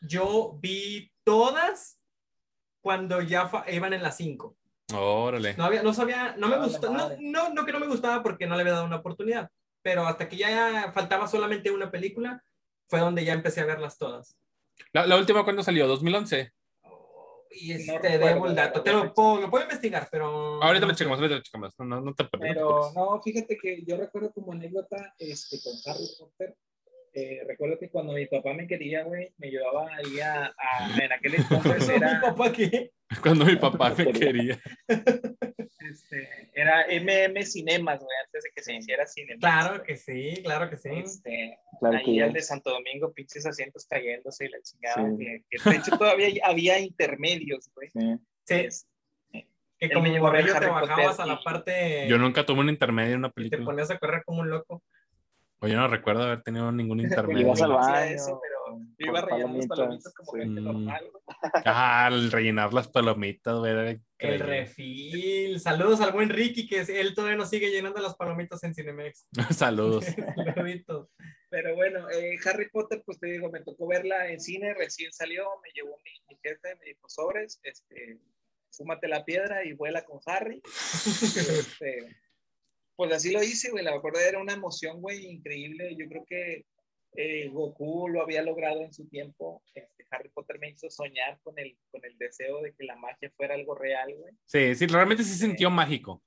[0.00, 2.00] yo vi todas
[2.82, 4.56] cuando ya iban en las 5.
[4.94, 5.54] Órale.
[5.54, 8.46] No, había, no sabía, no me gustó, no, no, no que no me gustaba porque
[8.46, 9.50] no le había dado una oportunidad,
[9.82, 12.42] pero hasta que ya faltaba solamente una película,
[12.90, 14.36] fue donde ya empecé a verlas todas.
[14.92, 15.88] ¿La, la última cuándo salió?
[15.88, 16.52] ¿2011?
[17.50, 18.82] y este, debo el dato.
[18.82, 20.62] Te lo puedo, lo puedo investigar, pero.
[20.62, 21.74] Ahorita lo checamos, ahorita lo checamos.
[21.78, 26.56] No, no te Pero no, fíjate que yo recuerdo como anécdota este, con Harry Potter.
[27.12, 31.12] Eh, recuerdo que cuando mi papá me quería, güey, me llevaba ahí a, a en
[31.12, 32.14] aquel entonces era...
[32.14, 32.92] ¿Mi papá qué?
[33.22, 34.60] Cuando mi papá me quería.
[35.90, 39.40] Este, era MM Cinemas, güey, antes de que se hiciera Cinemas.
[39.40, 40.90] Claro que sí, claro que sí.
[40.92, 45.08] Este, ahí el de Santo Domingo, pinches asientos cayéndose y la chingada.
[45.18, 47.88] Que, de hecho todavía había intermedios, güey.
[48.44, 48.68] Sí.
[48.70, 48.86] sí.
[49.80, 52.06] Que como yo te bajabas a la parte...
[52.06, 53.56] Yo nunca tuve un intermedio en una película.
[53.56, 54.84] Y te ponías a correr como un loco.
[55.62, 57.40] Oye, no recuerdo haber tenido ningún intermedio.
[57.46, 58.60] Ibas al baño, pero
[58.98, 61.10] iba a rellenar las palomitas como gente normal.
[61.64, 64.00] Ah, el rellenar las palomitas, güey.
[64.18, 65.60] El refil.
[65.60, 69.26] Saludos al buen Ricky, que él todavía nos sigue llenando las palomitas en Cinemex.
[69.56, 70.04] Saludos.
[71.48, 75.44] pero bueno, eh, Harry Potter, pues te digo, me tocó verla en cine, recién salió,
[75.62, 78.18] me llevó mi, mi jefe, me dijo sobres, este,
[78.72, 80.60] fúmate la piedra y vuela con Harry.
[80.64, 82.16] este,
[83.00, 83.82] pues así lo hice, güey.
[83.82, 85.96] La verdad era una emoción, güey, increíble.
[85.96, 86.66] Yo creo que
[87.16, 89.62] eh, Goku lo había logrado en su tiempo.
[89.74, 93.32] Este, Harry Potter me hizo soñar con el, con el deseo de que la magia
[93.38, 94.34] fuera algo real, güey.
[94.44, 96.22] Sí, sí, realmente se sintió eh, mágico.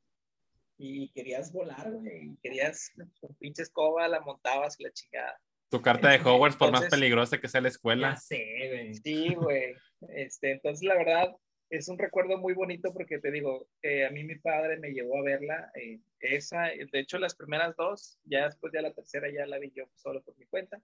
[0.80, 2.36] Y querías volar, güey.
[2.42, 2.90] Querías
[3.22, 5.40] con pinche escoba, la montabas y la chingada.
[5.70, 8.14] Tu carta de Hogwarts, por más peligrosa que sea la escuela.
[8.14, 8.96] Ya sé, güey.
[8.96, 9.76] Sí, güey.
[10.10, 11.36] Este, entonces, la verdad,
[11.78, 15.24] es un recuerdo muy bonito porque te digo, a mí mi padre me llevó a
[15.24, 19.58] verla, eh, esa, de hecho las primeras dos, ya después de la tercera ya la
[19.58, 20.80] vi yo solo por mi cuenta.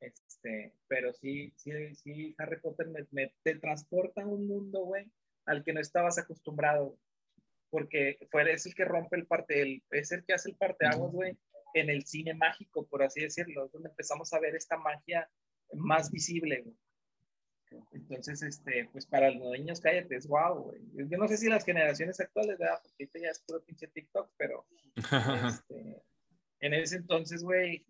[0.00, 5.10] Este, pero sí, sí, sí, Harry Potter me, te transporta a un mundo, güey,
[5.44, 6.98] al que no estabas acostumbrado.
[7.68, 11.12] Porque fue, es el que rompe el parte, el, es el que hace el parteaguas,
[11.12, 11.36] güey,
[11.74, 15.28] en el cine mágico, por así decirlo, donde empezamos a ver esta magia
[15.74, 16.76] más visible, güey.
[17.92, 20.80] Entonces, este, pues para los niños, cállate, es guau, güey.
[21.08, 22.78] Yo no sé si las generaciones actuales, ¿verdad?
[22.82, 26.02] Porque ahorita ya es puro pinche TikTok, pero este,
[26.60, 27.84] en ese entonces, güey,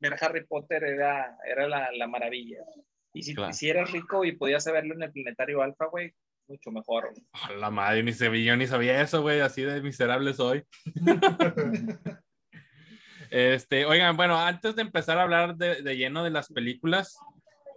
[0.00, 2.64] ver Harry Potter era, era la, la maravilla.
[3.12, 6.14] Y si, si, eras rico y podías verlo en el planetario Alfa, güey,
[6.46, 7.12] mucho mejor.
[7.58, 10.64] la madre, ni sabía, yo ni sabía eso, güey, así de miserable soy.
[13.30, 17.16] este, oigan, bueno, antes de empezar a hablar de, de lleno de las películas,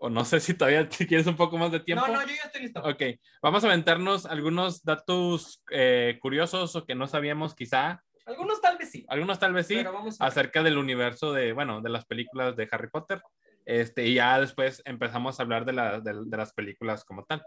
[0.03, 2.05] o no sé si todavía quieres un poco más de tiempo.
[2.05, 2.81] No, no, yo ya estoy listo.
[2.83, 3.01] Ok,
[3.41, 8.03] vamos a aventarnos algunos datos eh, curiosos o que no sabíamos quizá.
[8.25, 9.05] Algunos tal vez sí.
[9.07, 9.81] Algunos tal vez sí,
[10.19, 13.21] acerca del universo de, bueno, de las películas de Harry Potter.
[13.65, 17.41] Este, y ya después empezamos a hablar de, de las películas como tal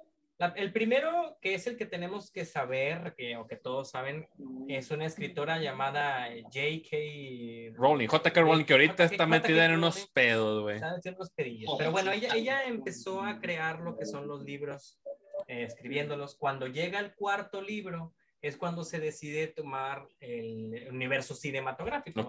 [0.57, 4.29] el primero, que es el que tenemos que saber, que, o que todos saben,
[4.69, 7.75] es una escritora llamada J.K.
[7.75, 8.41] Rowling, J.K.
[8.43, 10.77] Rowling, que ahorita está metida en unos pedos, güey.
[10.77, 11.75] Está en unos pedillos.
[11.79, 15.01] Pero bueno, ella, ella empezó a crear lo que son los libros,
[15.47, 16.37] eh, escribiéndolos.
[16.37, 22.29] Cuando llega el cuarto libro, es cuando se decide tomar el universo cinematográfico.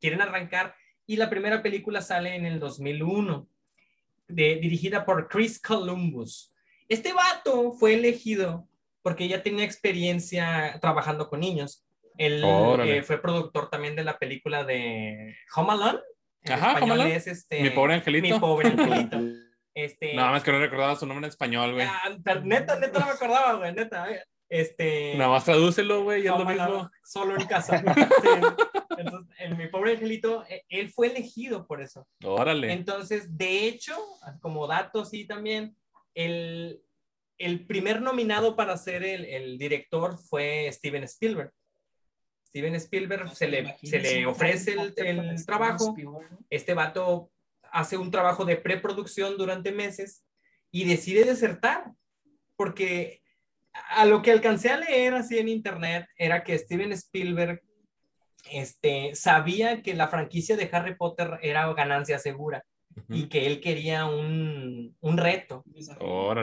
[0.00, 0.74] Quieren arrancar,
[1.06, 3.48] y la primera película sale en el 2001,
[4.28, 6.52] de, dirigida por Chris Columbus.
[6.88, 8.66] Este vato fue elegido
[9.02, 11.84] porque ya tenía experiencia trabajando con niños.
[12.16, 16.00] Él eh, fue productor también de la película de Home Alone.
[16.46, 17.14] Ajá, Home Alone.
[17.14, 18.34] Es este, mi pobre angelito.
[18.34, 19.18] Mi pobre angelito.
[19.74, 21.86] Este, Nada más que no recordaba su nombre en español, güey.
[21.86, 22.10] Ah,
[22.42, 24.08] neta, neta no me acordaba, güey, neta.
[24.48, 26.90] Este, Nada más tradúcelo, güey, es lo mismo.
[27.04, 27.82] Solo en casa.
[28.98, 32.08] Entonces, en mi pobre angelito, e, él fue elegido por eso.
[32.24, 32.72] Órale.
[32.72, 33.94] Entonces, de hecho,
[34.40, 35.76] como dato sí también,
[36.14, 36.82] el,
[37.38, 41.52] el primer nominado para ser el, el, director fue Steven Spielberg.
[42.46, 45.94] Steven Spielberg se le, se le ofrece el, el trabajo.
[46.50, 47.30] Este vato
[47.70, 50.24] hace un trabajo de preproducción durante meses
[50.70, 51.92] y decide desertar
[52.56, 53.22] porque
[53.90, 57.62] a lo que alcancé a leer así en internet era que Steven Spielberg
[58.50, 62.64] este, sabía que la franquicia de Harry Potter era ganancia segura
[63.08, 65.64] y que él quería un, un reto.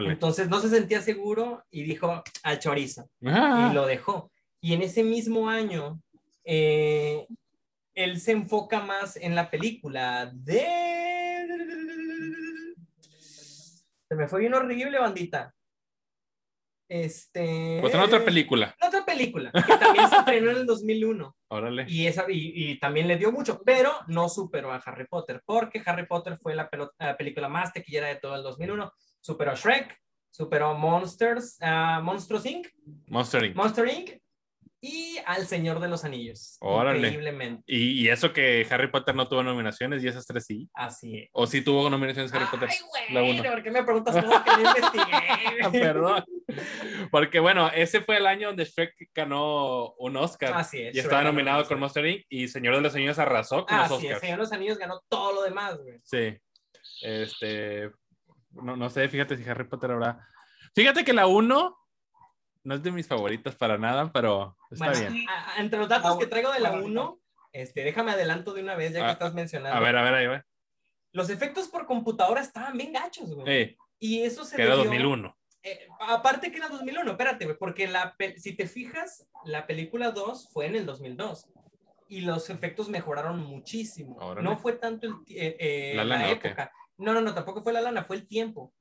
[0.08, 3.70] Entonces no se sentía seguro y dijo al chorizo ah.
[3.70, 4.32] y lo dejó.
[4.62, 6.02] Y en ese mismo año,
[6.44, 7.28] eh,
[7.94, 11.48] él se enfoca más en la película de...
[14.08, 15.54] Se me fue bien horrible, bandita.
[16.88, 17.80] Este.
[17.82, 18.76] Pues en otra película.
[18.86, 21.36] Otra película, que también se estrenó en el 2001.
[21.50, 21.86] Órale.
[21.88, 26.06] Y, esa, y, también le dio mucho, pero no superó a Harry Potter, porque Harry
[26.06, 26.70] Potter fue la,
[27.18, 28.92] película más tequillera de todo el 2001.
[29.20, 29.98] Superó a Shrek,
[30.30, 32.68] superó Monsters, uh, Monsters Inc.
[33.08, 33.56] Monster Inc.
[33.56, 34.10] Monster Inc
[34.82, 36.60] y al Señor de los Anillos.
[36.62, 37.64] Increíblemente.
[37.66, 40.70] Y, y, eso que Harry Potter no tuvo nominaciones y esas tres sí.
[40.74, 41.30] Así es.
[41.32, 42.70] ¿O sí tuvo nominaciones Harry Potter?
[42.70, 42.78] Ay,
[43.10, 45.72] güey, ¿por qué me preguntas todo que investigué?
[45.72, 46.24] Perdón.
[47.12, 50.54] Porque bueno, ese fue el año donde Shrek ganó un Oscar.
[50.56, 50.96] Así es.
[50.96, 52.26] Y estaba nominado con Monster Inc.
[52.30, 54.16] y Señor de los Anillos arrasó con los Oscars.
[54.16, 54.20] Es.
[54.20, 56.00] Señor de los Anillos ganó todo lo demás, güey.
[56.04, 56.38] Sí.
[57.02, 57.92] Este.
[58.52, 60.28] No, no sé, fíjate si Harry Potter habrá.
[60.74, 61.78] Fíjate que la 1
[62.64, 65.26] no es de mis favoritas para nada, pero está bien.
[65.58, 67.20] entre los datos que traigo de la 1,
[67.54, 69.78] este, déjame adelanto de una vez, ya que ah, estás mencionando.
[69.78, 70.46] A ver, a ver, ahí va.
[71.12, 73.78] Los efectos por computadora estaban bien gachos, güey.
[74.00, 75.38] Y eso se que era 2001.
[75.68, 80.50] Eh, aparte que era 2001, espérate, güey, porque la, si te fijas, la película 2
[80.54, 81.50] fue en el 2002
[82.08, 84.36] y los efectos mejoraron muchísimo.
[84.36, 86.72] No fue tanto el, eh, eh, la, la época.
[86.98, 88.76] No, no, no, tampoco fue la lana, fue el tiempo.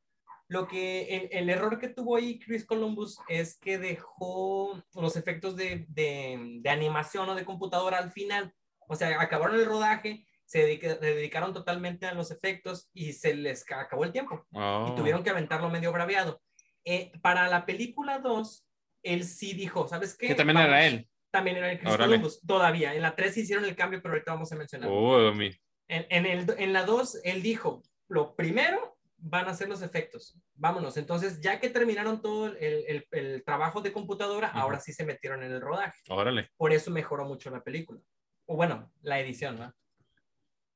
[0.46, 5.86] Lo que el, error que tuvo ahí Chris Columbus es que dejó los efectos de,
[5.88, 8.52] de, animación o de computadora al final.
[8.88, 10.66] O sea, acabaron el rodaje, se,
[11.00, 14.44] dedicaron totalmente a los efectos y se les acabó el tiempo.
[14.52, 14.94] Y oh.
[14.94, 16.42] tuvieron que aventarlo medio braviado.
[16.84, 18.66] Eh, para la película 2,
[19.02, 20.28] él sí dijo, ¿sabes qué?
[20.28, 21.08] Que también era él.
[21.30, 22.94] También era el Chris Columbus, todavía.
[22.94, 24.88] En la 3 hicieron el cambio, pero ahorita vamos a mencionar.
[24.92, 25.56] Oh, en,
[25.88, 30.38] en, el, en la 2, él dijo, lo primero van a hacer los efectos.
[30.54, 30.96] Vámonos.
[30.96, 35.50] Entonces, ya que terminaron todo el, el, trabajo de computadora, ahora sí se metieron en
[35.50, 36.02] el rodaje.
[36.08, 36.50] Órale.
[36.56, 38.00] Por eso mejoró mucho la película.
[38.46, 39.74] O bueno, la edición, ¿no?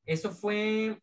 [0.04, 0.98] Eso fue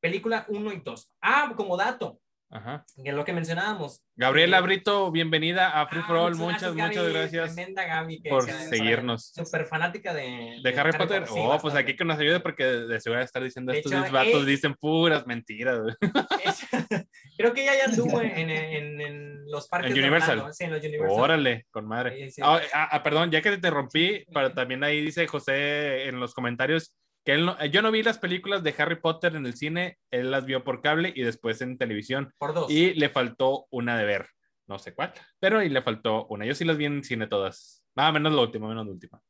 [0.00, 1.14] película 1 y 2.
[1.20, 2.20] Ah, como dato.
[2.56, 2.86] Ajá.
[3.02, 4.02] Que es lo que mencionábamos.
[4.14, 6.36] Gabriela Brito, bienvenida a Free ah, For All.
[6.36, 7.54] Muchas, muchas gracias.
[7.54, 8.22] Gaby.
[8.30, 9.30] por seguirnos.
[9.34, 11.24] Súper fanática de, de, Harry, Potter.
[11.28, 15.26] oh, pues aquí que nos ayude porque de seguro estar diciendo estos vatos dicen puras
[15.26, 15.80] mentiras.
[17.36, 19.92] creo que ella ya anduvo en, en, en, los parques.
[19.92, 20.48] En Universal.
[20.52, 21.20] Sí, en los Universal.
[21.20, 22.30] Órale, con madre.
[22.40, 26.94] Ah, ah, perdón, ya que te interrumpí, pero también ahí dice José en los comentarios
[27.26, 30.80] yo no vi las películas de Harry Potter en el cine, él las vio por
[30.80, 32.32] cable y después en televisión.
[32.38, 32.70] Por dos.
[32.70, 34.28] Y le faltó una de ver,
[34.66, 36.46] no sé cuál, pero y le faltó una.
[36.46, 37.84] Yo sí las vi en cine todas.
[37.96, 39.20] Nada, menos la última, menos la última.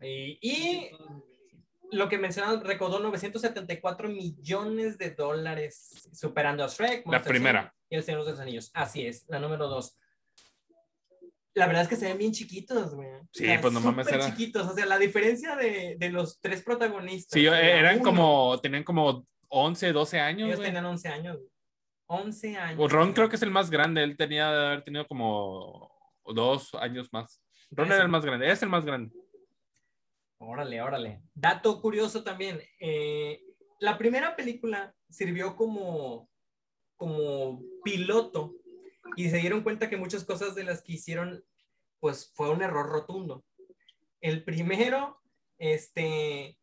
[0.00, 0.90] Y,
[1.90, 7.06] lo que mencionaron, recaudó 974 millones de dólares, superando a Shrek.
[7.06, 7.74] la primera.
[7.90, 8.70] Y el Señor de los Anillos.
[8.74, 9.98] Así es, la número dos
[11.54, 13.08] la verdad es que se ven bien chiquitos, güey.
[13.32, 14.06] Sí, pues no mames.
[14.08, 14.68] Eran chiquitos.
[14.68, 17.38] O sea, la diferencia de, de los tres protagonistas.
[17.38, 20.48] Sí, eran como, tenían como 11, 12 años.
[20.48, 21.38] Ellos tenían 11 años.
[22.06, 22.76] 11 años.
[22.76, 24.02] Pues Ron creo que es el más grande.
[24.02, 25.90] Él tenía de haber tenido como
[26.24, 27.42] dos años más.
[27.70, 28.50] Ron era el más grande.
[28.50, 29.14] Es el más grande.
[30.38, 31.22] Órale, órale.
[31.34, 32.62] Dato curioso también.
[32.80, 33.42] Eh,
[33.80, 36.30] la primera película sirvió como,
[36.96, 38.54] como piloto
[39.16, 41.44] y se dieron cuenta que muchas cosas de las que hicieron,
[42.00, 43.44] pues fue un error rotundo.
[44.20, 45.20] El primero,
[45.58, 46.58] este,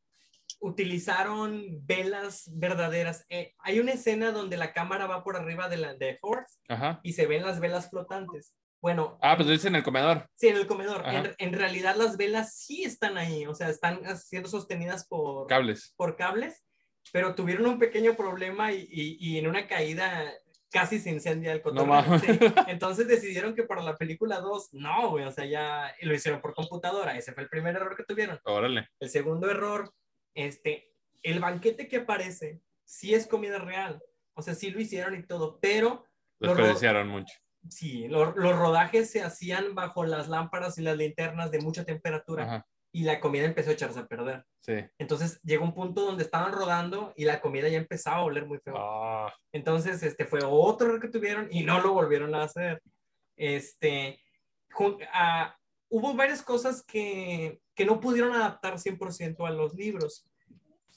[0.60, 3.26] utilizaron velas verdaderas.
[3.30, 6.60] Eh, hay una escena donde la cámara va por arriba de la de Horse
[7.04, 8.54] y se ven las velas flotantes.
[8.82, 9.18] Bueno.
[9.22, 10.30] Ah, pues dice en el comedor.
[10.36, 11.04] Sí, en el comedor.
[11.08, 15.94] En, en, realidad las velas sí están ahí, o sea, están siendo sostenidas por cables.
[15.98, 16.64] Por cables,
[17.12, 20.32] pero tuvieron un pequeño problema y, y, y en una caída
[20.76, 22.04] casi se incendia el cotorreo.
[22.68, 26.54] Entonces decidieron que para la película 2, no, güey, o sea, ya lo hicieron por
[26.54, 27.18] computadora.
[27.18, 28.38] Ese fue el primer error que tuvieron.
[28.44, 28.90] Órale.
[29.00, 29.90] El segundo error,
[30.34, 30.92] este,
[31.24, 34.04] el banquete que aparece, sí es comida real.
[34.34, 36.06] O sea, sí lo hicieron y todo, pero...
[36.40, 37.34] Lo desperdiciaron mucho.
[37.70, 42.44] Sí, los rodajes se hacían bajo las lámparas y las linternas de mucha temperatura.
[42.44, 44.46] Ajá y la comida empezó a echarse a perder.
[44.62, 44.76] Sí.
[44.98, 48.58] Entonces llegó un punto donde estaban rodando y la comida ya empezaba a oler muy
[48.60, 48.76] feo.
[48.78, 49.34] Ah.
[49.52, 52.82] Entonces, este fue otro error que tuvieron y no lo volvieron a hacer.
[53.36, 54.18] Este,
[55.12, 55.54] ah,
[55.90, 60.26] hubo varias cosas que, que, no pudieron adaptar 100% a los libros.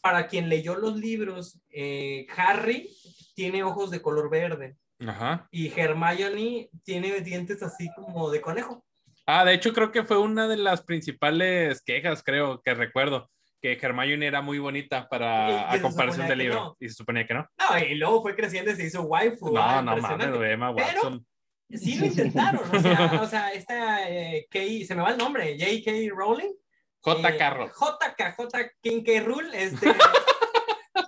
[0.01, 2.97] Para quien leyó los libros, eh, Harry
[3.35, 4.77] tiene ojos de color verde.
[5.01, 5.49] Ajá.
[5.51, 8.85] Y Hermione tiene dientes así como de conejo.
[9.30, 13.30] Ah, de hecho creo que fue una de las principales quejas, creo, que recuerdo,
[13.60, 16.78] que Hermione era muy bonita para a comparación del libro.
[16.80, 17.46] Y se suponía que no.
[17.59, 19.52] No, y luego fue creciendo y se hizo waifu.
[19.52, 21.26] No, ah, no mames, Emma Watson.
[21.68, 25.59] Pero sí lo intentaron, o sea, o sea esta eh, se me va el nombre,
[25.59, 26.14] J.K.
[26.16, 26.55] Rowling.
[27.00, 27.50] J.K.
[27.50, 27.70] Rowling.
[27.70, 28.32] J.K.
[28.32, 28.70] J.
[28.80, 29.20] King K.
[29.20, 29.94] Rule, este...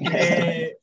[0.12, 0.76] eh,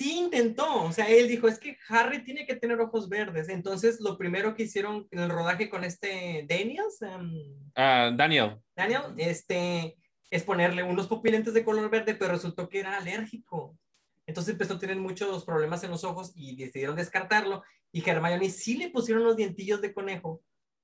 [0.00, 3.50] sí intentó, o sea, él dijo, es que Harry tiene que tener ojos verdes.
[3.50, 9.98] Entonces, lo primero que hicieron en el rodaje con este Daniel, um, Daniel, Daniel, este,
[10.30, 13.76] es ponerle unos pupilentes de color verde, pero resultó que era alérgico.
[14.24, 17.62] Entonces empezó a tener muchos problemas en los ojos y decidieron descartarlo.
[17.92, 20.40] Y Hermione sí le pusieron los dientillos de conejo,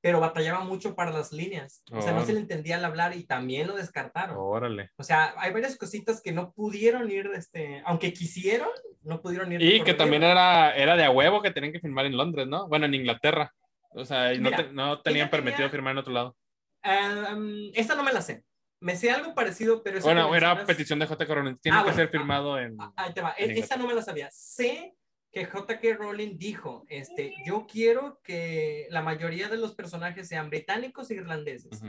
[0.07, 1.83] pero batallaba mucho para las líneas.
[1.91, 4.37] O sea, no se le entendía al hablar y también lo descartaron.
[4.39, 4.93] Órale.
[4.99, 8.69] O sea, hay varias cositas que no pudieron ir, este, aunque quisieron,
[9.03, 9.61] no pudieron ir.
[9.61, 12.69] Y que también era, era de a huevo que tenían que firmar en Londres, ¿no?
[12.69, 13.53] Bueno, en Inglaterra.
[13.91, 14.33] O sea,
[14.73, 16.37] no, tenían permitido firmar en otro lado.
[16.85, 18.45] Um, esta no me la sé.
[18.79, 20.01] Me sé algo parecido, pero...
[20.03, 21.27] Bueno, era petición de J.
[21.27, 21.59] Coronel.
[21.59, 22.77] Tiene ah, que ser firmado en...
[22.95, 23.35] Ahí te va.
[23.37, 24.29] E, esta no me la sabía.
[24.31, 24.95] Sé
[25.37, 25.97] que J.K.
[25.99, 31.83] Rowling dijo, este, yo quiero que la mayoría de los personajes sean británicos e irlandeses.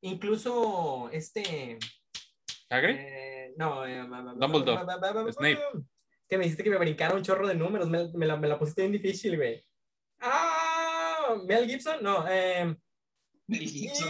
[0.00, 1.76] Incluso este...
[2.70, 2.94] ¿Hagrid?
[2.96, 4.00] Eh, no, eh,
[4.36, 5.32] Dumbledore.
[5.32, 5.58] Snape.
[6.28, 8.60] Que me dijiste que me brincara un chorro de números, me, me, la, me la,
[8.60, 9.60] pusiste bien difícil, güey.
[10.20, 12.76] Ah, Mel Gibson, no, eh,
[13.46, 14.08] Mel Gibson.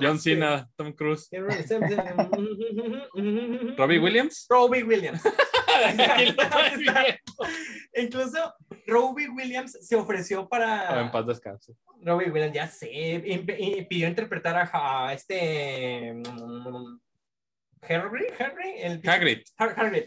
[0.00, 1.28] John Cena, Tom Cruise.
[3.76, 4.46] Robbie Williams.
[4.48, 5.20] Robbie Williams.
[7.96, 8.54] Incluso
[8.86, 11.00] Robbie Williams se ofreció para.
[11.00, 11.74] en paz descanse.
[12.00, 13.38] Robbie Williams, ya sé, y,
[13.84, 16.22] pidió interpretar a, este.
[17.82, 19.02] Henry, Henry, el.
[19.06, 19.42] Hagrid.
[19.58, 20.04] Hagrid.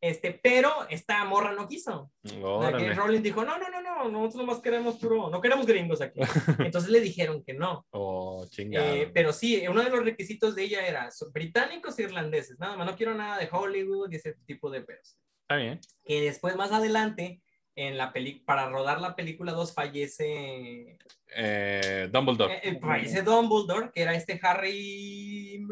[0.00, 2.10] Este, pero esta morra no quiso.
[2.22, 6.20] que Rowling dijo, no, no, no, no, nosotros nomás queremos puro, no queremos gringos aquí.
[6.58, 7.86] Entonces le dijeron que no.
[7.90, 8.46] Oh.
[8.56, 12.86] Eh, pero sí, uno de los requisitos de ella era británicos e irlandeses, nada más,
[12.86, 15.18] no quiero nada de Hollywood y ese tipo de pedos.
[15.42, 15.80] Está bien.
[16.04, 17.42] Que después, más adelante,
[17.76, 20.98] en la peli para rodar la película 2 fallece
[21.34, 22.60] eh, Dumbledore.
[22.62, 25.62] Eh, fallece Dumbledore, que era este Harry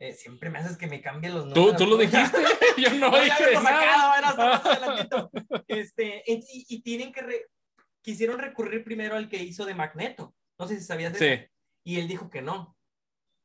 [0.00, 1.76] Eh, siempre me haces que me cambie los números.
[1.76, 2.38] Tú, tú lo dijiste,
[2.78, 5.30] yo no, no dije ya sacado,
[5.68, 7.20] este, y, y, tienen que,
[8.00, 10.34] quisieron recurrir primero al que hizo de Magneto.
[10.58, 11.26] No sé si sabías sí.
[11.26, 11.44] eso.
[11.84, 12.78] Y él dijo que no.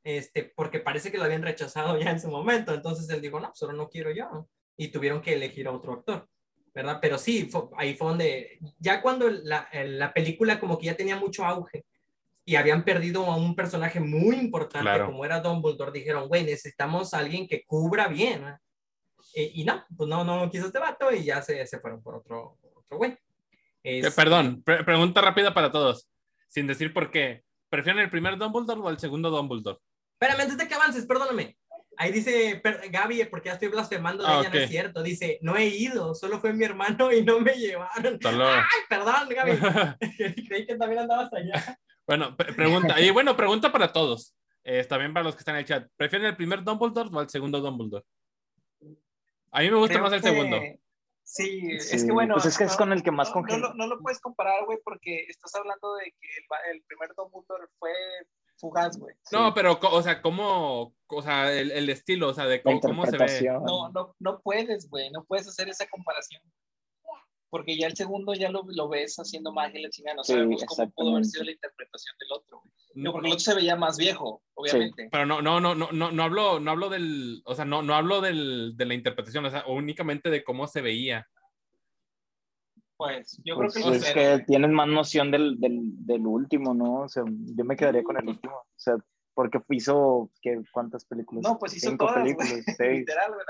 [0.02, 2.74] Este, porque parece que lo habían rechazado ya en su momento.
[2.74, 4.48] Entonces él dijo, no, solo no quiero yo.
[4.78, 6.30] Y tuvieron que elegir a otro actor.
[6.74, 7.00] ¿Verdad?
[7.02, 11.46] Pero sí, ahí fue donde, ya cuando la, la película como que ya tenía mucho
[11.46, 11.86] auge,
[12.46, 17.20] y habían perdido a un personaje muy importante como era Dumbledore, dijeron, güey, necesitamos a
[17.20, 18.46] alguien que cubra bien.
[19.34, 22.16] E, y no, pues no, no quiso este vato y ya se, se fueron por
[22.16, 23.18] otro, otro güey.
[24.16, 26.08] Perdón, pregunta rápida para todos,
[26.48, 27.44] sin decir por qué.
[27.70, 29.80] ¿Prefieren el primer Dumbledore o el segundo Dumbledore?
[30.14, 31.58] Espérame, antes de que avances, perdóname.
[31.98, 32.62] Ahí dice
[32.92, 35.02] Gaby, porque ya estoy blasfemando, ah, ella no es cierto.
[35.02, 38.20] Dice, no he ido, solo fue mi hermano y no me llevaron.
[38.24, 39.52] Ay, perdón, Gaby.
[40.48, 41.80] Creí que también andabas allá.
[42.08, 44.36] Bueno, pregunta, y bueno, pregunta para todos.
[44.64, 45.88] Eh, también para los que están en el chat.
[45.96, 48.04] ¿Prefieren el primer Dumbledore o el segundo Dumbledore?
[49.52, 50.58] A mí me gusta más el segundo.
[51.24, 52.34] Sí, es que bueno.
[52.36, 55.26] Pues es que es con el que más no, no, lo puedes comparar, güey, porque
[55.28, 56.28] estás hablando de que
[56.72, 57.92] el, primer Dumbledore fue
[58.58, 59.16] fugaz, güey.
[59.32, 63.06] No, pero, o sea, ¿cómo, o sea, el, el estilo, o sea, de cómo, cómo
[63.06, 63.50] se ve?
[63.66, 66.42] No, no, no puedes, güey, no puedes hacer esa comparación
[67.56, 70.92] porque ya el segundo ya lo, lo ves haciendo magia la chingada, no sabemos cómo
[70.92, 72.62] pudo haber sido la interpretación del otro.
[72.96, 75.08] No, porque el otro se veía más viejo, obviamente.
[75.10, 77.96] Pero no, no, no, no, no, no hablo, no hablo del, o sea, no, no
[77.96, 81.30] hablo del, de la interpretación, o sea, únicamente de cómo se veía.
[82.98, 87.04] Pues yo creo pues que, es que tienen más noción del, del, del, último, ¿no?
[87.04, 88.54] O sea, yo me quedaría con el último.
[88.54, 88.98] O sea,
[89.34, 91.42] porque hizo ¿qué, cuántas películas.
[91.42, 92.50] No, pues hizo Cinco todas, películas,
[92.80, 93.46] literal, güey,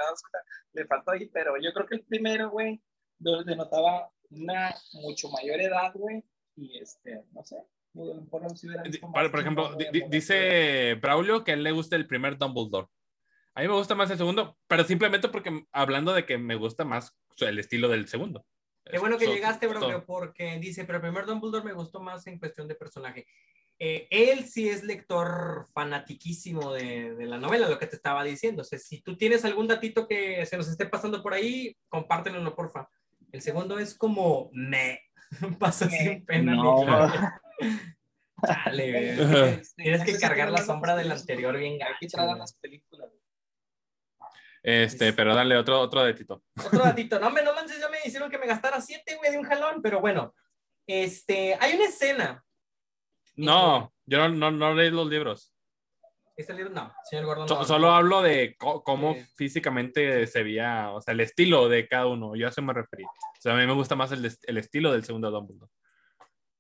[0.74, 2.80] le faltó ahí, pero yo creo que el primero, güey,
[3.20, 6.24] denotaba una mucho mayor edad, güey,
[6.56, 7.58] y este, no sé.
[7.94, 9.78] Por, ejemplo,
[10.10, 12.88] dice Braulio que a él le gusta el primer Dumbledore.
[13.54, 16.84] A mí me gusta más el segundo, pero simplemente porque hablando de que me gusta
[16.84, 18.46] más el estilo del segundo.
[18.84, 22.38] Qué bueno que llegaste, Braulio, porque dice, pero el primer Dumbledore me gustó más en
[22.38, 23.26] cuestión de personaje.
[23.80, 28.62] Eh, él sí es lector fanatiquísimo de, de, la novela, lo que te estaba diciendo.
[28.62, 32.56] O sea, si tú tienes algún datito que se nos esté pasando por ahí, compártenlo,
[32.56, 32.90] porfa.
[33.36, 35.02] El segundo es como me.
[35.60, 36.56] Pasa sin pena.
[36.56, 36.86] No.
[38.48, 43.10] Chale, Tienes que cargar la sombra del anterior bien Hay que tragar las películas.
[44.64, 46.44] Este, pero dale otro, otro datito.
[46.66, 47.20] Otro datito.
[47.20, 49.82] No, me, no manches, ya me hicieron que me gastara siete, güey, de un jalón,
[49.82, 50.34] pero bueno.
[50.88, 52.46] Este, hay una escena.
[53.36, 55.54] No, yo no, no, no leí los libros.
[56.38, 56.72] ¿Este libro?
[56.72, 57.66] No, señor Gordon.
[57.66, 62.36] solo hablo de cómo físicamente se veía, o sea, el estilo de cada uno.
[62.36, 63.06] Yo a eso me referí.
[63.06, 65.72] O sea, a mí me gusta más el, el estilo del segundo Dumbledore.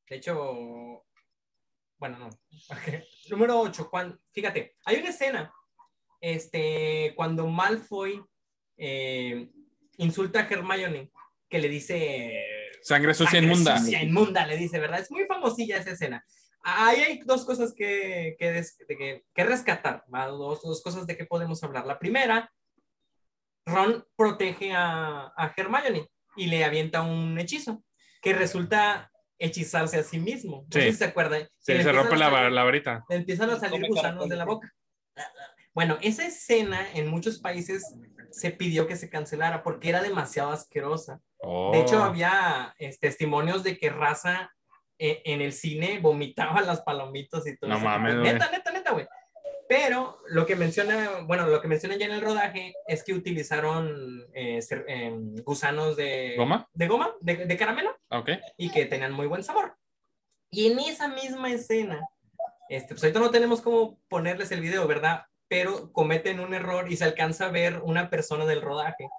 [0.08, 1.04] De hecho,
[1.98, 2.30] bueno, no.
[3.30, 3.90] Número 8.
[4.32, 5.54] fíjate, hay una escena
[6.22, 8.24] este, cuando Malfoy
[8.78, 9.50] eh,
[9.98, 11.12] insulta a Hermione
[11.50, 12.44] que le dice...
[12.82, 13.80] Sangre sucia inmunda.
[13.80, 15.00] Sucia inmunda, le dice, ¿verdad?
[15.00, 16.24] Es muy famosilla esa escena.
[16.68, 21.86] Ahí hay dos cosas que, que, que, rescatar, dos, dos, cosas de que podemos hablar.
[21.86, 22.52] La primera,
[23.68, 27.84] Ron protege a, a Hermione y le avienta un hechizo
[28.20, 30.66] que resulta hechizarse a sí mismo.
[30.74, 31.48] No sé si se acuerdan.
[31.60, 33.06] Sí, se rompe la, la, varita.
[33.10, 34.74] Le empiezan a salir gusanos de la boca.
[35.72, 37.94] Bueno, esa escena en muchos países
[38.32, 41.22] se pidió que se cancelara porque era demasiado asquerosa.
[41.74, 42.04] De hecho, oh.
[42.04, 44.52] había este, testimonios de que raza
[44.98, 49.08] e, en, el cine vomitaba las palomitas y todo no Mames, neta, neta, neta, güey.
[49.68, 54.24] Pero lo que menciona, bueno, lo que menciona ya en el rodaje es que utilizaron
[54.34, 58.40] eh, em, gusanos de goma, de goma, de, caramelo, okay.
[58.58, 59.76] y que tenían muy buen sabor.
[60.52, 62.08] Y en esa misma escena,
[62.70, 65.26] este, pues ahorita no tenemos cómo ponerles el video, ¿verdad?
[65.48, 69.10] Pero cometen un error y se alcanza a ver una persona del rodaje.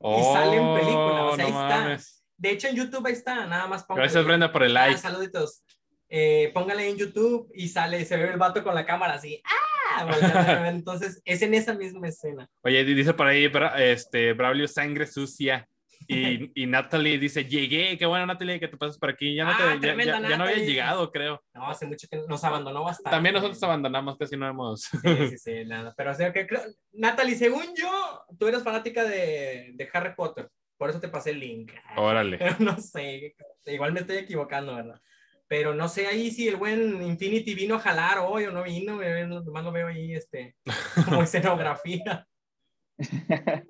[0.00, 1.98] y sale en película, o sea, oh, ahí está.
[2.36, 4.06] De hecho, en YouTube ahí está, nada más póngale.
[4.06, 4.98] Gracias, Brenda, por el like.
[4.98, 5.64] saluditos.
[6.08, 9.42] Eh, póngale en YouTube y sale, se ve el vato con la cámara así.
[9.44, 9.64] ¡Ah!
[10.68, 12.48] Entonces, es en esa misma escena.
[12.62, 15.68] Oye, dice por ahí, este, Braulio, sangre sucia.
[16.06, 19.34] Y, y, Natalie dice, llegué, qué bueno Natalie que te pasas por aquí.
[19.34, 21.42] Ya no, ah, ya, ya, no había llegado, creo.
[21.54, 23.10] No, hace mucho que nos abandonó bastante.
[23.10, 24.82] También nosotros abandonamos, casi no hemos.
[24.82, 25.94] Sí, sí, sí, nada.
[25.96, 26.46] Pero o sea que,
[26.92, 30.48] Natalie, según yo, tú eres fanática de, de Harry Potter.
[30.76, 31.72] Por eso te pasé el link.
[31.96, 32.38] Órale.
[32.58, 33.34] no sé,
[33.66, 35.00] igual me estoy equivocando, ¿verdad?
[35.46, 39.00] Pero no sé ahí si el buen Infinity vino a jalar hoy o no vino,
[39.42, 40.56] nomás lo veo ahí este,
[41.04, 42.26] como escenografía.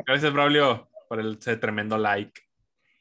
[0.06, 2.40] Gracias, Braulio, por el ese tremendo like.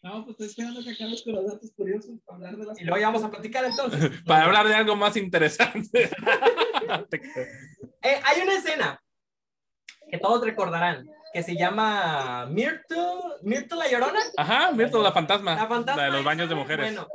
[0.03, 2.81] No, pues estoy esperando que acabes con los datos curiosos para hablar de las...
[2.81, 4.11] Y luego ya vamos a platicar entonces.
[4.25, 6.09] para hablar de algo más interesante.
[8.01, 9.01] eh, hay una escena
[10.11, 14.19] que todos recordarán, que se llama Myrtle, Myrtle la Llorona.
[14.38, 15.55] Ajá, Myrtle la fantasma.
[15.55, 16.03] La fantasma.
[16.03, 16.93] de los baños de mujeres.
[16.93, 17.07] Bueno.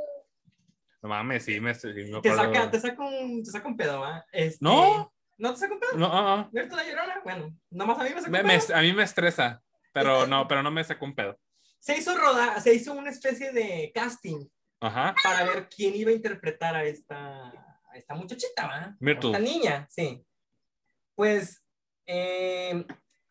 [1.01, 4.05] No mames, sí, me, sí, me te, saca, te, saca un, te saca un pedo,
[4.05, 4.27] ¿ah?
[4.32, 5.12] Este, ¿No?
[5.36, 5.93] ¿No te saca un pedo?
[5.95, 6.49] No, uh, uh.
[6.51, 8.69] Myrtle la Llorona, bueno, nomás a mí me saca me, un pedo.
[8.69, 9.62] Me, a mí me estresa,
[9.93, 11.39] pero no, pero no me saca un pedo.
[11.78, 14.45] Se hizo roda, se hizo una especie de casting
[14.81, 15.15] Ajá.
[15.23, 18.97] para ver quién iba a interpretar a esta, a esta muchachita, ¿va?
[18.99, 19.31] Myrtle.
[19.31, 20.20] Esta niña, sí.
[21.15, 21.62] Pues
[22.07, 22.85] eh,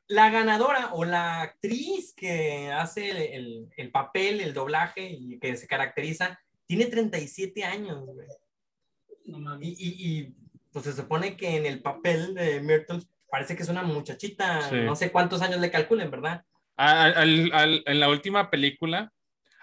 [0.09, 5.55] la ganadora o la actriz que hace el, el, el, papel, el doblaje y que
[5.57, 8.27] se caracteriza, tiene 37 años, güey.
[9.25, 10.35] No, y, y, y,
[10.71, 14.75] pues se supone que en el papel de Myrtle parece que es una muchachita, Sí.
[14.77, 16.43] no sé cuántos años le calculen, ¿verdad?
[16.77, 19.11] Al- al- al- en la última película,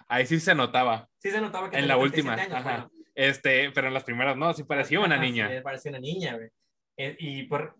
[0.08, 1.08] ahí sí se notaba.
[1.18, 2.88] Sí se notaba que En la 37 última, años, ajá.
[2.88, 2.90] bueno.
[3.14, 5.48] Este, pero en las primeras no, sí parecía una Ajá, niña.
[5.48, 6.48] Sí, parecía una niña, güey.
[6.96, 7.76] Eh, y por,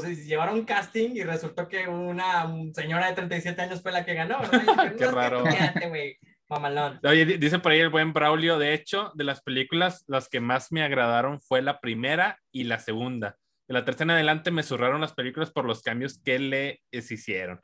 [0.00, 4.38] pues llevaron casting y resultó que una señora de 37 años fue la que ganó,
[4.50, 4.56] Qué
[4.90, 5.44] "No, que raro.
[5.44, 6.98] quédate, mamalón.
[7.04, 10.40] Oye, di- dice por ahí el buen Braulio, de hecho, de las películas, las que
[10.40, 13.36] más me agradaron fue la primera y la segunda.
[13.68, 17.60] De la tercera en adelante me zurraron las películas por los cambios que le hicieron.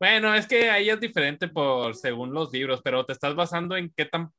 [0.00, 3.92] Bueno, es que ahí es diferente por según los libros, pero te estás basando en
[3.96, 4.30] qué tan,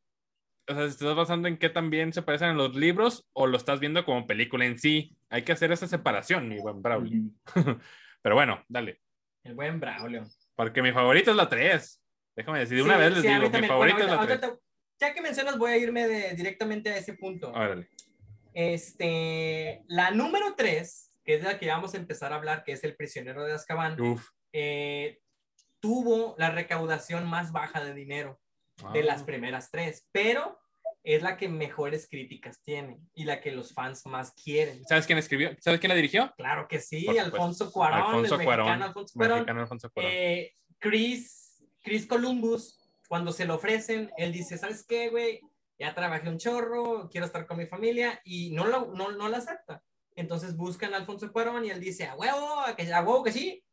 [0.68, 3.48] o sea, te estás basando en qué tan bien se parecen en los libros o
[3.48, 5.16] lo estás viendo como película en sí.
[5.30, 7.24] Hay que hacer esa separación, mi buen Braulio.
[8.22, 9.02] Pero bueno, dale.
[9.44, 10.24] El buen Braulio.
[10.56, 12.02] Porque mi favorita es la 3.
[12.36, 13.68] Déjame decir, de una Sí, vez les sí, digo, mi también.
[13.70, 14.50] favorita Bueno, es la ahorita- 3.
[14.52, 14.62] ahorita
[15.00, 17.52] te- ya que mencionas, voy a irme de- directamente a ese punto.
[17.52, 17.90] Órale.
[18.54, 22.84] Este, la número 3, que es la que vamos a empezar a hablar, que es
[22.84, 24.30] El prisionero de Azkaban, Uf.
[24.54, 25.20] eh,
[25.80, 28.40] tuvo la recaudación más baja de dinero.
[28.94, 29.04] De Ah.
[29.04, 30.60] las primeras tres, pero
[31.04, 34.84] es la que mejores críticas tiene y la que los fans más quieren.
[34.88, 35.56] ¿Sabes quién escribió?
[35.60, 36.32] ¿Sabes quién la dirigió?
[36.38, 37.08] Claro que sí.
[37.18, 38.66] Alfonso Cuarón, Alfonso el Cuarón.
[38.68, 39.36] mexicano Alfonso Cuarón.
[39.40, 40.12] Mexicano Alfonso Cuarón.
[40.14, 42.78] Eh, Chris, Chris Columbus,
[43.08, 45.42] cuando se lo ofrecen, él dice, ¿sabes qué, güey?
[45.80, 49.36] Ya trabajé un chorro, quiero estar con mi familia y no lo, no, no lo
[49.38, 49.84] acepta.
[50.16, 53.32] Entonces buscan a Alfonso Cuarón y él dice, a huevo, a, que, a huevo que
[53.32, 53.64] sí.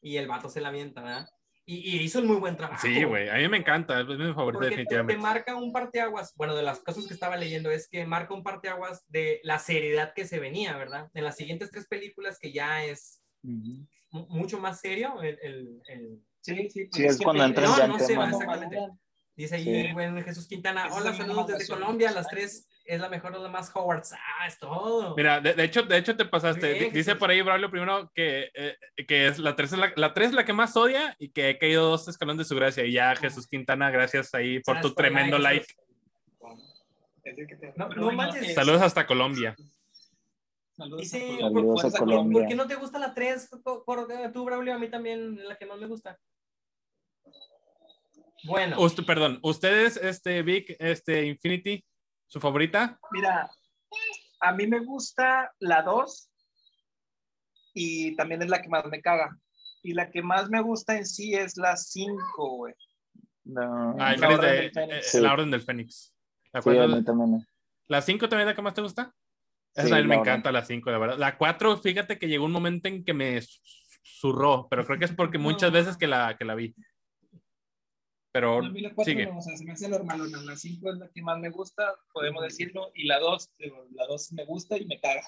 [0.00, 1.28] Y el vato se la avienta, ¿verdad?
[1.68, 2.80] Y, y hizo un muy buen trabajo.
[2.80, 3.28] sí, güey.
[3.28, 4.00] A mí me encanta.
[4.00, 5.20] Es mi favorita Porque te, te definitivamente.
[5.20, 9.04] marca un parteaguas, bueno, de las cosas que estaba leyendo es que marca un parteaguas
[9.08, 11.10] de la seriedad que se venía, ¿verdad?
[11.12, 16.22] En las siguientes tres películas que ya es mu- mucho más serio, el, el- el-
[16.40, 16.88] Sí, sí.
[16.92, 18.22] Sí, es cuando entran No, ya no en se tema.
[18.26, 18.78] va, exactamente.
[19.34, 20.22] dice ahí Sí.
[20.24, 21.66] Jesús Quintana, hola, saludos desde.
[21.66, 25.14] Colombia, las tres es la mejor de las más Howards, ah, es todo.
[25.16, 26.72] Mira, de, de hecho, de hecho te pasaste.
[26.74, 28.76] Bien, Dice por ahí Braulio primero que, eh,
[29.06, 31.48] que es la 3 es la, la tres es la que más odia y que
[31.50, 32.84] ha caído dos escalones de su gracia.
[32.84, 35.66] Y ya Jesús Quintana, gracias ahí por tu por tremendo like.
[37.76, 38.50] No, no manches.
[38.50, 39.56] eh, Saludos hasta Colombia.
[40.76, 41.48] Saludos a ¿por, Colombia.
[41.50, 42.38] Saludos a por- por- Colombia.
[42.40, 43.50] por qué no te gusta la 3?
[44.32, 46.18] Tú, Braulio, a mí también es la que más me gusta.
[48.44, 51.84] Bueno, Usted, perdón, ustedes, este, Vic, este, Infinity,
[52.26, 52.98] su favorita.
[53.12, 53.50] Mira,
[54.40, 56.30] a mí me gusta la 2
[57.74, 59.36] y también es la que más me caga.
[59.82, 62.74] Y la que más me gusta en sí es la 5, güey.
[63.44, 63.94] No.
[64.00, 65.20] Ah, el La Orden de- eh, Sí.
[65.20, 66.12] La Orden del Fénix.
[66.52, 66.82] ¿De Sí, acuerdo?
[66.82, 67.46] a mí también.
[67.86, 69.12] ¿La 5 también es la que más te gusta?
[69.74, 70.32] Esa Sí, también me la Orden.
[70.32, 71.18] encanta, la 5, la verdad.
[71.18, 73.40] La 4, fíjate que llegó un momento en que me
[74.02, 75.38] zurró, pero creo que es porque
[75.68, 76.74] muchas veces que la, que la vi.
[78.36, 79.26] Pero A mí la 4 sigue.
[79.26, 80.30] no, o sea, se me hace normal.
[80.44, 82.90] La 5 es la que más me gusta, podemos decirlo.
[82.94, 83.50] Y la 2,
[83.94, 85.22] la 2 me gusta y me caga.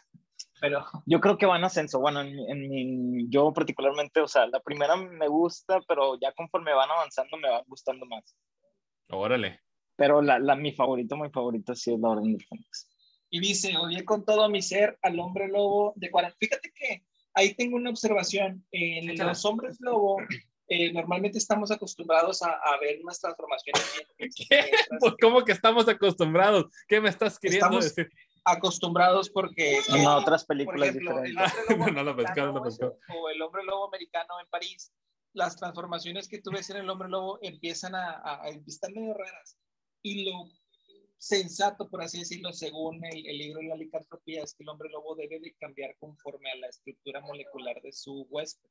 [0.60, 2.00] Pero Yo creo que va en ascenso.
[2.00, 6.32] Bueno, en, mi- en mi- yo particularmente, o sea, la primera me gusta, pero ya
[6.32, 8.36] conforme van avanzando me van gustando más.
[9.08, 9.60] Órale.
[9.96, 12.88] Pero la, la, mi favorito, mi favorito sí es la Orden del Fénix.
[13.30, 16.36] Y dice, odié con todo mi ser al hombre lobo de 40.
[16.38, 17.04] Fíjate que
[17.34, 18.64] ahí tengo una observación.
[18.72, 20.18] En los hombres lobo,
[20.68, 23.82] eh, normalmente estamos acostumbrados a, a ver unas transformaciones
[24.18, 24.70] ¿Qué?
[25.00, 26.66] Pues, ¿Cómo que estamos acostumbrados?
[26.86, 28.10] ¿Qué me estás queriendo Estamos- decir?
[28.44, 29.78] acostumbrados porque...
[29.88, 31.34] En eh, otras por películas ejemplo, el
[31.78, 32.96] No no lo americano pescó.
[33.14, 34.90] o el hombre lobo americano en París,
[35.34, 39.12] las transformaciones que tú ves en el hombre lobo empiezan a, a, a están medio
[39.14, 39.58] raras.
[40.02, 40.48] Y lo
[41.18, 44.88] sensato, por así decirlo, según el, el libro de la licantropía, es que el hombre
[44.90, 48.70] lobo debe de cambiar conforme a la estructura molecular de su huésped.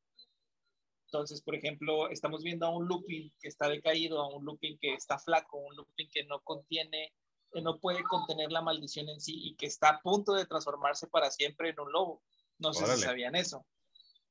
[1.07, 4.93] Entonces, por ejemplo, estamos viendo a un Lupin que está decaído, a un Lupin que
[4.93, 7.13] está flaco, un Lupin que no contiene,
[7.51, 11.07] que no puede contener la maldición en sí y que está a punto de transformarse
[11.07, 12.21] para siempre en un lobo.
[12.59, 13.65] No sé si sabían eso.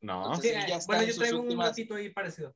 [0.03, 0.27] No.
[0.27, 2.55] Entonces, sí, ya está bueno, en yo sus traigo un últimas- ratito ahí parecido.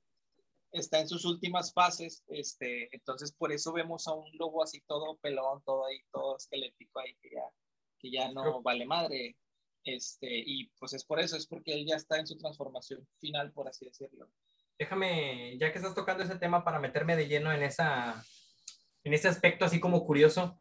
[0.73, 5.17] está en sus últimas fases, este, entonces por eso vemos a un lobo así todo
[5.17, 7.43] pelón, todo ahí, todo esquelético ahí, que ya,
[7.99, 9.37] que ya no vale madre.
[9.85, 13.53] Este, y pues es por eso, es porque él ya está en su transformación final,
[13.53, 14.29] por así decirlo.
[14.79, 18.25] Déjame, ya que estás tocando ese tema, para meterme de lleno en, esa,
[19.05, 20.61] en ese aspecto así como curioso.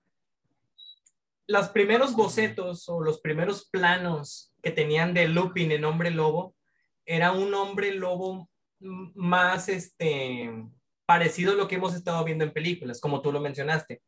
[1.47, 6.55] Los primeros bocetos o los primeros planos que tenían de Lupin en Hombre Lobo,
[7.09, 10.51] era un hombre lobo más este,
[11.07, 14.03] parecido a lo que hemos estado viendo en películas, como tú lo mencionaste.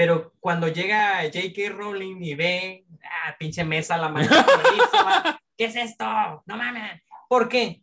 [0.00, 1.74] Pero cuando llega J.K.
[1.76, 4.30] Rowling y ve, ah, pinche mesa la mano,
[5.58, 6.06] ¿qué es esto?
[6.46, 7.02] No mames.
[7.28, 7.82] ¿Por qué?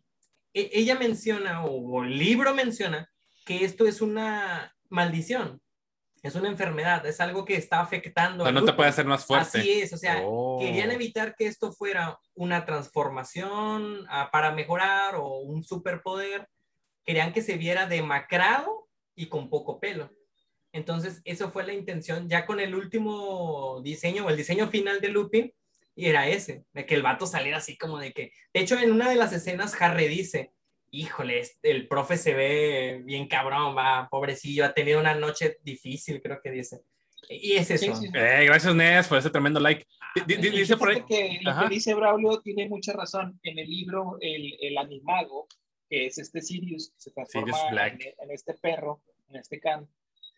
[0.52, 3.08] E, ella menciona, o el libro menciona,
[3.46, 5.62] que esto es una maldición,
[6.20, 8.42] es una enfermedad, es algo que está afectando.
[8.42, 9.58] O sea, no te puede hacer más fuerte.
[9.60, 10.58] Así es, o sea, oh.
[10.58, 16.48] querían evitar que esto fuera una transformación ah, para mejorar o un superpoder.
[17.04, 20.10] Querían que se viera demacrado y con poco pelo.
[20.72, 25.08] Entonces, eso fue la intención, ya con el último diseño o el diseño final de
[25.08, 25.52] Lupin,
[25.96, 28.92] y era ese, de que el vato saliera así como de que, de hecho, en
[28.92, 30.52] una de las escenas, Harry dice,
[30.90, 36.40] híjole, el profe se ve bien cabrón, va, pobrecillo, ha tenido una noche difícil, creo
[36.42, 36.82] que dice.
[37.28, 37.92] Y es eso.
[38.14, 39.86] Eh, gracias, Nes, por ese tremendo like.
[40.00, 41.02] Ah, dice por ahí.
[41.06, 43.38] Que lo que dice Braulio tiene mucha razón.
[43.42, 45.46] En el libro, el, el animago,
[45.90, 49.86] que es este Sirius, que se transforma en, en, este perro, en este can,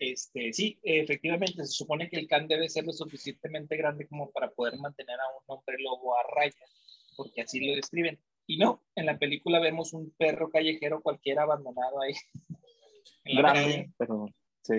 [0.01, 4.51] este, sí, efectivamente, se supone que el can debe ser lo suficientemente grande como para
[4.51, 6.64] poder mantener a un hombre lobo a raya,
[7.18, 8.18] porque así lo describen.
[8.47, 12.14] Y no, en la película vemos un perro callejero cualquiera abandonado ahí.
[13.24, 14.27] grande, pero,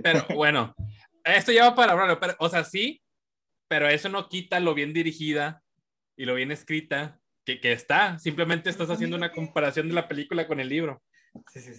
[0.02, 0.74] pero bueno,
[1.24, 3.04] esto ya va para hablarlo, pero, o sea, sí,
[3.68, 5.62] pero eso no quita lo bien dirigida
[6.18, 8.18] y lo bien escrita que, que está.
[8.18, 11.04] Simplemente estás haciendo una comparación de la película con el libro.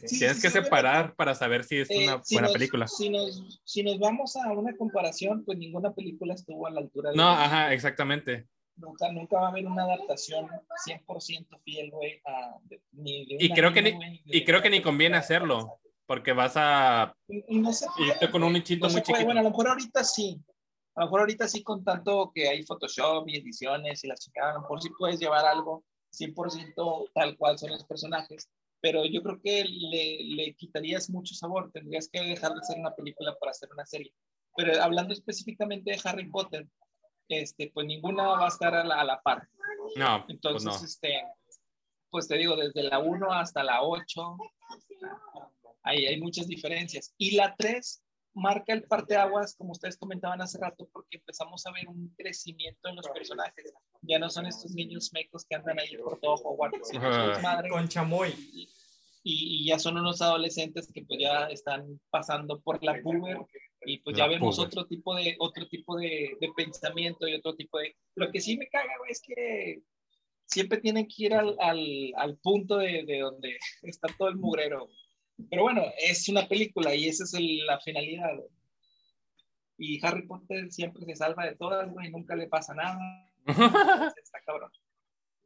[0.08, 2.88] Tienes que separar para saber si es eh, una buena película.
[2.88, 7.10] Si nos, si nos vamos a una comparación, pues ninguna película estuvo a la altura
[7.10, 7.16] de...
[7.16, 8.48] No, ajá, exactamente.
[8.76, 10.48] Nunca, nunca va a haber una adaptación
[10.86, 12.22] 100% fiel, güey,
[13.04, 17.70] y, creo que ni, y creo que ni conviene hacerlo, porque vas a y, no
[17.70, 19.26] irte con un nichito muy chiquito.
[19.26, 20.42] Bueno, a lo mejor ahorita sí,
[20.94, 24.50] a lo mejor ahorita sí con tanto que hay Photoshop y ediciones y la chica,
[24.50, 25.84] a lo mejor sí puedes llevar algo
[26.18, 28.48] 100% tal cual son los personajes,
[28.82, 32.94] pero yo creo que le, le, quitarías mucho sabor, tendrías que dejar de ser una
[32.94, 34.12] película para hacer una serie.
[34.56, 36.66] Pero hablando específicamente de Harry Potter,
[37.28, 39.48] este, pues ninguna va a estar a la, a la par.
[39.96, 41.22] No, pues Entonces, pues este,
[42.10, 44.36] pues te digo, desde la 1 hasta la 8,
[45.84, 47.14] hay, hay muchas diferencias.
[47.18, 48.01] Y la 3
[48.34, 52.96] marca el parteaguas, como ustedes comentaban hace rato, porque empezamos a ver un crecimiento en
[52.96, 53.72] los personajes
[54.02, 57.02] ya no son estos niños mecos que andan ahí por todo Hogwarts, sino
[57.40, 57.70] madre.
[57.70, 58.34] Con chamoy.
[59.24, 63.38] Y, ya son unos adolescentes que pues ya están pasando por la puber
[63.86, 67.78] y pues ya vemos otro tipo de otro tipo de, de, pensamiento y otro tipo
[67.78, 69.82] de lo que sí me caga güey, es que
[70.46, 74.88] siempre tienen que ir al, al, al punto de, de, donde está todo el mugrero
[75.50, 77.34] pero bueno es una película y esa es
[77.66, 78.38] la finalidad
[79.78, 82.98] y Harry Potter siempre se salva de todas güey nunca le pasa nada
[84.22, 84.70] Está cabrón.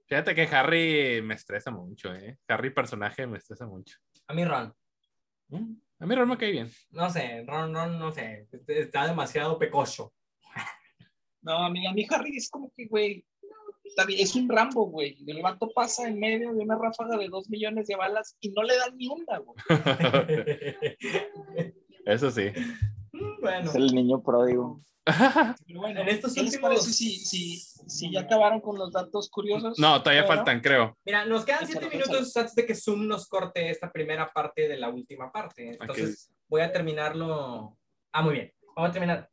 [0.06, 2.38] Fíjate que Harry me estresa mucho, ¿eh?
[2.48, 3.98] Harry personaje me estresa mucho.
[4.28, 4.72] A mí Ron.
[5.48, 6.70] Mm, a mí Ron me cae bien.
[6.90, 8.46] No sé, Ron, Ron, no sé.
[8.68, 10.12] Está demasiado pecoso.
[11.42, 13.24] No, a mí, a mí Harry es como que, güey,
[14.08, 15.16] es un Rambo, güey.
[15.26, 18.62] El vato pasa en medio de una ráfaga de dos millones de balas y no
[18.62, 19.56] le dan ni una, güey.
[22.06, 22.52] Eso sí.
[23.40, 23.70] Bueno.
[23.70, 24.82] Es el niño pródigo.
[25.74, 26.84] bueno, en estos últimos...
[26.84, 29.78] si, si, si, ya acabaron con los datos curiosos?
[29.78, 30.96] No, todavía faltan, creo.
[31.04, 34.76] Mira, nos quedan siete minutos antes de que Zoom nos corte esta primera parte de
[34.76, 35.78] la última parte.
[35.80, 37.76] Entonces, voy a terminarlo.
[38.12, 38.52] Ah, muy bien.
[38.74, 39.30] Vamos a terminar.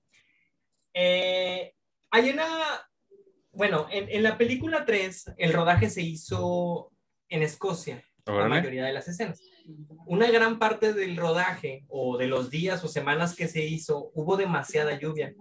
[0.94, 1.74] Eh,
[2.12, 2.48] hay una.
[3.54, 6.92] Bueno, en, en, la película 3, el rodaje se hizo
[7.30, 9.40] en Escocia, la mayoría de las escenas.
[10.06, 14.38] Una gran parte del rodaje o de los días o semanas que se hizo, hubo
[14.38, 15.34] demasiada lluvia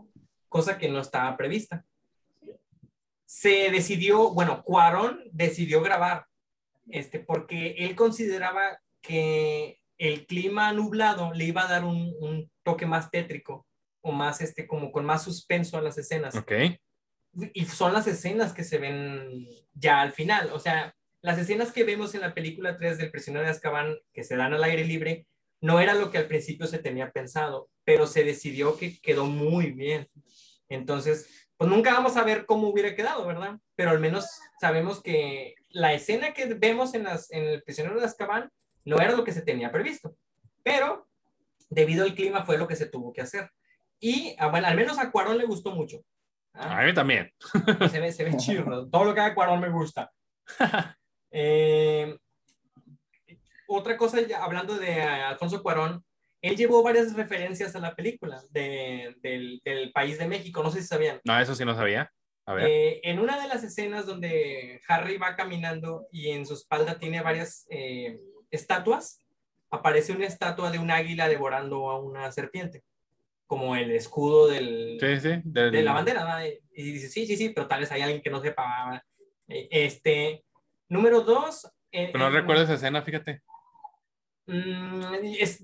[0.52, 1.84] cosa que no estaba prevista.
[3.24, 6.26] Se decidió, bueno, Cuarón decidió grabar,
[6.90, 13.10] este, porque él consideraba que el clima nublado le iba a dar un, toque más
[13.10, 13.66] tétrico
[14.02, 16.36] o más, este, como con más suspenso a las escenas.
[16.36, 16.52] Ok.
[17.54, 21.84] Y son las escenas que se ven ya al final, o sea, las escenas que
[21.84, 25.26] vemos en la película 3 del prisionero de Azkaban que se dan al aire libre,
[25.60, 29.70] no era lo que al principio se tenía pensado, pero se decidió que quedó muy
[29.70, 30.08] bien.
[30.68, 33.58] Entonces, pues nunca vamos a ver cómo hubiera quedado, ¿verdad?
[33.76, 34.26] Pero al menos
[34.60, 38.50] sabemos que la escena que vemos en, las, en el prisionero de Azkaban
[38.84, 40.16] no era lo que se tenía previsto,
[40.64, 41.06] pero
[41.70, 43.48] debido al clima fue lo que se tuvo que hacer.
[44.00, 46.02] Y, ah, bueno, al menos a Cuarón le gustó mucho.
[46.54, 46.80] ¿Ah?
[46.80, 47.32] A mí también.
[47.90, 48.88] Se ve, se ve chido.
[48.90, 50.10] Todo lo que haga Cuarón me gusta.
[51.34, 52.14] Eh,
[53.66, 56.04] otra cosa, hablando de Alfonso Cuarón,
[56.42, 60.62] él llevó varias referencias a la película del, del, país de México.
[60.62, 61.22] No sé si sabían.
[61.24, 62.12] No, eso sí no sabía.
[62.44, 62.66] A ver.
[62.68, 67.22] Eh, en una de las escenas donde Harry va caminando y en su espalda tiene
[67.22, 68.20] varias eh,
[68.50, 69.24] estatuas,
[69.70, 72.82] aparece una estatua de un águila devorando a una serpiente
[73.52, 76.42] como el escudo del, de la bandera.
[76.74, 79.04] Y dice, sí, sí, sí, pero tal vez hay alguien que no sepa.
[79.46, 80.42] Este,
[80.88, 81.70] número dos.
[81.90, 83.42] Pero no recuerdo esa escena, fíjate.
[84.46, 85.02] Mm,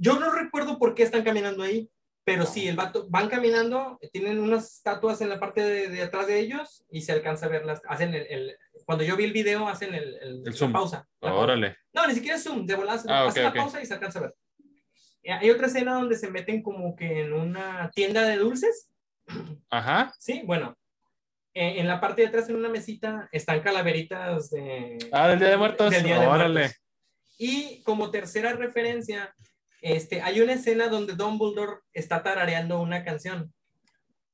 [0.01, 1.89] yo no recuerdo por qué están caminando ahí,
[2.25, 6.41] pero sí, el vato, van caminando, tienen unas estatuas en la parte de, atrás de
[6.41, 7.81] ellos y se alcanza a verlas.
[7.89, 8.55] Hacen el,
[8.85, 11.09] cuando yo vi el video, hacen el, el, la pausa.
[11.21, 11.79] Órale.
[11.95, 14.23] No, ni siquiera es zoom, de volar, ah, hacen la pausa y se alcanza a
[14.25, 14.35] ver.
[15.23, 18.91] Eh, hay otra escena donde se meten como que en una tienda de dulces.
[19.71, 20.15] Ajá.
[20.19, 20.77] Sí, bueno.
[21.55, 24.99] Eh, en la parte de atrás, en una mesita, están calaveritas de...
[25.13, 25.95] Ah, del Día de Muertos.
[25.95, 26.73] Órale.
[27.39, 29.35] Y como tercera referencia,
[29.81, 33.53] este, hay una escena donde Dumbledore está tarareando una canción.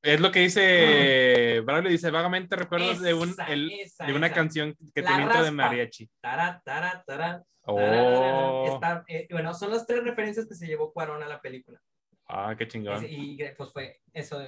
[0.05, 1.63] Es lo que dice ah.
[1.63, 6.09] Braulio, dice, vagamente recuerdos de, un, de una canción que tiene intro de mariachi.
[6.21, 8.81] Tara, tara, tara, Oh.
[9.09, 11.81] Eh, bueno, son las tres referencias que se llevó Cuarón a la película.
[12.29, 13.05] Ah, qué chingón.
[13.09, 14.43] Y, pues fue eso.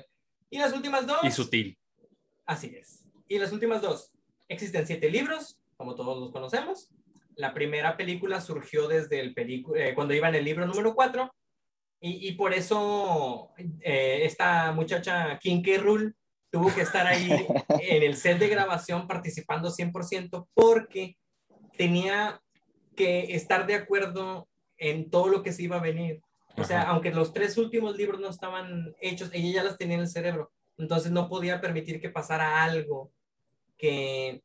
[0.51, 1.19] Y las últimas dos.
[1.23, 1.78] Y sutil.
[2.45, 3.05] Así es.
[3.28, 4.12] Y las últimas dos.
[4.49, 6.91] Existen siete libros, como todos los conocemos.
[7.35, 11.35] La primera película surgió desde el eh, cuando iba en el libro número cuatro.
[12.01, 13.51] Y, y por eso
[13.81, 15.78] eh, esta muchacha Kim K.
[15.78, 16.12] Rule
[16.51, 17.31] tuvo que estar ahí
[17.81, 21.16] en el set de grabación participando 100% porque
[21.77, 22.40] tenía
[22.94, 24.48] que estar de acuerdo
[24.78, 26.23] en todo lo que se iba a venir.
[26.56, 30.02] O sea, aunque los tres últimos libros no estaban hechos, ella ya las tenía en
[30.02, 30.51] el cerebro.
[30.78, 33.12] Entonces no podía permitir que pasara algo
[33.77, 34.43] que,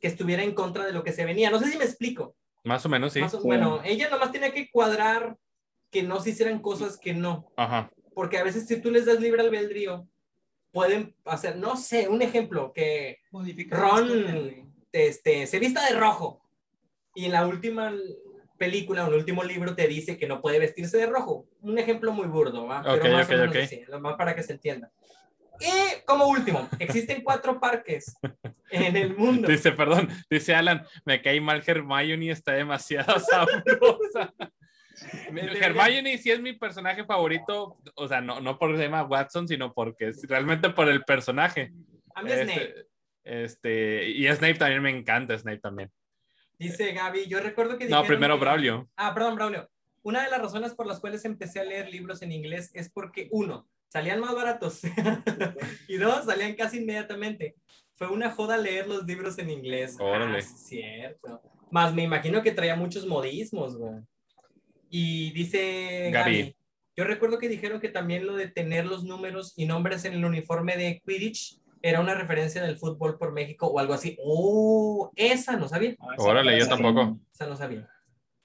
[0.00, 1.50] que estuviera en contra de lo que se venía.
[1.50, 2.34] No sé si me explico.
[2.64, 3.20] Más o menos, sí.
[3.44, 5.36] Bueno, ella nomás tenía que cuadrar
[5.90, 7.52] que no se hicieran cosas que no.
[7.56, 7.90] Ajá.
[8.14, 10.08] Porque a veces si tú les das libre albedrío,
[10.72, 13.20] pueden hacer, no sé, un ejemplo, que
[13.70, 16.42] Ron este, se vista de rojo
[17.14, 17.92] y en la última
[18.58, 21.46] película o en el último libro te dice que no puede vestirse de rojo.
[21.60, 22.82] Un ejemplo muy burdo, ¿va?
[22.82, 24.90] Pero más o menos así, más para que se entienda.
[25.60, 28.14] Y como último, existen cuatro parques
[28.70, 29.48] en el mundo.
[29.48, 34.34] Dice, perdón, dice Alan, me cae mal Hermione, está demasiado sabrosa.
[35.60, 39.72] Hermione sí es mi personaje favorito, o sea, no, no por el tema Watson, sino
[39.72, 41.72] porque es realmente por el personaje.
[42.14, 42.86] A mí este, Snape.
[43.24, 45.90] Este, y Snape también me encanta, Snape también.
[46.58, 47.88] Dice Gaby, yo recuerdo que...
[47.88, 48.88] No, primero Braulio.
[48.96, 49.68] Ah, perdón, Braulio.
[50.02, 53.28] Una de las razones por las cuales empecé a leer libros en inglés es porque,
[53.32, 54.82] uno, salían más baratos
[55.88, 57.56] y dos, salían casi inmediatamente.
[57.96, 59.96] Fue una joda leer los libros en inglés.
[59.98, 60.38] Órale.
[60.38, 61.42] Ah, cierto.
[61.70, 63.94] Más me imagino que traía muchos modismos, güey.
[64.90, 66.56] Y dice Gaby.
[66.96, 70.24] yo recuerdo que dijeron que también lo de tener los números y nombres en el
[70.24, 74.16] uniforme de Quidditch era una referencia del fútbol por México o algo así.
[74.22, 75.12] ¡Oh!
[75.14, 75.94] Esa no sabía.
[76.00, 77.18] Ah, Órale, yo tampoco.
[77.32, 77.88] Esa no sabía.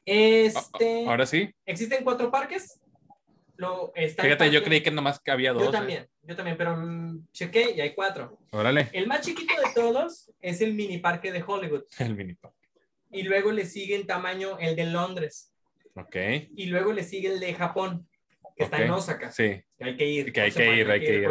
[0.05, 1.07] Este.
[1.07, 1.49] Ahora sí.
[1.65, 2.79] ¿Existen cuatro parques?
[3.55, 5.65] Lo, Fíjate, yo creí que nomás había dos.
[5.65, 8.39] Yo también, yo también, pero um, chequé y hay cuatro.
[8.51, 8.89] Órale.
[8.91, 11.83] El más chiquito de todos es el mini parque de Hollywood.
[11.99, 12.57] El mini parque.
[13.11, 15.50] Y luego le sigue en tamaño el de Londres.
[15.95, 16.15] Ok.
[16.55, 18.07] Y luego le sigue el de Japón
[18.55, 19.31] que está en Osaka.
[19.31, 19.63] Sí.
[19.77, 20.33] Que hay que ir.
[20.33, 21.29] Que hay que ir, hay que ir.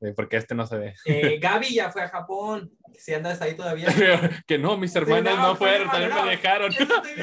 [0.00, 0.94] ir, porque este no se ve.
[1.04, 2.70] Eh, Gaby ya fue a Japón.
[2.98, 3.88] Si andas ahí todavía.
[4.46, 6.72] que no, mis hermanas no, fueron, también me dejaron.
[6.78, 7.22] Gaby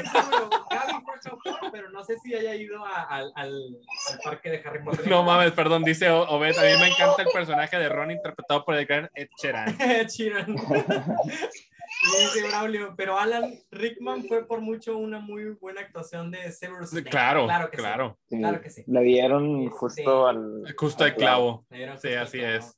[1.04, 3.76] fue a Japón, pero no sé si haya ido al, al,
[4.24, 5.06] parque de Harry Potter.
[5.08, 6.56] No mames, perdón, dice Obed.
[6.58, 9.76] A mí me encanta el personaje de Ron interpretado por el gran Ed Sheeran.
[9.80, 10.56] Ed Sheeran.
[12.02, 17.10] Dice Braulio, pero Alan Rickman fue por mucho una muy buena actuación de Severus Snape.
[17.10, 17.70] Claro, claro.
[17.70, 18.18] Que claro.
[18.28, 18.38] Sí.
[18.38, 18.84] claro que sí.
[18.86, 20.74] Le dieron justo al...
[20.76, 21.66] Justo al clavo.
[22.00, 22.76] Sí, así es.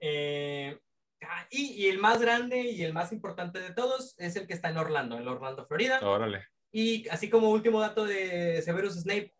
[0.00, 0.78] Eh,
[1.22, 4.54] ah, y, y, el más grande y el más importante de todos es el que
[4.54, 6.00] está en Orlando, en Orlando, Florida.
[6.02, 6.46] Órale.
[6.70, 9.32] Y así como último dato de Severus Snape,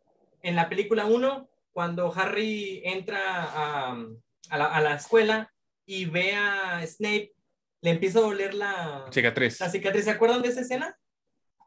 [0.42, 4.04] en la película 1, cuando Harry entra a,
[4.50, 5.52] a, la, a la escuela
[5.84, 7.32] y ve a Snape
[7.80, 9.60] le empieza a doler la cicatriz.
[9.60, 10.04] La cicatriz.
[10.04, 10.96] ¿Se acuerdan de esa escena?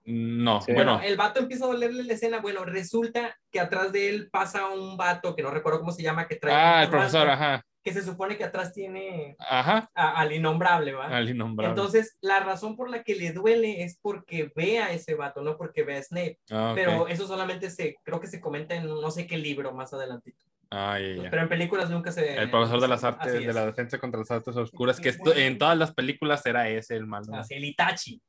[0.03, 0.99] No, bueno.
[1.01, 2.39] El vato empieza a dolerle la escena.
[2.39, 6.27] Bueno, resulta que atrás de él pasa un vato que no recuerdo cómo se llama,
[6.27, 6.55] que trae.
[6.55, 7.63] Ah, el profesor, ajá.
[7.83, 9.89] Que se supone que atrás tiene ajá.
[9.95, 11.07] al innombrable, ¿va?
[11.07, 11.71] Al innombrable.
[11.71, 15.57] Entonces, la razón por la que le duele es porque ve a ese vato, no
[15.57, 16.39] porque ve a Snape.
[16.51, 19.93] Ah, Pero eso solamente se, creo que se comenta en no sé qué libro más
[19.93, 20.45] adelantito.
[20.71, 22.37] Pero en películas nunca se.
[22.37, 25.77] El profesor de las artes, de la defensa contra las artes oscuras, que en todas
[25.77, 27.35] las películas era ese el malo.
[27.35, 28.21] Así, el Itachi.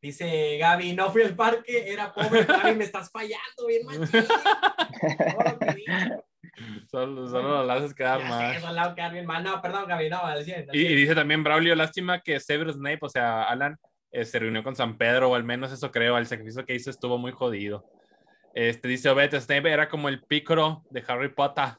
[0.00, 4.26] Dice Gaby, no fui al parque, era pobre, Gaby, me estás fallando, bien machín.
[6.88, 8.60] Solo, solo lo haces quedar mal.
[8.60, 9.42] solo quedar bien mal.
[9.42, 10.20] No, perdón, Gaby, no,
[10.72, 13.76] y, y, dice también Braulio, lástima que Severus Snape, o sea, Alan,
[14.12, 16.90] eh, se reunió con San Pedro, o al menos eso creo, el sacrificio que hizo
[16.90, 17.84] estuvo muy jodido.
[18.54, 21.70] Este dice Obed, Snape era como el pícoro de Harry Potter.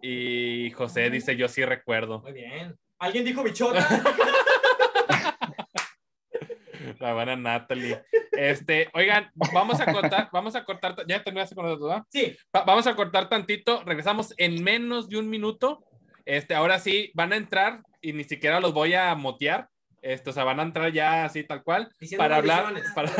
[0.00, 2.20] Y José dice, yo sí recuerdo.
[2.20, 2.76] Muy bien.
[3.00, 3.84] ¿Alguien dijo bichota?
[7.00, 8.04] La buena Natalie.
[8.30, 12.04] Este, oigan, vamos a cortar, vamos a cortar, ya terminaste con nosotros, ¿verdad?
[12.10, 12.36] Sí.
[12.52, 15.84] vamos a cortar tantito, regresamos en menos de un minuto.
[16.24, 19.68] Este, ahora sí, van a entrar y ni siquiera los voy a motear.
[20.02, 23.10] Esto, o sea, van a entrar ya así tal cual para hablar, para,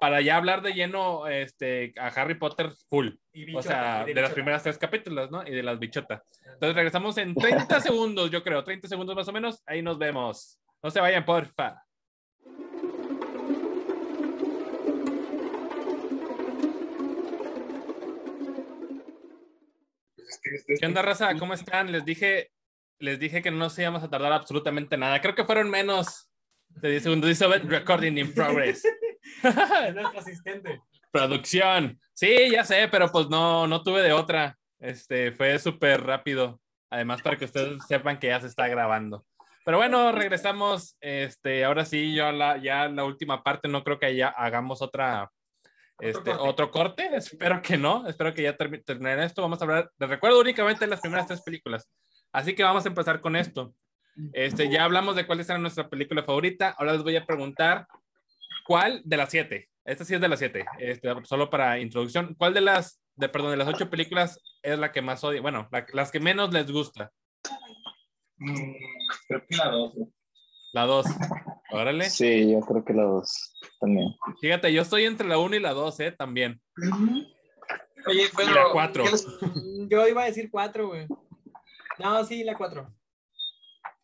[0.00, 3.08] para, ya hablar de lleno este, a Harry Potter full.
[3.54, 5.46] o sea, de, las primeras tres capítulos, ¿no?
[5.46, 6.22] Y de las bichotas.
[6.44, 9.62] Entonces regresamos en 30 segundos, yo creo, 30 segundos más o menos.
[9.66, 10.60] Ahí nos vemos.
[10.82, 11.82] No se vayan, porfa.
[20.78, 21.34] ¿Qué onda, raza?
[21.38, 21.90] ¿Cómo están?
[21.92, 22.50] Les dije,
[22.98, 25.20] les dije que no nos íbamos a tardar absolutamente nada.
[25.20, 26.30] Creo que fueron menos
[26.68, 27.28] de 10 segundos.
[27.28, 28.84] Dice recording in progress.
[29.42, 30.80] es nuestro asistente.
[31.10, 32.00] Producción.
[32.12, 34.58] Sí, ya sé, pero pues no, no tuve de otra.
[34.78, 36.60] Este, fue súper rápido.
[36.90, 39.24] Además, para que ustedes sepan que ya se está grabando.
[39.64, 40.96] Pero bueno, regresamos.
[41.00, 45.30] Este, ahora sí, yo la, ya la última parte no creo que ya hagamos otra
[46.00, 47.08] este, ¿Otro, corte?
[47.16, 48.06] Espero que no.
[48.06, 49.42] Espero que ya termine esto.
[49.42, 51.88] Vamos a hablar, de recuerdo únicamente las primeras tres películas.
[52.32, 53.74] Así que vamos a empezar con esto.
[54.32, 56.74] Este, ya hablamos de cuál era nuestra película favorita.
[56.78, 57.86] Ahora les voy a preguntar
[58.66, 59.68] cuál de las siete.
[59.84, 60.66] Esta sí es de las siete.
[60.78, 62.34] Este, solo para introducción.
[62.36, 65.40] ¿Cuál de las, de, perdón, de las ocho películas es la que más odia?
[65.40, 67.10] Bueno, las que menos les gusta.
[68.36, 68.72] Mm,
[69.28, 69.92] creo que la dos.
[70.72, 71.06] La 2.
[71.70, 72.10] Órale.
[72.10, 74.14] Sí, yo creo que la 2 también.
[74.40, 76.12] Fíjate, yo estoy entre la 1 y la 2, ¿eh?
[76.12, 76.60] También.
[78.06, 78.52] Oye, pero.
[78.52, 79.04] la 4.
[79.88, 81.06] Yo iba a decir 4, güey.
[81.98, 82.94] No, sí, la 4.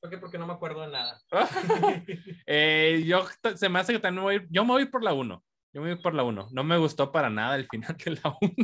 [0.00, 0.18] ¿Por qué?
[0.18, 1.20] Porque no me acuerdo de nada.
[2.46, 3.24] eh, yo
[3.56, 4.48] se me hace que también me voy a ir.
[4.50, 5.42] Yo me voy por la 1.
[5.72, 6.48] Yo me voy por la 1.
[6.52, 8.54] No me gustó para nada el final de la 1.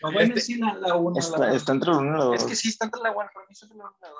[0.00, 1.18] No, bueno, este, sí, la 1.
[1.18, 2.34] Está, está, entre la 1 y la 2.
[2.36, 3.16] Es que sí, está entre la 1.
[3.32, 4.18] Para mí está entre la 1 y la 2.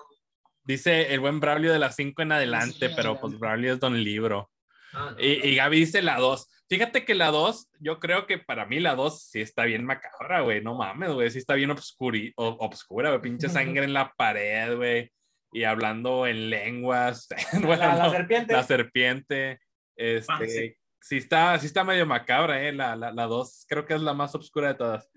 [0.64, 4.50] Dice el buen Braulio de las 5 en adelante, pero pues Braulio es don libro.
[4.92, 6.48] Ah, y, y, Gaby dice la 2.
[6.68, 10.42] Fíjate que la 2, yo creo que para mí la 2 sí está bien macabra,
[10.42, 10.62] güey.
[10.62, 11.30] No mames, güey.
[11.30, 13.22] Sí está bien obscuri obscura, güey.
[13.22, 15.10] Pinche sangre en la pared, güey.
[15.52, 17.28] Y hablando en lenguas.
[17.62, 18.52] bueno, la, serpiente.
[18.52, 19.60] La serpiente.
[19.96, 22.72] Este, sí, está, sí está medio macabra, ¿eh?
[22.72, 25.08] La 2 la, creo que es la más oscura de todas.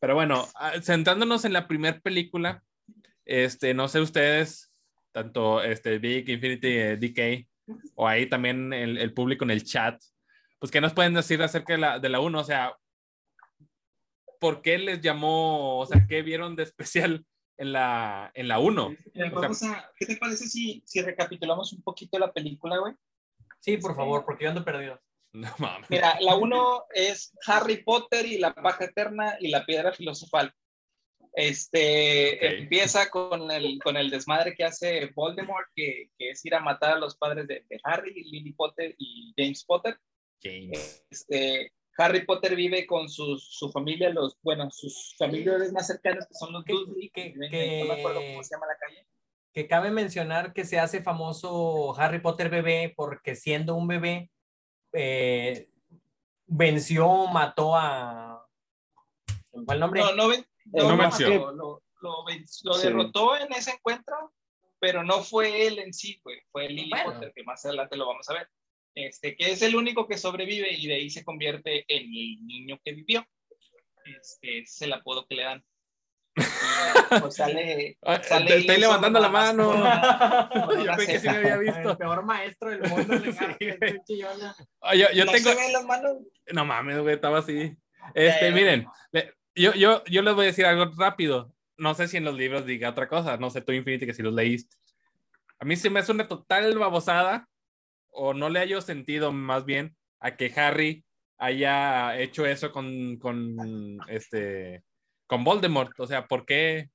[0.00, 2.62] Pero bueno, ah, centrándonos en la primera película,
[3.24, 4.72] este, no sé ustedes,
[5.12, 7.48] tanto este Big Infinity eh, DK
[7.94, 10.00] o ahí también el, el, público en el chat,
[10.58, 12.76] pues qué nos pueden decir acerca de la, de la 1, o sea,
[14.40, 17.26] ¿por qué les llamó, o sea, qué vieron de especial
[17.58, 18.96] en la, en la 1?
[19.14, 22.94] ¿Qué te parece si, si recapitulamos un poquito la película, güey?
[23.60, 25.00] Sí, por favor, porque yo ando perdido.
[25.32, 25.90] No mames.
[25.90, 30.54] Mira, la 1 es Harry Potter y la paja eterna y la piedra filosofal.
[31.34, 36.60] Este empieza con el, con el desmadre que hace Voldemort, que, que es ir a
[36.60, 39.98] matar a los padres de, Harry, Lily Potter y James Potter.
[40.42, 41.04] James.
[41.10, 46.34] Este, Harry Potter vive con su, su familia, los, bueno, sus familiares más cercanos, que
[46.34, 49.06] son los Dudley, que, que, no me acuerdo cómo se llama la calle.
[49.52, 54.30] Que cabe mencionar que se hace famoso Harry Potter bebé porque siendo un bebé
[54.92, 55.70] eh,
[56.46, 58.46] venció, mató a...
[59.64, 60.00] ¿Cuál nombre?
[60.00, 60.28] No, no,
[61.52, 64.34] lo, lo, derrotó en ese encuentro,
[64.78, 68.28] pero no fue él en sí, fue, fue Lily Potter, que más adelante lo vamos
[68.28, 68.50] a ver.
[68.96, 72.80] Este, que es el único que sobrevive y de ahí se convierte en el niño
[72.82, 73.26] que vivió.
[74.06, 75.64] Este, es el apodo que le dan.
[77.20, 79.74] pues sale, ah, te estoy levantando la mano.
[80.82, 81.90] yo creo que sí me había visto.
[81.90, 83.18] El peor maestro del mundo.
[84.06, 85.50] sí, yo, yo ¿No tengo...
[85.50, 86.16] se ven las manos?
[86.52, 87.76] No mames, güey, estaba así.
[88.14, 88.86] Este, miren,
[89.54, 91.52] yo, yo, yo les voy a decir algo rápido.
[91.76, 93.36] No sé si en los libros diga otra cosa.
[93.36, 94.74] No sé tú, Infinity, que si los leíste.
[95.58, 97.46] A mí se me hace una total babosada,
[98.16, 101.04] o no le hallo sentido más bien, a que Harry
[101.38, 104.82] haya hecho eso con, con este
[105.26, 105.98] con Voldemort.
[105.98, 106.90] O sea, ¿por qué?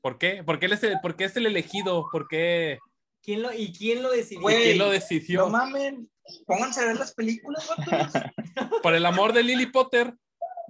[0.00, 0.42] ¿Por qué?
[0.44, 2.06] ¿Por qué, él es el, por qué es el elegido?
[2.10, 2.78] ¿Por qué?
[3.22, 4.46] ¿Quién lo, ¿Y quién lo decidió?
[4.46, 5.40] ¿Quién lo decidió?
[5.40, 6.10] No mamen,
[6.46, 7.68] pónganse a ver las películas,
[8.82, 10.14] Por el amor de Lily Potter.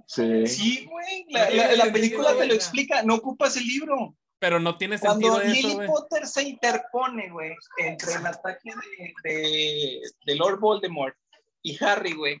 [0.05, 0.45] Sí.
[0.47, 1.25] Sí, güey.
[1.29, 3.03] La, película te lo explica.
[3.03, 4.15] No ocupas el libro.
[4.41, 8.71] Pero no tiene sentido Cuando Lily Potter se interpone, güey, entre el ataque
[9.23, 11.15] de, de, Lord Voldemort
[11.61, 12.39] y Harry, güey,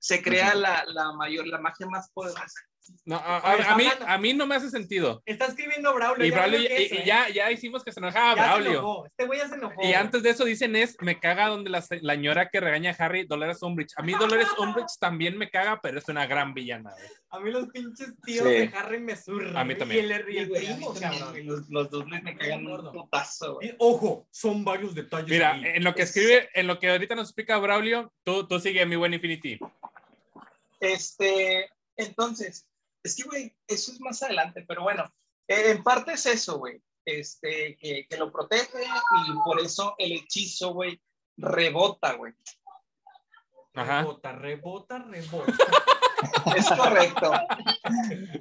[0.00, 2.60] se crea la, la mayor, la magia más poderosa
[3.04, 5.22] no, a, mí, a mí no me hace sentido.
[5.26, 6.26] Está escribiendo Braulio.
[6.26, 9.06] Y, ya, ya, hicimos que se enojaba Braulio.
[9.06, 9.82] Este güey ya se enojó.
[9.82, 13.04] Y antes de eso dicen es, me caga donde la, la señora que regaña a
[13.04, 13.92] Harry, Dolores Umbridge.
[13.96, 16.92] A mí Dolores Umbridge también me caga, pero es una gran villana.
[17.30, 19.56] A mí los pinches tíos de Harry me surran.
[19.56, 20.06] A mí también.
[20.06, 20.94] Y el, primo,
[21.44, 23.58] Los, los, dos me cagan un putazo.
[23.78, 25.30] Ojo, son varios detalles.
[25.30, 28.84] Mira, en lo que escribe, en lo que ahorita nos explica Braulio, tú, tú sigue
[28.86, 29.58] mi buen Infinity.
[30.80, 32.66] Este, entonces,
[33.02, 35.04] es que, güey, eso es más adelante, pero bueno,
[35.48, 40.12] eh, en parte es eso, güey, este, que, que, lo protege y por eso el
[40.12, 41.00] hechizo, güey,
[41.36, 42.32] rebota, güey.
[43.74, 45.52] Rebota, rebota, rebota.
[46.56, 47.32] Es correcto.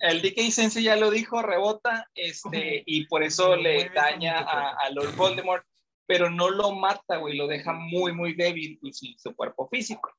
[0.01, 4.89] El DK Sense ya lo dijo, rebota, este, y por eso le daña a, a
[4.91, 5.65] Lord Voldemort,
[6.05, 10.13] pero no lo mata, güey, lo deja muy, muy débil y sin su cuerpo físico.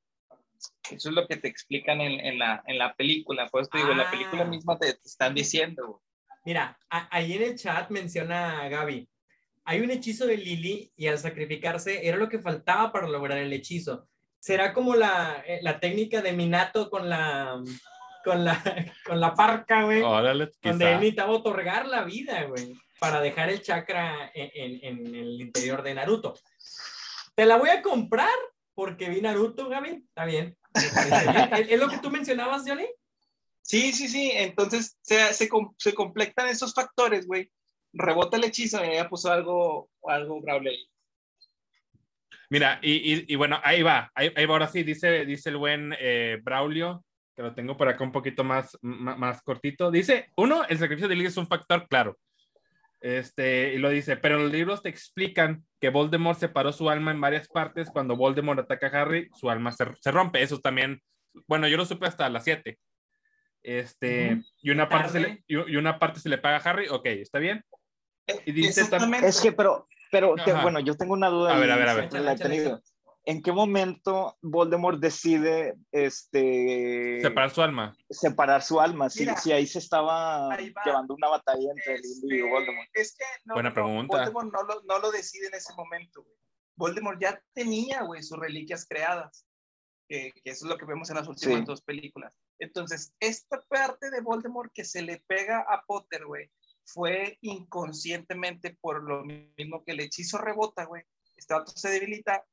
[0.90, 3.48] Eso es lo que te explican en, en, la, en la, película.
[3.48, 4.46] Por eso te digo, en la película ah.
[4.46, 6.02] misma te, están diciendo.
[6.44, 9.08] Mira, ahí en el chat menciona Gaby.
[9.64, 13.52] Hay un hechizo de Lily y al sacrificarse era lo que faltaba para lograr el
[13.52, 14.08] hechizo.
[14.40, 17.62] ¿Será como la, eh, la técnica de Minato con la,
[18.24, 18.60] con la,
[19.06, 20.00] con la parca, güey?
[20.00, 25.40] donde él necesitaba otorgar la vida, güey, para dejar el chakra en, en, en el
[25.40, 26.34] interior de Naruto.
[27.36, 28.28] Te la voy a comprar
[28.74, 30.04] porque vi Naruto, Gaby.
[30.08, 30.56] Está bien.
[31.68, 32.86] ¿Es lo que tú mencionabas, Johnny?
[33.62, 34.32] Sí, sí, sí.
[34.34, 37.50] Entonces se, se, se completan esos factores, güey.
[37.92, 40.72] Rebota el hechizo y ya puso algo, algo Braulio
[42.48, 46.38] Mira, y, y, bueno, ahí va, ahí, va, ahora sí, dice, dice el buen eh,
[46.42, 47.02] Braulio,
[47.34, 49.90] que lo tengo por acá un poquito más, más, cortito.
[49.90, 52.18] Dice, uno, el sacrificio de Lily es un factor claro.
[53.02, 57.20] Este, y lo dice, pero los libros te explican que Voldemort separó su alma en
[57.20, 57.90] varias partes.
[57.90, 60.40] Cuando Voldemort ataca a Harry, su alma se, se rompe.
[60.40, 61.02] Eso también,
[61.48, 62.78] bueno, yo lo supe hasta las 7.
[63.64, 67.06] Este, y, una parte se le, y, una parte se le paga a Harry, ok,
[67.06, 67.64] ¿está bien?
[68.46, 69.24] Y dice también...
[69.24, 71.56] Es que, pero, pero, bueno, yo tengo una duda.
[71.56, 72.08] A ver, a ver, a ver.
[73.24, 77.96] ¿En qué momento Voldemort decide este separar su alma?
[78.10, 82.50] Separar su alma, sí, sí ahí se estaba llevando una batalla entre Lily y este,
[82.50, 82.88] Voldemort.
[82.94, 84.16] Es que no, Buena pregunta.
[84.16, 86.26] Voldemort no lo, no lo, decide en ese momento.
[86.74, 89.46] Voldemort ya tenía, güey, sus reliquias creadas.
[90.08, 92.32] Que, que, eso es lo que vemos en las últimas dos películas.
[92.58, 96.50] Entonces, esta parte de Voldemort que se le pega a Potter, güey,
[96.84, 101.04] fue inconscientemente por lo mismo que el hechizo rebota, güey.
[101.36, 102.44] Este vato se debilita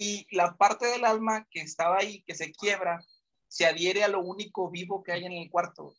[0.00, 3.04] y la parte del alma que estaba ahí, que se quiebra,
[3.48, 5.94] se adhiere a lo único vivo que hay en el cuarto.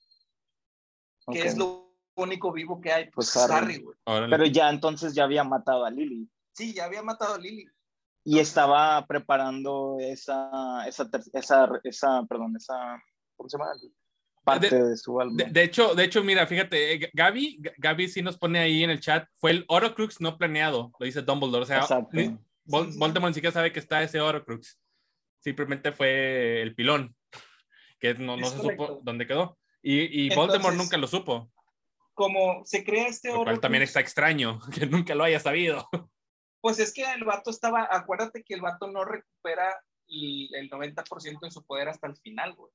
[1.32, 3.96] Que es lo único vivo que hay, pues, pues Harry, güey.
[4.04, 6.28] Pero ya entonces ya había matado a Lily.
[6.54, 7.68] Sí, ya había matado a Lily.
[8.24, 13.00] Y estaba preparando esa, esa, esa, esa perdón, esa,
[13.38, 13.70] ¿cómo se llama?
[14.44, 15.44] Parte de, su alma.
[15.44, 19.00] De, hecho, de hecho, mira, fíjate, eh, Gaby, Gaby sí nos pone ahí en el
[19.00, 22.18] chat, fue el Horocrux no planeado, lo dice Dumbledore, o sea, Exacto.
[22.66, 24.80] Voldemort ni siquiera sabe que está ese Horcrux.
[25.40, 27.16] Simplemente fue el pilón,
[28.00, 29.58] que no, no se supo dónde quedó.
[29.82, 31.52] Y, y Voldemort nunca lo supo.
[32.14, 33.62] Como se crea este Horcrux.
[33.62, 35.88] también está extraño, que nunca lo haya sabido.
[36.62, 39.76] Pues es que el vato estaba, acuérdate que el vato no recupera
[40.08, 42.72] el, el 90% de su poder hasta el final, güey.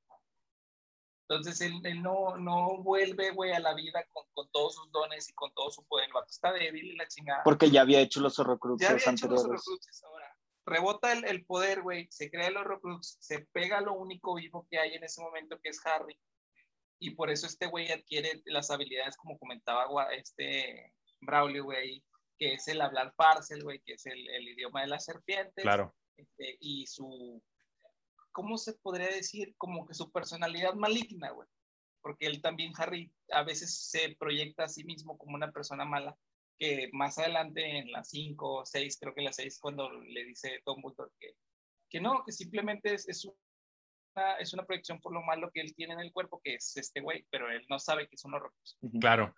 [1.29, 5.29] Entonces él, él, no, no vuelve, güey, a la vida con, con, todos sus dones
[5.29, 6.07] y con todo su poder.
[6.07, 7.43] El vato está débil y la chingada.
[7.43, 10.37] Porque ya había hecho los horrocruxes Ya había hecho los horrocruxes ahora.
[10.65, 14.79] Rebota el, el poder, güey, se crea el horrocrux, se pega lo único vivo que
[14.79, 16.17] hay en ese momento que es Harry.
[16.99, 22.05] Y por eso este güey adquiere las habilidades, como comentaba este Braulio, güey,
[22.39, 25.63] que es el hablar parcel, güey, que es el, el, idioma de las serpientes.
[25.63, 25.95] Claro.
[26.17, 27.43] Este, y su
[28.37, 29.55] ¿cómo se podría decir?
[29.57, 31.49] Como que su personalidad maligna, güey.
[32.03, 36.15] Porque él también, Harry, a veces se proyecta a sí mismo como una persona mala,
[36.59, 40.61] que más adelante en las 5 o 6, creo que las 6, cuando le dice
[40.67, 41.33] Tom Dumbledore que,
[41.89, 45.75] que no, que simplemente es, es, una, es una proyección por lo malo que él
[45.75, 48.35] tiene en el cuerpo, que es este güey, pero él no sabe que es un
[48.35, 48.53] horror.
[49.01, 49.35] Claro.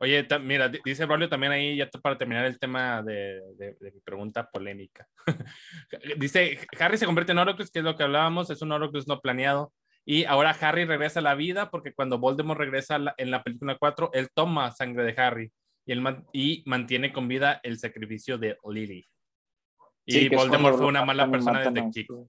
[0.00, 4.48] Oye, mira, dice Braulio también ahí, ya para terminar el tema de, de, mi pregunta
[4.50, 5.08] polémica.
[6.18, 9.20] dice, Harry se convierte en Horcrux, que es lo que hablábamos, es un Horcrux no
[9.20, 9.72] planeado.
[10.04, 14.10] Y ahora Harry regresa a la vida porque cuando Voldemort regresa en la película 4,
[14.14, 15.52] él toma sangre de Harry
[15.84, 16.02] y, él
[16.32, 19.04] y mantiene con vida el sacrificio de Lily.
[20.04, 22.28] Y Voldemort fue una mala persona desde chico.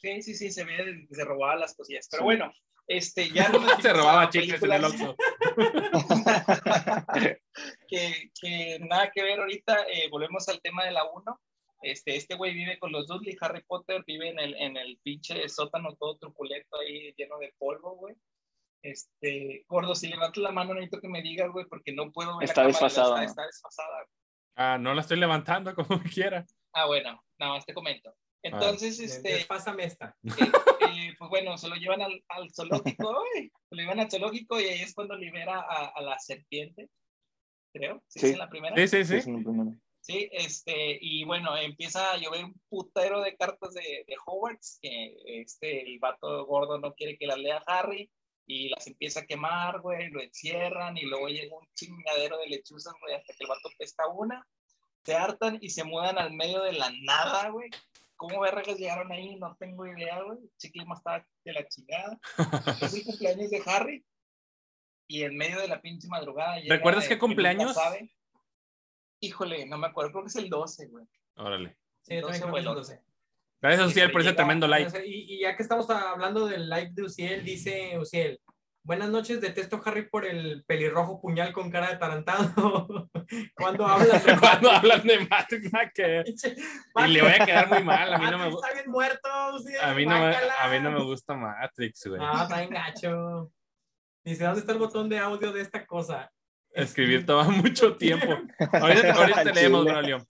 [0.00, 2.08] Sí, sí, sí, se ve, se robaba las cosillas.
[2.10, 2.52] Pero bueno,
[2.86, 5.16] Este, ya no Se robaba chicles en el Oxxo.
[7.88, 11.40] que, que, nada que ver ahorita, eh, volvemos al tema de la 1.
[11.82, 15.48] Este, este güey vive con los Dudley, Harry Potter vive en el, en el pinche
[15.48, 18.14] sótano todo truculento ahí lleno de polvo, güey.
[18.82, 22.48] Este, gordo, si levantas la mano necesito que me digas, güey, porque no puedo ver
[22.48, 23.24] está la desfasada.
[23.24, 24.06] Está, está, desfasada.
[24.56, 26.46] Ah, no la estoy levantando como quiera.
[26.72, 28.14] Ah, bueno, nada más te comento.
[28.46, 29.44] Entonces, este.
[29.46, 30.16] Pásame esta.
[30.88, 34.64] Eh, pues bueno, se lo llevan al, al zoológico, se lo llevan al zoológico y
[34.64, 36.88] ahí es cuando libera a, a la serpiente,
[37.72, 38.02] creo.
[38.06, 38.26] ¿Sí, sí.
[38.28, 38.76] en la primera?
[38.76, 39.20] Sí, sí, sí.
[39.20, 39.32] sí,
[40.00, 45.16] sí este, y bueno, empieza a llover un putero de cartas de, de Hogwarts, que
[45.26, 48.08] este, el vato gordo no quiere que las lea Harry,
[48.46, 52.94] y las empieza a quemar, güey, lo encierran, y luego llega un chingadero de lechuzas,
[53.00, 54.46] güey, hasta que el vato pesta una,
[55.04, 57.70] se hartan y se mudan al medio de la nada, güey,
[58.16, 59.36] ¿Cómo vergas llegaron ahí?
[59.36, 60.38] No tengo idea, güey.
[60.62, 62.18] El clima estaba de la chingada.
[62.82, 64.04] Es el cumpleaños de Harry.
[65.08, 66.56] Y en medio de la pinche madrugada.
[66.68, 67.74] ¿Recuerdas qué cumpleaños?
[67.74, 68.10] Sabe.
[69.20, 70.12] Híjole, no me acuerdo.
[70.12, 71.06] Creo que es el 12, güey.
[71.36, 71.76] Órale.
[72.02, 73.02] Sí, yo también creo que es el 12.
[73.60, 75.06] Gracias, Uciel, por ese tremendo like.
[75.06, 78.40] Y, y, ya que estamos hablando del like de Uciel, dice Uciel,
[78.86, 83.10] Buenas noches, detesto a Harry por el pelirrojo puñal con cara de tarantado.
[83.56, 85.14] cuando hablas de Cuando hablas de
[86.94, 88.68] y le voy a quedar muy mal, a mí no me gusta.
[88.68, 92.20] Está bien muerto, a, mí no me, a mí no me gusta Matrix, güey.
[92.22, 93.50] Ah, está bien gacho.
[94.22, 96.30] Dice, ¿dónde está el botón de audio de esta cosa?
[96.70, 98.38] Escribir toma mucho tiempo.
[98.70, 100.24] Ahorita, ahorita te leemos, Braulio.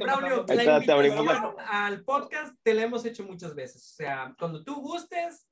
[0.00, 3.92] Braulio, la invitación al podcast te la hemos hecho muchas veces.
[3.92, 5.46] O sea, cuando tú gustes,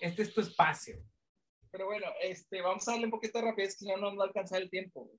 [0.00, 1.02] este es tu espacio.
[1.72, 4.18] Pero bueno, este, vamos a darle un poquito de rapidez, que si no, no nos
[4.18, 5.10] va a alcanzar el tiempo.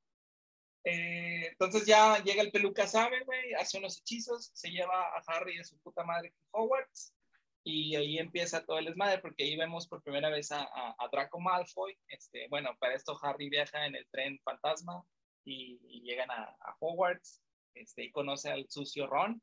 [0.86, 5.56] Eh, entonces ya llega el peluca sabe, güey, hace unos hechizos, se lleva a Harry
[5.56, 7.16] y a su puta madre Hogwarts,
[7.64, 11.40] y ahí empieza todo el desmadre, porque ahí vemos por primera vez a, a, Draco
[11.40, 11.98] Malfoy.
[12.08, 15.04] Este, bueno, para esto Harry viaja en el tren fantasma
[15.46, 17.42] y, llegan a, a, Hogwarts,
[17.74, 19.42] este, y conoce al sucio Ron,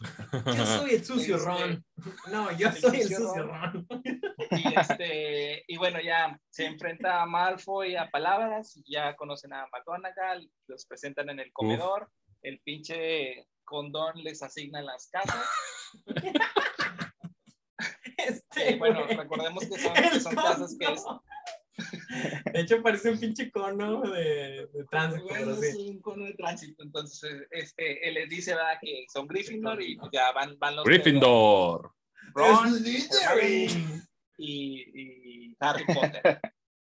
[0.56, 1.84] yo soy el sucio este, Ron.
[2.30, 3.86] No, yo soy el sucio Ron.
[4.50, 10.50] Y, este, y bueno, ya se enfrenta a Malfoy a palabras, ya conocen a McGonagall,
[10.68, 12.10] los presentan en el comedor,
[12.42, 15.44] el pinche condón les asigna las casas.
[18.16, 21.04] Este, bueno, recordemos que son, que son casas que es,
[22.52, 25.34] de hecho, parece un pinche cono de, de tránsito.
[25.34, 26.82] es un cono de tránsito.
[26.82, 28.78] Entonces, este, él les dice ¿verdad?
[28.80, 30.84] que son Gryffindor y pues ya van, van los.
[30.84, 31.92] Gryffindor.
[32.34, 32.84] Ron,
[34.36, 34.80] y,
[35.48, 36.40] y, Harry Potter.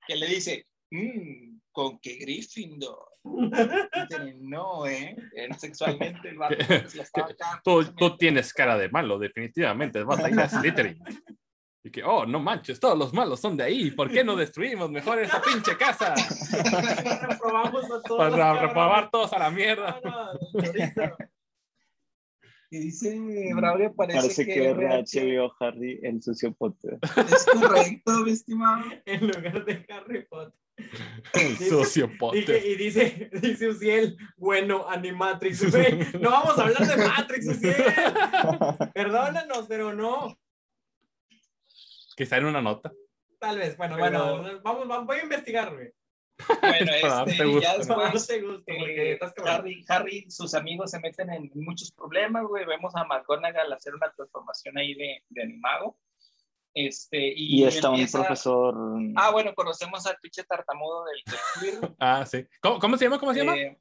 [0.07, 3.10] Que le dice, mmm, con que Gryffindor.
[4.40, 5.16] no, ¿eh?
[5.57, 6.56] Sexualmente el vato
[7.64, 10.03] tú, tú, tienes cara de malo, definitivamente.
[10.03, 10.99] Vas a ir a Slytherin.
[11.84, 13.91] Y que, oh, no manches, todos los malos son de ahí.
[13.91, 16.14] ¿Por qué no destruimos mejor esa pinche casa?
[17.30, 18.31] Reprobamos a todos.
[18.31, 19.99] Para reprobar todos a la mierda.
[22.72, 23.19] Y dice
[23.56, 26.99] Braulio, parece, parece que, que RH vio Harry el sucio Potter.
[27.01, 28.85] Es correcto, mi estimado.
[29.06, 30.53] En lugar de Harry Potter.
[31.34, 32.64] El sucio Potter.
[32.65, 35.64] Y, dice, dice Uciel, bueno, Animatrix.
[36.19, 37.76] No vamos a hablar de Matrix, Uciel.
[38.93, 40.39] Perdónanos, pero no.
[42.20, 42.91] Quizá en una nota.
[43.40, 45.90] Tal vez, bueno, bueno, vamos, vamos, voy a investigar, güey.
[46.60, 46.91] Bueno,
[47.28, 48.30] este, ya después,
[48.68, 52.66] eh, Harry, Harry, sus amigos se meten en muchos problemas, güey.
[52.66, 55.98] Vemos a McGonagall hacer una transformación ahí de, de animado.
[56.74, 58.76] Este, y, y está un profesor.
[59.16, 61.24] Ah, bueno, conocemos al pinche tartamudo del,
[61.62, 62.46] del ah, sí.
[62.62, 63.18] ¿Cómo, ¿Cómo, se llama?
[63.18, 63.56] ¿Cómo se llama?
[63.58, 63.80] Eh,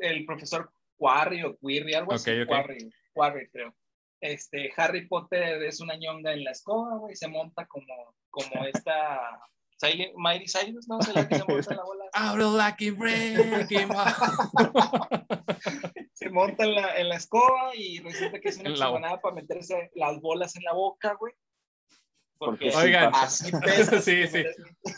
[0.00, 2.28] el profesor Quarry o Quirry, algo así.
[2.28, 2.44] Okay.
[2.44, 3.72] Quarry, Quarry, creo
[4.20, 9.40] este, Harry Potter es una ñonga en la escoba, güey, se monta como, como esta
[9.78, 11.00] Silent, Miley Cyrus, ¿no?
[11.02, 12.04] Se la que se monta en la bola.
[12.36, 12.90] lucky
[16.14, 19.90] se monta en la, en la escoba y resulta que es una chingonada para meterse
[19.94, 21.32] las bolas en la boca, güey.
[22.38, 24.44] Porque Oigan, así pesa, sí, sí.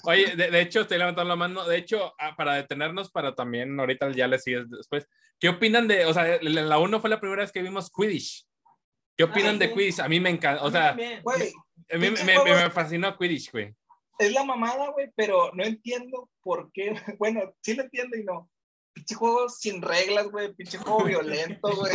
[0.04, 1.66] Oye, de, hecho, estoy levantando la mano.
[1.66, 5.08] De hecho, ah, para detenernos, para también ahorita ya le sigues después.
[5.38, 8.46] ¿Qué opinan de, o sea, la 1 fue la primera vez que vimos Quidditch?
[9.20, 9.98] ¿Qué opinan de Quidditch?
[9.98, 13.74] A mí me encanta, o sea, a mí me, fascinó Quidditch, güey.
[14.18, 16.94] Es la mamada, güey, pero no entiendo por qué.
[17.18, 18.50] Bueno, sí lo entiendo y no.
[18.94, 20.54] Pinche juego sin reglas, güey.
[20.54, 21.92] Pinche juego violento, güey.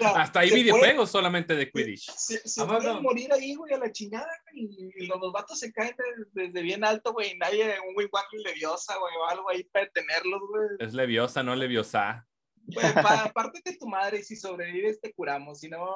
[0.00, 2.10] Hasta hay videojuegos solamente de Quidditch.
[2.10, 5.96] Se, se pueden morir ahí, güey, a la chingada, y, los, vatos se caen
[6.32, 8.10] desde, bien alto, güey, y nadie, un güey
[8.44, 10.68] leviosa, güey, o algo ahí para detenerlos, güey.
[10.78, 12.26] Es leviosa, no leviosa.
[12.72, 15.86] Pues, aparte de tu madre, si sobrevives te curamos, si no,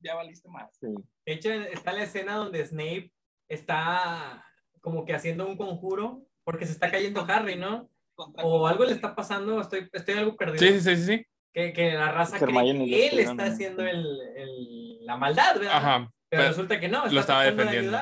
[0.00, 0.78] ya valiste más.
[0.80, 0.92] De
[1.26, 3.12] hecho, está la escena donde Snape
[3.48, 4.44] está
[4.80, 7.88] como que haciendo un conjuro porque se está cayendo Harry, ¿no?
[8.16, 10.58] O algo le está pasando, estoy, estoy algo perdido.
[10.58, 11.26] Sí, sí, sí, sí.
[11.52, 14.04] Que, que la raza cree que él está haciendo el,
[14.36, 15.76] el, la maldad, ¿verdad?
[15.76, 16.12] Ajá.
[16.28, 17.98] Pero, resulta que no, está lo estaba defendiendo.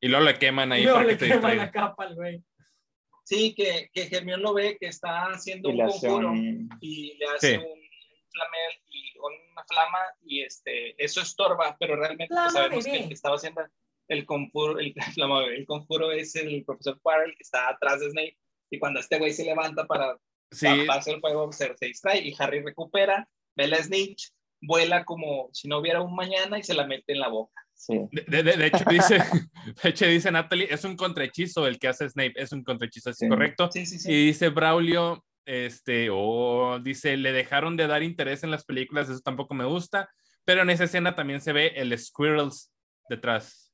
[0.00, 0.82] y luego le queman ahí.
[0.82, 2.42] Y luego le queman la capa al güey.
[3.28, 6.32] Sí, que, que Germión lo ve que está haciendo un conjuro
[6.80, 7.78] y le hace un
[8.32, 13.12] flamel y una flama y este, eso estorba, pero realmente pues, sabemos que el que
[13.12, 13.60] estaba haciendo
[14.08, 14.94] el conjuro, el,
[15.54, 18.38] el conjuro es el profesor Quarrel que está atrás de Snape
[18.70, 20.16] y cuando este güey se levanta para
[20.50, 20.66] sí.
[20.66, 24.32] el fuego se, se, distrae y Harry recupera, ve la snitch,
[24.62, 27.67] vuela como si no hubiera un mañana y se la mete en la boca.
[27.78, 27.94] Sí.
[28.10, 29.18] De, de, hecho, dice,
[29.82, 33.18] de hecho, dice Natalie, es un contrahechizo el que hace Snape, es un contrahechizo, ¿es
[33.28, 33.70] correcto?
[33.72, 34.12] Sí, sí, sí.
[34.12, 39.08] Y dice Braulio, este, o oh, dice, le dejaron de dar interés en las películas,
[39.08, 40.10] eso tampoco me gusta,
[40.44, 42.72] pero en esa escena también se ve el Squirrels
[43.08, 43.72] detrás.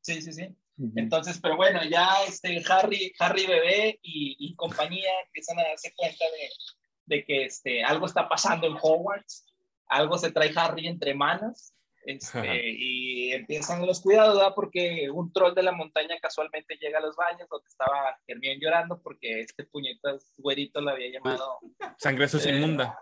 [0.00, 0.48] Sí, sí, sí.
[0.96, 6.24] Entonces, pero bueno, ya este Harry, Harry bebé y, y compañía empiezan a darse cuenta
[6.24, 9.46] de, de, que este, algo está pasando en Hogwarts,
[9.86, 11.74] algo se trae Harry entre manos
[12.10, 14.52] este, y empiezan los cuidados, ¿verdad?
[14.54, 19.00] Porque un troll de la montaña casualmente llega a los baños donde estaba Hermione llorando
[19.00, 21.60] porque este puñetas güerito lo había llamado.
[21.98, 22.98] Sangre sucia inmunda.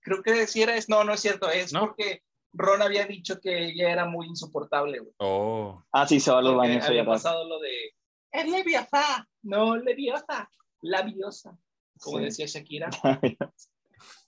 [0.00, 2.22] Creo que si era, no, no es cierto, es porque
[2.52, 5.14] Ron había dicho que ella era muy insoportable, güey.
[5.18, 5.82] Oh.
[5.92, 6.84] Ah, sí, se va a los baños.
[6.84, 7.94] Había pasado lo de,
[8.34, 11.56] es leviosa, no leviosa, labiosa,
[12.00, 12.90] como decía Shakira.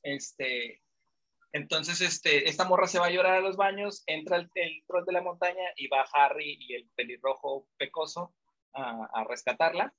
[0.04, 0.80] este,
[1.56, 4.50] entonces, este, esta morra se va a llorar a los baños, entra el,
[4.86, 8.34] troll de la montaña y va Harry y el pelirrojo pecoso
[8.74, 9.94] a, rescatarla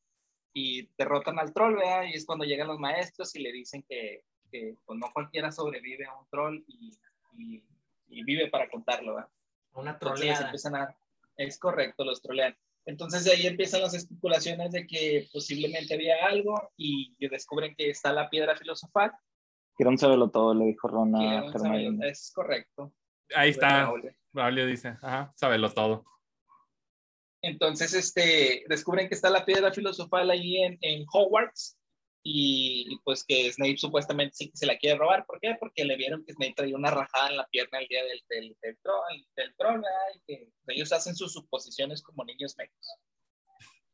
[0.54, 2.04] y derrotan al troll, ¿verdad?
[2.04, 6.06] Y es cuando llegan los maestros y le dicen que, que pues, no cualquiera sobrevive
[6.06, 6.92] a un troll y,
[7.36, 9.30] y, vive para contarlo, ¿verdad?
[9.74, 10.54] Una troleada.
[11.38, 12.56] es correcto, los trolean.
[12.86, 18.14] Entonces de ahí empiezan las especulaciones de que posiblemente había algo y descubren que está
[18.14, 19.12] la piedra filosofal
[19.78, 21.46] Quiero saberlo todo, le dijo Ron a
[22.08, 22.92] Es correcto.
[23.36, 23.94] Ahí está.
[24.32, 26.04] Braulio dice, ajá, sábelo todo.
[27.44, 31.78] Entonces, este, descubren que está la piedra filosofal ahí en, en Hogwarts
[32.24, 35.26] y, pues que Snape supuestamente sí que se la quiere robar.
[35.28, 35.56] ¿Por qué?
[35.60, 38.58] Porque le vieron que Snape traía una rajada en la pierna el día del, del,
[38.62, 39.84] del, troll, del troll,
[40.16, 43.00] y que ellos hacen sus suposiciones como niños mecos.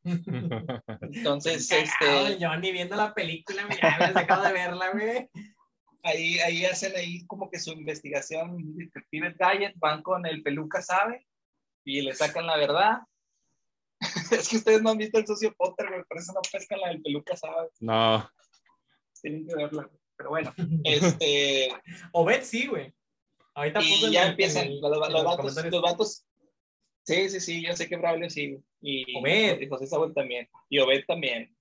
[1.01, 2.39] Entonces, este...
[2.39, 5.29] Yo ni viendo la película, mira, me has dejado de verla, güey
[6.03, 11.25] ahí, ahí hacen ahí como que su investigación, detectives Diet, van con el peluca sabe
[11.83, 12.99] y le sacan la verdad.
[14.31, 16.89] es que ustedes no han visto el socio Potter, güey, por eso no pescan la
[16.89, 17.69] del peluca sabe.
[17.79, 18.29] No.
[19.21, 20.53] Tienen que verla, pero bueno,
[20.83, 21.69] este...
[22.11, 22.93] o Bet sí, güey.
[23.55, 26.25] Ahorita y ya empiezan los, vatos, los, vatos,
[27.05, 28.57] Sí, sí, sí, yo sé que Braulio sí.
[28.81, 29.61] Y, Obed.
[29.61, 30.49] y José Saúl también.
[30.69, 31.55] Y Obed también.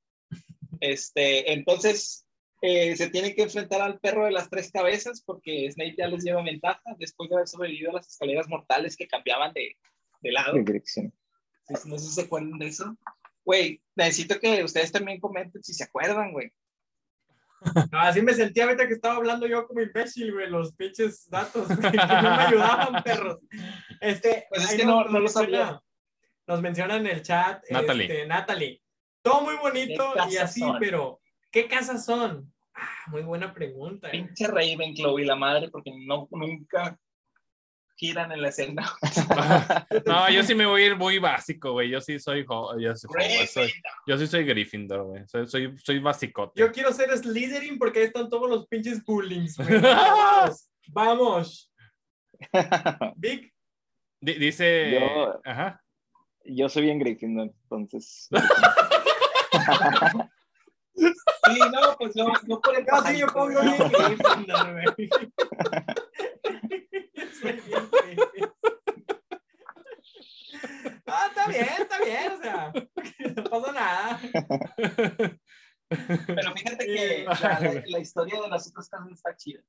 [0.81, 2.27] Este, entonces,
[2.65, 6.23] eh, se tienen que enfrentar al perro de las tres cabezas porque Snape ya les
[6.23, 9.77] lleva ventaja después de haber sobrevivido a las escaleras mortales que cambiaban de,
[10.21, 10.55] de lado.
[10.55, 12.97] no sé si se acuerdan de eso.
[13.45, 16.53] Güey, necesito que ustedes también comenten si se acuerdan, güey.
[17.93, 21.75] Así me sentía ahorita que estaba hablando yo como imbécil, güey, los pinches datos que,
[21.75, 23.39] no me ayudaban, perros.
[24.01, 25.81] Este, pues es que no, no, lo sabía.
[26.47, 28.05] Nos mencionan en el chat, Natalie.
[28.05, 28.83] Este, Natalie.
[29.21, 31.21] Todo muy bonito y así, pero
[31.51, 32.52] ¿qué casas son?
[32.75, 34.09] Ah, muy buena pregunta.
[34.09, 34.13] Eh.
[34.13, 36.99] Pinche Ravenclaw y la madre, porque no, nunca
[37.97, 38.91] giran en la escena.
[40.07, 41.91] no, yo sí me voy a ir muy básico, güey.
[41.91, 42.45] Yo sí soy,
[42.79, 43.73] yo, soy,
[44.07, 45.23] yo sí soy Gryffindor, güey.
[45.29, 46.53] Soy, soy, soy básico.
[46.57, 50.69] Yo quiero ser Slytherin porque ahí están todos los pinches bullings, Vamos.
[50.89, 51.73] Vamos.
[53.17, 53.55] Vic.
[54.21, 54.99] dice.
[54.99, 55.81] Yo, Ajá.
[56.45, 58.29] yo soy bien Gryffindor, entonces.
[60.95, 63.61] Sí, no, pues no, no por el Casi yo pongo
[71.07, 72.73] Ah, está bien, está bien, o sea,
[73.37, 74.21] no pasa nada.
[76.27, 79.63] Pero fíjate que la, la, historia de las otras casas está chida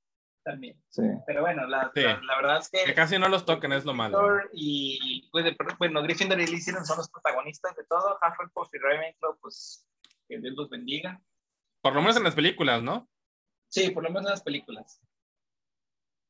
[0.43, 0.81] también.
[0.89, 1.03] Sí.
[1.25, 2.83] Pero bueno, la, la, verdad es que...
[2.85, 4.19] Que casi no los toquen, es lo malo.
[4.51, 5.45] Y, pues,
[5.79, 8.19] bueno, Gryffindor y Slytherin son los protagonistas de todo.
[8.21, 9.87] Hufflepuff y Ravenclaw, pues,
[10.27, 11.21] que Dios los bendiga.
[11.81, 13.09] Por lo menos en las películas, ¿no?
[13.69, 15.01] Sí, por lo menos en las películas.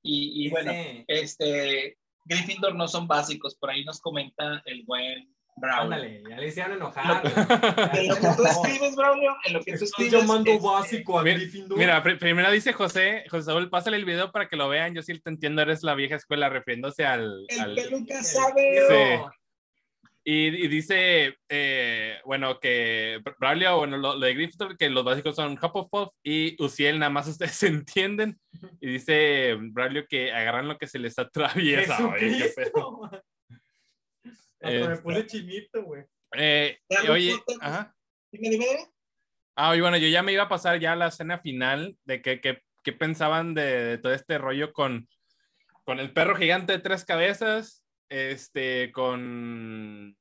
[0.05, 0.71] Y, bueno,
[1.07, 5.93] este, Gryffindor no son básicos, por ahí nos comenta el buen Brown.
[5.93, 7.21] Ándale, ya le hicieron enojar.
[7.93, 10.13] en lo que tú escribes, Braulio, en lo que tú escribes.
[10.13, 11.77] llamando este, básico a Gryffindor.
[11.77, 14.95] Mira, primero dice José, José Saúl, pásale el video para que lo vean.
[14.95, 17.45] Yo sí te entiendo, eres la vieja escuela refiriéndose al.
[17.47, 17.75] El al...
[17.75, 18.79] peluca sabe.
[18.89, 19.42] Sí.
[20.25, 26.13] Y, dice, eh, bueno, que Braulio, bueno, lo, de Gryffindor, que los básicos son Hufflepuff
[26.23, 28.39] y Uciel, nada más ustedes se entienden.
[28.79, 32.07] Y dice Braulio que agarran lo que se les atraviesa.
[32.07, 32.53] Oye,
[34.61, 36.03] qué me puse chinito, güey.
[36.35, 36.79] Eh,
[37.09, 37.93] oye, ajá.
[38.31, 38.65] Dime, dime.
[39.55, 42.21] Ah, y bueno, yo ya me iba a pasar ya a la escena final de
[42.21, 45.07] qué que, pensaban de, todo este rollo con,
[45.83, 47.82] con el perro gigante de tres cabezas
[48.13, 50.15] este, con...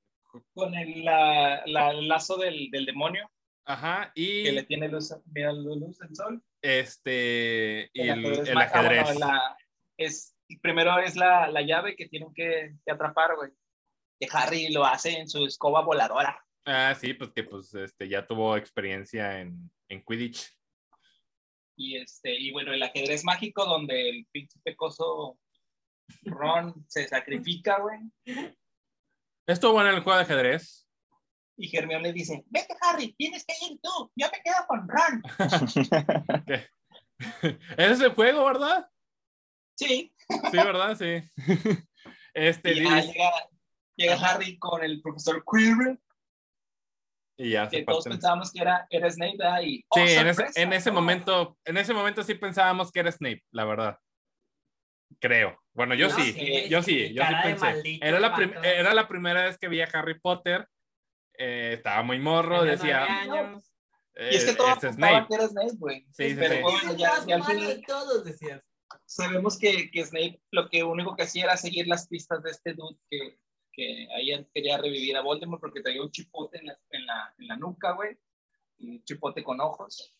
[0.54, 3.30] Con el, la, lazo del, del, demonio.
[3.66, 4.44] Ajá, y...
[4.44, 6.42] Que le tiene luz, luz el sol.
[6.62, 9.18] Este, y el, el ajedrez.
[9.98, 13.50] es, primero es la, la llave que tienen que, que atrapar, güey.
[14.18, 16.42] Que Harry lo hace en su escoba voladora.
[16.64, 20.50] Ah, sí, pues que pues este, ya tuvo experiencia en, en Quidditch.
[21.76, 25.38] Y, este, y bueno, el ajedrez mágico donde el príncipe coso
[26.22, 27.98] Ron se sacrifica, güey.
[29.46, 30.88] Esto bueno en el juego de ajedrez.
[31.56, 35.22] Y Hermione le dice, vete Harry, tienes que ir tú, yo me quedo con Ron.
[37.76, 38.88] Ese es el juego, ¿verdad?
[39.76, 40.14] Sí.
[40.28, 40.96] Sí, ¿verdad?
[40.96, 41.22] Sí.
[42.34, 46.00] Este, llega, Harry con el profesor Quirrell.
[47.36, 49.36] Y ya que todos pensábamos que era, era Snape,
[49.66, 53.44] Y, sí, en, ese, en ese momento, en ese momento sí pensábamos que era Snape,
[53.50, 53.98] la verdad.
[55.20, 55.58] Creo.
[55.74, 56.34] Bueno, yo sí,
[56.68, 57.98] yo sí, yo sí pensé.
[58.02, 60.68] era, la era la primera vez que vi a Harry Potter.
[61.38, 63.06] Eh, estaba muy morro, decía.
[64.16, 66.06] y es que todos este pensaban que era Snape, güey.
[66.12, 66.96] Sí, sí, pero sí.
[66.96, 68.68] ya, al final, todos decías.
[69.06, 72.74] Sabemos que, que, Snape lo que único que hacía era seguir las pistas de este
[72.74, 73.38] dude que,
[73.72, 77.48] que ahí quería revivir a Voldemort porque traía un chipote en la, en la, en
[77.48, 78.16] la nuca, güey.
[78.80, 80.14] Un chipote con ojos.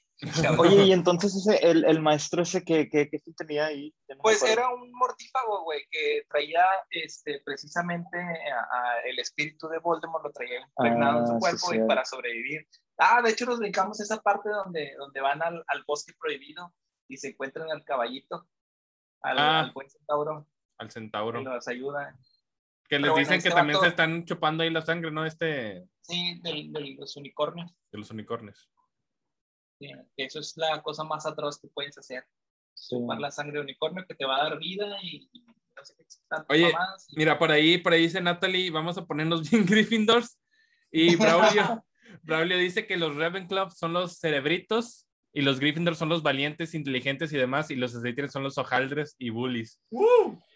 [0.59, 3.95] Oye, y entonces ese, el, el maestro ese que, que, que tenía ahí.
[4.21, 10.33] Pues era un mortífago, güey, que traía este, precisamente a, el espíritu de Voldemort, lo
[10.33, 12.67] traía impregnado en su ah, cuerpo y para sobrevivir.
[12.99, 16.73] Ah, de hecho nos brincamos esa parte donde, donde van al, al bosque prohibido
[17.09, 18.47] y se encuentran al caballito,
[19.23, 19.61] al, ah.
[19.61, 20.47] al buen centauro.
[20.79, 21.39] Al centauro.
[21.39, 22.17] Que nos ayuda.
[22.89, 25.25] Que les dicen que también se están chupando ahí la sangre, ¿no?
[25.25, 25.89] Este...
[26.03, 27.73] Sí, de, de los unicornios.
[27.91, 28.69] De los unicornios
[30.17, 32.25] eso es la cosa más atroz que puedes hacer.
[32.89, 35.29] Tomar la sangre de unicornio que te va a dar vida y,
[35.77, 36.05] no sé qué
[36.49, 36.73] Oye,
[37.17, 40.39] mira, por ahí, por ahí dice Natalie, vamos a ponernos bien Gryffindors.
[40.91, 41.85] Y Braulio,
[42.23, 47.33] Braulio dice que los Ravenclaw son los cerebritos y los Gryffindors son los valientes, inteligentes
[47.33, 49.81] y demás, y los Slytherin son los hojaldres y bullies.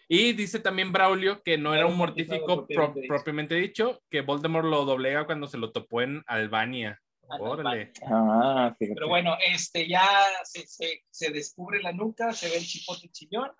[0.07, 2.67] Y dice también Braulio que no era un mortífico
[3.07, 7.01] propiamente dicho, que Voldemort lo doblega cuando se lo topó en Albania.
[7.29, 7.91] Órale.
[8.05, 10.07] Ah, Pero bueno, este, ya
[10.43, 13.51] se, se, se, descubre la nuca, se ve el chipote chillón.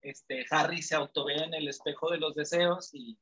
[0.00, 3.18] Este, Harry se autovee en el espejo de los deseos y,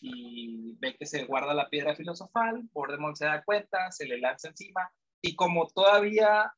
[0.00, 2.62] y ve que se guarda la piedra filosofal.
[2.72, 4.90] Voldemort se da cuenta, se le lanza encima.
[5.20, 6.52] Y como todavía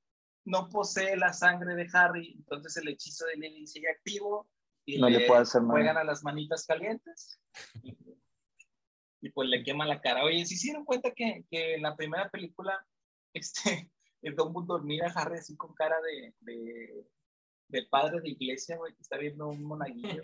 [0.44, 4.48] no posee la sangre de Harry, entonces el hechizo de Lily sigue activo
[4.84, 7.40] y no le, puede hacer juegan a las manitas calientes
[7.82, 7.94] y
[9.30, 10.24] pues le quema la cara.
[10.24, 12.84] Oye, ¿se hicieron cuenta que, que en la primera película,
[13.34, 13.90] este,
[14.22, 17.06] el Dumbledore mira a Harry así con cara de, de,
[17.68, 20.22] de padre de iglesia, güey, que está viendo un monaguillo?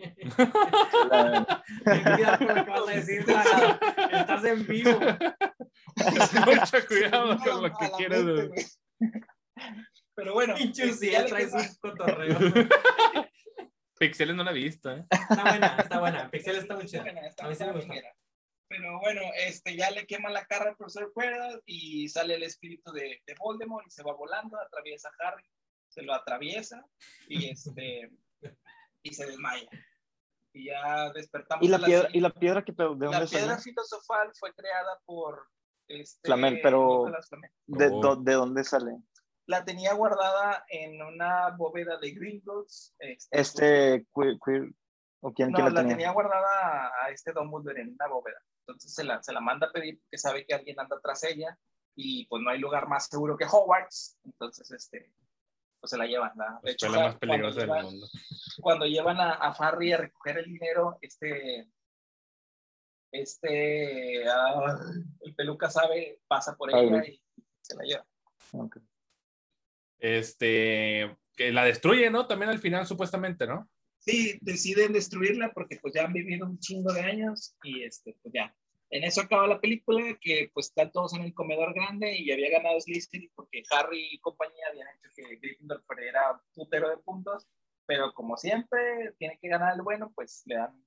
[1.85, 3.21] Cuidado con lo que vas a decir,
[4.13, 5.01] Estás en vivo.
[6.47, 8.67] Mucho cuidado con lo que quieres decir.
[10.15, 10.57] Pero bueno.
[10.57, 12.39] Si ya traes un cotorreo.
[13.99, 15.05] Pixeles no la he visto, ¿eh?
[15.11, 16.31] Está buena, está buena.
[16.31, 17.05] Pixeles está muy chida.
[17.39, 17.95] A mí sí me gusta.
[18.69, 22.93] Pero bueno, este, ya le quema la cara al profesor Cuerda y sale el espíritu
[22.93, 25.45] de, de, Voldemort y se va volando, atraviesa a Harry,
[25.89, 26.85] se lo atraviesa
[27.29, 28.11] y, este,
[29.03, 29.69] y se desmaya.
[30.53, 31.65] Y ya despertamos.
[31.65, 35.49] ¿Y la, piedra, ¿y la piedra que de dónde La piedra filosofal fue creada por...
[35.87, 37.07] Este, Flamel, pero
[37.67, 38.17] ¿de, oh.
[38.17, 38.99] ¿de dónde sale?
[39.47, 42.95] La tenía guardada en una bóveda de Gringotts.
[42.99, 44.71] Este, este queer,
[45.21, 46.13] ¿o quién, no, la, tenía?
[46.13, 48.41] guardada a este Dumbledore en una bóveda.
[48.67, 51.59] Entonces se la, se la manda a pedir porque sabe que alguien anda tras ella
[51.95, 54.19] y pues no hay lugar más seguro que Hogwarts.
[54.25, 55.13] Entonces, este,
[55.81, 56.33] pues se la llevan.
[56.37, 56.61] ¿la?
[56.63, 58.07] De hecho, la más peligrosa del mundo.
[58.61, 61.69] Cuando llevan a, a, Harry a recoger el dinero, este,
[63.11, 64.79] este, ah,
[65.21, 67.21] el peluca sabe, pasa por ella y
[67.61, 68.07] se la lleva.
[69.99, 72.27] Este, que la destruye, ¿no?
[72.27, 73.69] También al final, supuestamente, ¿no?
[74.09, 78.33] Sí, deciden destruirla porque pues ya han vivido un chingo de años y este, pues
[78.35, 78.55] ya.
[78.91, 82.51] En eso acaba la película, que pues están todos en el comedor grande y había
[82.51, 87.47] ganado Slytherin porque Harry y compañía habían hecho que Gryffindor perdiera putero de puntos,
[87.85, 90.83] pero como siempre tiene que ganar el bueno, pues le dan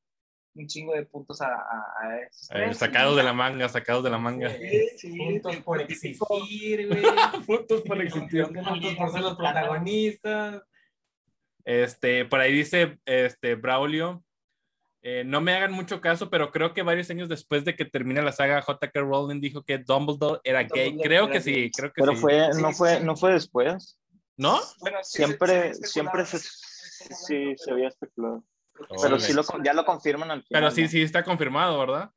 [0.56, 2.20] un chingo de puntos a, a,
[2.50, 4.50] a sacados de la manga, sacados de la manga.
[4.98, 7.04] Sí, puntos por existir, güey.
[7.46, 8.44] puntos por existir.
[8.46, 10.64] puntos por ser los protagonistas.
[11.66, 14.24] Este, por ahí dice este, Braulio.
[15.04, 18.22] Eh, no me hagan mucho caso, pero creo que varios años después de que termine
[18.22, 19.00] la saga, J.K.
[19.00, 20.96] Rowling dijo que Dumbledore era gay.
[21.02, 22.22] creo que sí, creo que pero sí.
[22.22, 23.98] Fue, no, fue, no fue después.
[24.38, 24.60] ¿No?
[24.80, 28.44] Bueno, siempre, siempre se, sí, se había especulado.
[29.02, 30.62] Pero sí lo, ya lo confirman al final.
[30.62, 32.12] Pero sí, sí está confirmado, ¿verdad?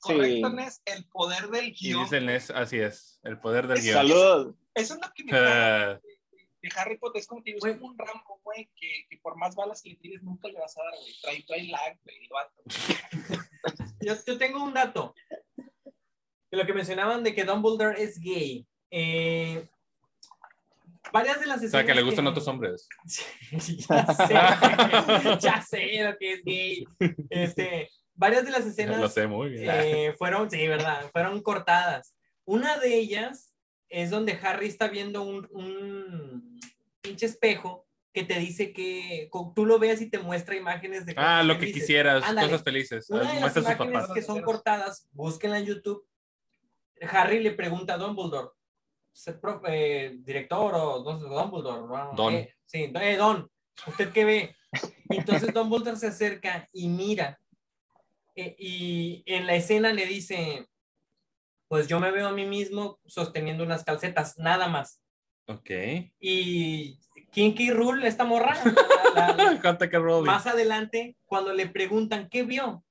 [0.00, 2.00] Correcto, Nes, el poder del guion.
[2.00, 3.94] Y dice Nes, así es, el poder del guion.
[3.94, 4.54] Salud.
[4.74, 6.00] Eso es lo que me uh,
[6.68, 9.54] de Harry Potter, es como que es como un Rambo, güey, que, que, por más
[9.54, 11.14] balas que le tires nunca le vas a dar, güey.
[11.22, 12.62] Trae, trae lag, güey, el vato.
[14.00, 15.14] yo, yo tengo un dato.
[16.50, 18.66] De lo que mencionaban de que Dumbledore es gay.
[18.90, 19.68] Eh,
[21.12, 21.74] varias de las escenas.
[21.74, 22.30] O sea, que le gustan que...
[22.30, 22.88] otros hombres.
[23.88, 24.34] ya sé,
[25.40, 26.84] ya sé lo que es gay.
[27.30, 29.00] Este, varias de las escenas.
[29.00, 29.70] Lo sé muy bien.
[29.70, 32.14] Eh, fueron, sí, verdad, fueron cortadas.
[32.44, 33.55] Una de ellas
[33.88, 36.60] es donde Harry está viendo un, un
[37.00, 41.28] pinche espejo que te dice que tú lo veas y te muestra imágenes de cosas
[41.30, 41.74] Ah, lo felices.
[41.74, 42.48] que quisieras, Ándale.
[42.48, 43.10] cosas felices.
[43.10, 46.06] Una de las imágenes que son cortadas, búsquenla en YouTube.
[47.02, 48.48] Harry le pregunta a Dumbledore,
[49.68, 52.12] eh, director o Dumbledore, ¿no?
[52.16, 52.34] Don.
[52.34, 53.50] Eh, sí, eh, Don,
[53.86, 54.56] ¿usted qué ve?
[55.10, 57.38] Entonces Dumbledore se acerca y mira.
[58.34, 60.66] Eh, y en la escena le dice,
[61.68, 65.00] pues yo me veo a mí mismo sosteniendo unas calcetas, nada más.
[65.46, 65.70] Ok.
[66.20, 66.98] Y
[67.32, 68.56] Kinky Rule, esta morra,
[69.14, 72.84] la, la, más adelante, cuando le preguntan qué vio,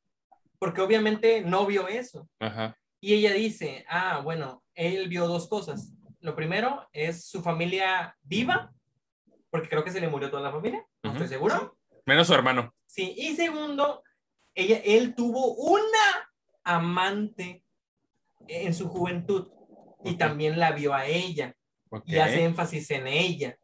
[0.60, 2.30] porque obviamente no vio eso.
[2.40, 2.78] Ajá.
[3.02, 5.94] Y ella dice, ah, bueno, él vio dos cosas.
[6.22, 8.74] Lo primero es su familia viva,
[9.50, 11.78] porque creo que se le murió toda la familia, no estoy seguro.
[12.06, 12.74] Menos su hermano.
[12.86, 14.04] Sí, y segundo,
[14.54, 16.30] ella, él tuvo una
[16.64, 17.65] amante
[18.48, 19.50] en su juventud
[20.04, 20.18] y okay.
[20.18, 21.56] también la vio a ella
[21.90, 22.16] okay.
[22.16, 23.58] y hace énfasis en ella.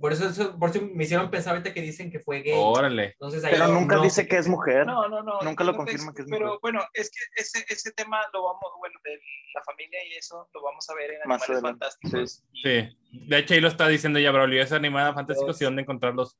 [0.00, 2.54] Por eso, eso, por eso me hicieron pensar ahorita que dicen que fue gay.
[2.54, 3.12] Órale.
[3.12, 4.86] Entonces, ahí pero nunca no, dice que es mujer.
[4.86, 5.40] No, no, no.
[5.40, 6.58] Nunca lo confirma que es pero, mujer.
[6.62, 9.18] Pero bueno, es que ese, ese tema lo vamos, bueno, de
[9.54, 12.44] la familia y eso, lo vamos a ver en Animales Más Fantásticos.
[12.52, 12.62] Sí.
[12.62, 12.96] sí.
[13.26, 16.38] De hecho, ahí lo está diciendo ya Braulio, es Animales Fantásticos y dónde encontrarlos.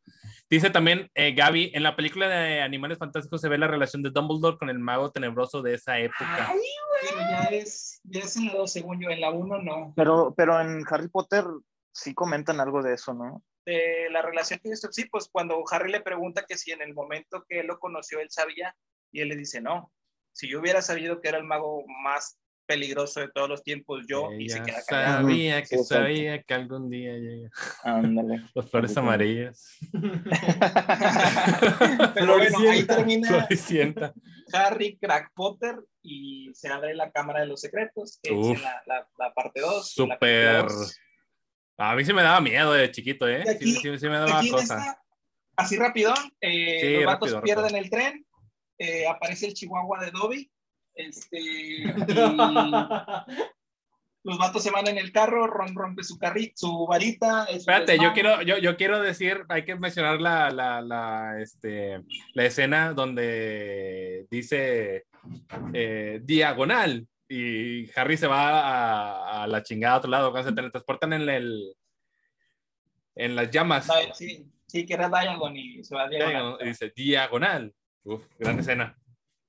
[0.50, 4.10] Dice también eh, Gaby, en la película de Animales Fantásticos se ve la relación de
[4.10, 6.50] Dumbledore con el mago tenebroso de esa época.
[6.50, 6.58] Ay,
[7.02, 9.92] pero ya es, ya es en la 2, según yo, en la 1 no.
[9.96, 11.44] Pero, pero en Harry Potter
[11.96, 13.42] sí comentan algo de eso, ¿no?
[13.64, 16.94] De la relación que esto, sí, pues cuando Harry le pregunta que si en el
[16.94, 18.76] momento que él lo conoció él sabía,
[19.10, 19.92] y él le dice, no,
[20.32, 24.30] si yo hubiera sabido que era el mago más peligroso de todos los tiempos, yo,
[24.30, 25.22] Ella y se queda callado.
[25.22, 27.50] Sabía que sabía que algún día llega.
[27.82, 28.42] Ándale.
[28.54, 29.78] Las flores amarillas.
[32.14, 34.12] Pero bueno, ahí termina Floricienta.
[34.52, 38.56] Harry Crack Potter y se abre la Cámara de los Secretos, que Uf.
[38.56, 39.88] es la, la, la parte 2.
[39.88, 40.66] Súper.
[41.78, 43.44] A mí sí me daba miedo de chiquito, ¿eh?
[43.48, 44.62] Aquí- sí, sí, sí me daba cosa.
[44.78, 45.02] esta,
[45.56, 47.78] así rapidón, eh, Sí, los vatos rápido, pierden rápido.
[47.84, 48.26] el tren,
[48.78, 50.50] eh, aparece el chihuahua de Dobby,
[50.94, 51.84] este, y
[54.24, 57.44] los vatos se van en el carro, Ron rompe su, carri su varita.
[57.44, 62.00] Espérate, yo quiero, yo, yo quiero decir, hay que mencionar la, la, la, este,
[62.32, 65.04] la escena donde dice
[65.72, 71.12] eh, diagonal y Harry se va a, a la chingada a otro lado, se teletransportan
[71.14, 71.74] en el
[73.14, 73.88] en las llamas.
[74.14, 76.58] Sí, sí, que era Diagon y se va a diagonal.
[76.60, 77.74] Y dice diagonal.
[78.04, 78.96] Uf, gran escena.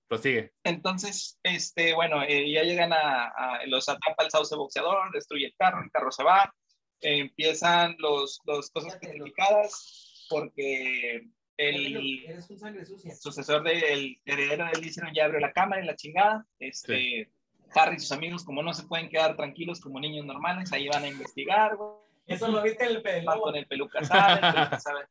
[0.08, 0.54] Prosigue.
[0.64, 5.56] Entonces, este, bueno, eh, ya llegan a, a- los atrapa el sauce boxeador, destruye el
[5.58, 6.54] carro, el carro se va,
[7.02, 11.28] eh, empiezan los, los cosas petrificadas porque
[11.58, 13.14] el Eres un sangre sucia.
[13.16, 16.46] sucesor del heredero del Lyceron ya abrió la cámara y la chingada.
[16.58, 17.30] Este,
[17.76, 21.04] Harry y sus amigos, como no se pueden quedar tranquilos como niños normales, ahí van
[21.04, 21.92] a investigar, güey.
[22.28, 23.42] Eso lo viste en el pelo.
[23.42, 25.06] con el peluca sabe, el peluca sabe,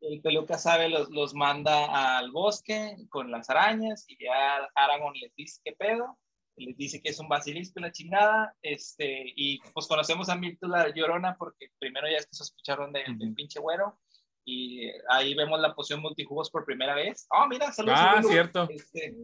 [0.00, 5.34] el peluca sabe los, los manda al bosque con las arañas y ya Aragorn les
[5.34, 6.18] dice qué pedo,
[6.56, 10.88] les dice que es un basilisco la chingada, este, y pues conocemos a Milton la
[10.94, 13.98] llorona porque primero ya es que sospecharon del, del pinche güero
[14.44, 17.26] y ahí vemos la poción multijugos por primera vez.
[17.30, 17.98] Oh, mira, saludos.
[18.00, 18.32] Ah, saludos.
[18.32, 18.68] cierto.
[18.70, 19.14] Este,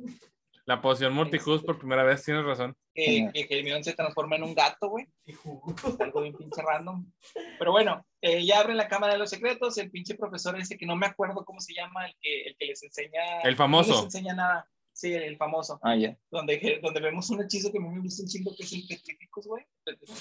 [0.67, 2.75] La poción multijus por primera vez, tienes razón.
[2.95, 5.07] que, que, Hermione se transforma en un gato, güey.
[6.01, 7.11] Algo bien pinche random.
[7.59, 9.77] Pero bueno, eh, ya abren la cámara de los secretos.
[9.77, 12.67] El pinche profesor ese que no me acuerdo cómo se llama, el que, el que
[12.67, 13.41] les enseña.
[13.43, 13.91] El famoso.
[13.91, 14.69] No les enseña nada.
[14.95, 15.79] Sí, el famoso.
[15.83, 16.17] Ah, ya.
[16.31, 18.87] Donde, donde vemos un hechizo que a mí me gusta un chingo, que es el
[18.87, 19.67] Petrificus, güey.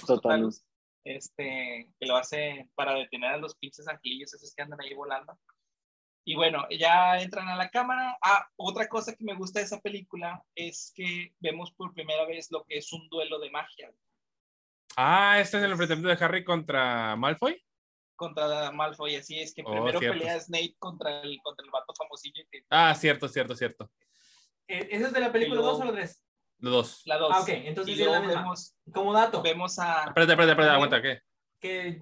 [0.05, 0.49] Total.
[1.05, 5.37] Este, que lo hace para detener a los pinches angelillos esos que andan ahí volando.
[6.25, 8.17] Y bueno, ya entran a la cámara.
[8.21, 12.49] Ah, otra cosa que me gusta de esa película es que vemos por primera vez
[12.49, 13.91] lo que es un duelo de magia.
[14.95, 17.61] Ah, este es el enfrentamiento de Harry contra Malfoy.
[18.15, 22.43] Contra Malfoy, así es que oh, primero pelea Snape contra el, contra el vato famosillo.
[22.69, 23.91] Ah, cierto, cierto, cierto.
[24.67, 26.23] ¿E-, ¿Eso es de la película 2 o la 3?
[26.59, 27.01] La 2.
[27.05, 27.31] La 2.
[27.33, 29.41] Ah, ok, entonces sí, la Vemos, como dato.
[29.41, 30.05] Vemos a.
[30.05, 31.21] Espérate, espérate, espérate, aguanta, ¿qué?
[31.59, 32.01] Que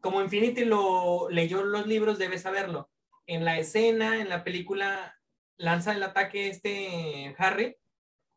[0.00, 2.88] como Infinity lo leyó los libros, debes saberlo
[3.28, 5.16] en la escena, en la película,
[5.58, 7.76] lanza el ataque este Harry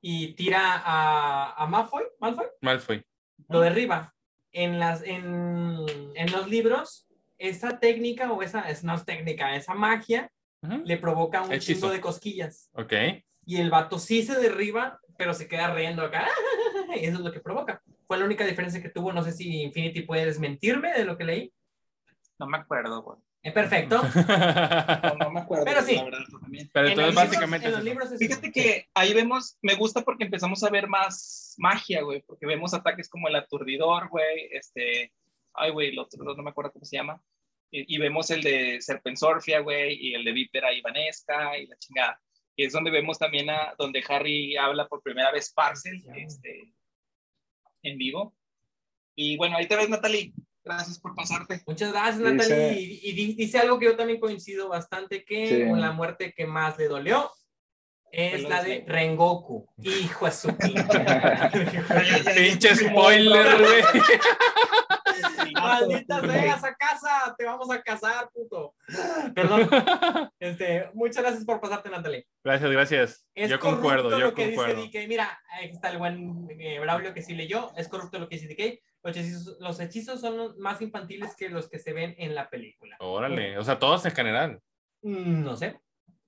[0.01, 2.47] y tira a, a Malfoy, Malfoy.
[2.61, 3.03] Malfoy.
[3.47, 4.13] Lo derriba.
[4.51, 7.07] En, las, en, en los libros,
[7.38, 10.30] esa técnica o esa, es, no es técnica, esa magia
[10.84, 12.69] le provoca un chingo de cosquillas.
[12.73, 12.93] Ok.
[13.45, 16.27] Y el vato sí se derriba, pero se queda riendo acá.
[16.95, 17.81] y eso es lo que provoca.
[18.05, 19.13] Fue la única diferencia que tuvo.
[19.13, 21.53] No sé si Infinity puede desmentirme de lo que leí.
[22.38, 23.18] No me acuerdo, güey.
[23.43, 24.01] Es perfecto.
[25.19, 25.65] No, me acuerdo.
[25.65, 25.99] Pero sí.
[26.73, 27.72] Pero entonces básicamente.
[28.18, 32.73] Fíjate que ahí vemos, me gusta porque empezamos a ver más magia, güey, porque vemos
[32.73, 35.11] ataques como el aturdidor, güey, este,
[35.53, 37.22] ay, güey, el otro, no me acuerdo cómo se llama.
[37.73, 42.22] Y, vemos el de Serpensorfia, güey, y el de Vípera Ivanesca y la chingada.
[42.53, 46.73] Y es donde vemos también a donde Harry habla por primera vez Parcel, este,
[47.84, 48.35] en vivo.
[49.15, 50.34] Y bueno, ahí te ves, Natalie.
[50.63, 51.61] Gracias por pasarte.
[51.65, 52.99] Muchas gracias, Natalie.
[53.01, 57.31] Y, dice algo que yo también coincido bastante, que la muerte que más le dolió
[58.11, 59.67] es la de Rengoku.
[59.77, 61.05] Hijo de su pinche.
[62.35, 63.83] pinche spoiler, güey.
[65.53, 68.75] Maldita sea, a casa, te vamos a casar, puto.
[69.33, 69.69] Perdón.
[70.39, 72.25] Este, muchas gracias por pasarte, Natalie.
[72.43, 73.25] Gracias, gracias.
[73.35, 74.81] yo concuerdo, yo lo que concuerdo.
[74.81, 75.07] Dice DK.
[75.07, 77.71] Mira, ahí está el buen eh, Braulio que sí leyó.
[77.77, 78.81] Es corrupto lo que dice DK.
[79.03, 82.95] Los hechizos, los hechizos son más infantiles que los que se ven en la película.
[82.99, 84.61] Órale, o sea, todos en general.
[85.02, 85.80] Mm, no sé.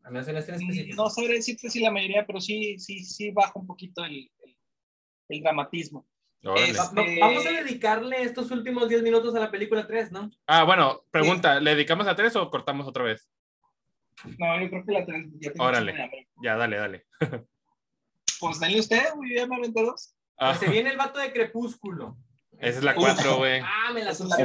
[0.03, 1.03] A menos en este específico.
[1.03, 4.29] No sabré decirte si la mayoría, pero sí, sí, sí baja un poquito el,
[5.29, 6.05] el, dramatismo.
[6.57, 7.19] Este...
[7.19, 10.29] Vamos a dedicarle estos últimos 10 minutos a la película 3, ¿no?
[10.45, 13.29] Ah, bueno, pregunta, ¿le dedicamos a 3 o cortamos otra vez?
[14.37, 15.53] No, yo creo que la 3.
[15.57, 17.05] Órale, ya, dale, dale.
[18.41, 20.15] pues dale usted, muy bien, 92.
[20.37, 20.55] Ah.
[20.55, 22.17] Se viene el vato de Crepúsculo.
[22.59, 23.61] Esa es la 4, güey.
[23.61, 24.37] Ah, me la suena.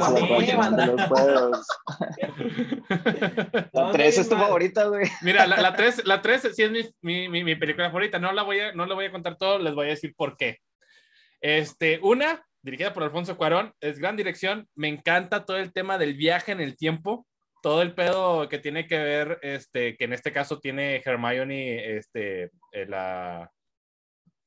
[3.73, 5.07] La 3 es tu favorita, güey.
[5.23, 8.19] Mira, la 3 la, la sí es mi, mi, mi, película favorita.
[8.19, 10.37] No la, voy a, no la voy a contar todo, les voy a decir por
[10.37, 10.59] qué.
[11.41, 14.69] Este, una, dirigida por Alfonso Cuarón, es gran dirección.
[14.75, 17.27] Me encanta todo el tema del viaje en el tiempo.
[17.63, 22.51] Todo el pedo que tiene que ver, este, que en este caso tiene Hermione, este,
[22.73, 23.51] la,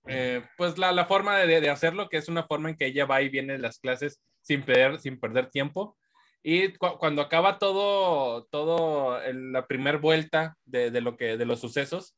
[0.07, 3.05] eh, pues la, la forma de, de, hacerlo, que es una forma en que ella
[3.05, 5.97] va y viene de las clases sin perder, sin perder tiempo.
[6.43, 11.59] Y cu cuando acaba todo, todo la primera vuelta de, de, lo que, de los
[11.59, 12.15] sucesos,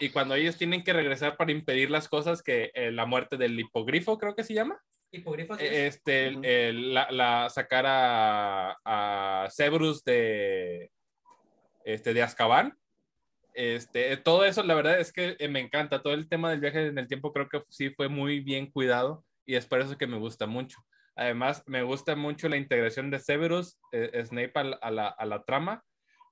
[0.00, 3.58] y cuando ellos tienen que regresar para impedir las cosas, que eh, la muerte del
[3.58, 4.78] hipogrifo, creo que se llama.
[5.10, 5.64] Hipogrifo, sí.
[5.64, 6.72] Este, uh -huh.
[6.92, 10.90] la, la, sacar a, a Severus de,
[11.84, 12.76] este, de Azkaban
[13.58, 16.00] este, todo eso, la verdad es que eh, me encanta.
[16.00, 19.24] Todo el tema del viaje en el tiempo creo que sí fue muy bien cuidado
[19.44, 20.78] y es por eso que me gusta mucho.
[21.16, 25.26] Además, me gusta mucho la integración de Severus, eh, Snape a la, a, la, a
[25.26, 25.82] la, trama,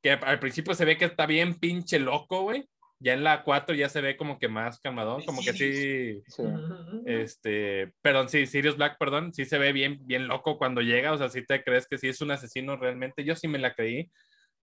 [0.04, 2.68] que al principio se ve que está bien pinche loco, güey.
[3.00, 6.42] Ya en la 4 ya se ve como que más calmadón, como que sí, sí.
[7.06, 11.18] Este, perdón, sí, Sirius Black, perdón, sí se ve bien, bien loco cuando llega, o
[11.18, 13.24] sea, si te crees que sí es un asesino realmente.
[13.24, 14.12] Yo sí me la creí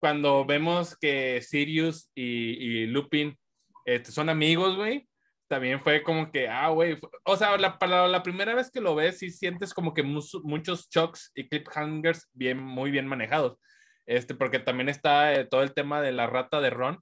[0.01, 3.37] cuando vemos que Sirius y, y Lupin
[3.85, 5.07] este, son amigos, güey,
[5.47, 8.95] también fue como que, ah, güey, o sea, la, para la primera vez que lo
[8.95, 13.59] ves, sí sientes como que muchos shocks y cliffhangers bien, muy bien manejados.
[14.07, 16.99] Este, porque también está eh, todo el tema de la rata de Ron,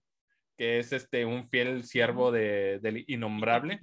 [0.58, 3.80] que es este, un fiel siervo de, del innombrable.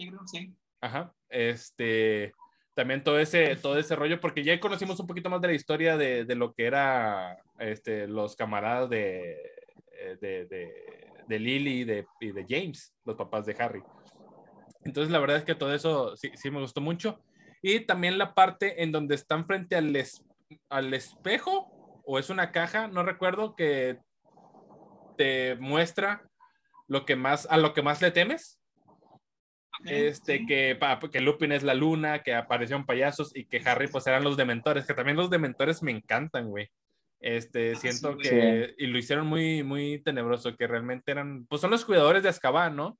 [0.82, 1.14] Ajá.
[1.30, 2.32] Este,
[2.76, 5.96] también todo ese, todo ese rollo, porque ya conocimos un poquito más de la historia
[5.96, 9.32] de, de lo que era este, los camaradas de,
[9.92, 13.82] eh, de, de, de Lily y de, y de James, los papás de Harry.
[14.84, 17.18] Entonces, la verdad es que todo eso sí, sí me gustó mucho.
[17.62, 20.22] Y también la parte en donde están frente al, es,
[20.68, 21.72] al espejo,
[22.04, 23.98] o es una caja, no recuerdo, que
[25.16, 26.28] te muestra
[26.88, 28.60] lo que más, a lo que más le temes
[29.84, 30.78] este, que,
[31.12, 34.86] que Lupin es la luna, que aparecieron payasos y que Harry pues eran los dementores,
[34.86, 36.70] que también los dementores me encantan, güey.
[37.20, 41.70] Este, ah, siento que, y lo hicieron muy, muy tenebroso, que realmente eran, pues son
[41.70, 42.98] los cuidadores de Azkaban, ¿no?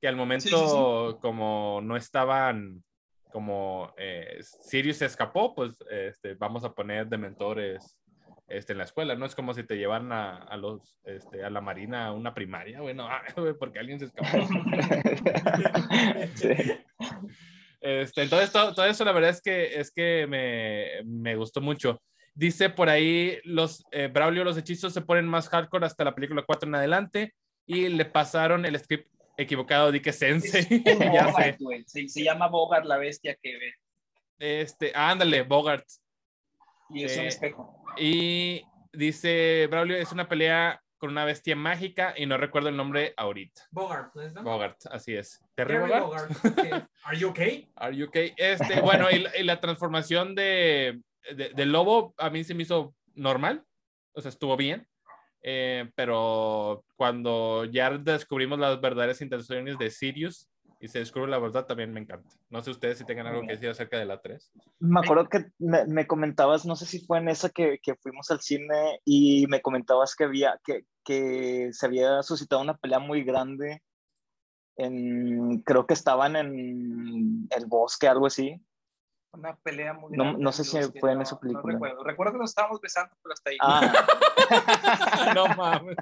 [0.00, 2.82] Que al momento, como no estaban,
[3.30, 7.96] como eh, Sirius se escapó, pues este, vamos a poner dementores
[8.52, 9.26] este, en la escuela, ¿no?
[9.26, 12.80] Es como si te llevan a, a los, este, a la marina, a una primaria,
[12.80, 13.22] bueno, ah,
[13.58, 14.46] porque alguien se escapó.
[16.34, 16.48] sí.
[17.80, 22.00] Este, entonces, todo, todo, eso la verdad es que, es que me, me gustó mucho.
[22.34, 26.44] Dice por ahí, los eh, Braulio, los hechizos se ponen más hardcore hasta la película
[26.46, 27.34] 4 en adelante
[27.66, 30.64] y le pasaron el script equivocado di que Sensei.
[30.84, 31.56] ya sé.
[31.86, 33.74] Se, se, llama Bogart, la bestia que ve.
[34.38, 35.84] Este, ándale, Bogart.
[36.90, 37.81] Y es un eh, espejo.
[37.96, 38.62] Y
[38.92, 43.62] dice Braulio, es una pelea con una bestia mágica y no recuerdo el nombre ahorita.
[43.72, 44.34] Bogart, ¿no es?
[44.34, 45.40] Bogart, así es.
[45.56, 46.06] Terry Bogart.
[46.42, 46.88] Bogart.
[47.04, 47.68] Are you okay?
[47.74, 48.32] Are you okay?
[48.36, 51.02] Este, bueno, y, la, transformación de,
[51.34, 53.64] de, lobo a mí se me hizo normal,
[54.12, 54.86] o sea, estuvo bien.
[55.42, 60.48] Eh, pero cuando ya descubrimos las verdaderas intenciones de Sirius
[60.82, 62.28] y se descubre la verdad, también me encanta.
[62.50, 64.52] No sé ustedes si tengan algo que decir acerca de la 3.
[64.80, 68.32] Me acuerdo que me, me comentabas, no sé si fue en esa que, que, fuimos
[68.32, 73.22] al cine y me comentabas que había, que, que se había suscitado una pelea muy
[73.22, 73.80] grande
[74.76, 78.60] en, creo que estaban en el bosque, algo así
[79.32, 81.62] una pelea muy No, no sé si fue en esa película.
[81.62, 82.04] No recuerdo.
[82.04, 83.56] Recuerdo que nos estábamos besando, pero hasta ahí.
[83.60, 85.32] Ah.
[85.34, 85.96] no mames.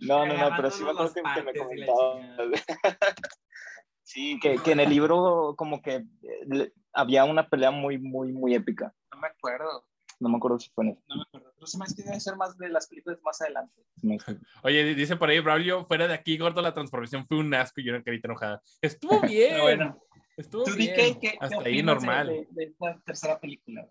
[0.00, 2.20] No, no, no, pero sí me acuerdo que, me comentaba.
[4.02, 6.04] sí, que, que, en el libro como que
[6.52, 8.94] eh, había una pelea muy, muy, muy épica.
[9.12, 9.84] No me acuerdo.
[10.20, 11.02] No me acuerdo si fue en eso.
[11.08, 11.52] No me acuerdo.
[11.54, 13.82] Pero se me que debe ser más de las películas más adelante.
[14.62, 17.84] Oye, dice por ahí, Braulio, fuera de aquí, gordo, la transformación fue un asco y
[17.84, 18.62] yo una carita enojada.
[18.80, 19.60] Estuvo bien.
[19.60, 20.00] bueno.
[20.38, 21.18] Estuvo ¿Tú bien.
[21.20, 22.28] Qué, Hasta ahí normal.
[22.28, 23.88] De, de, esta tercera película?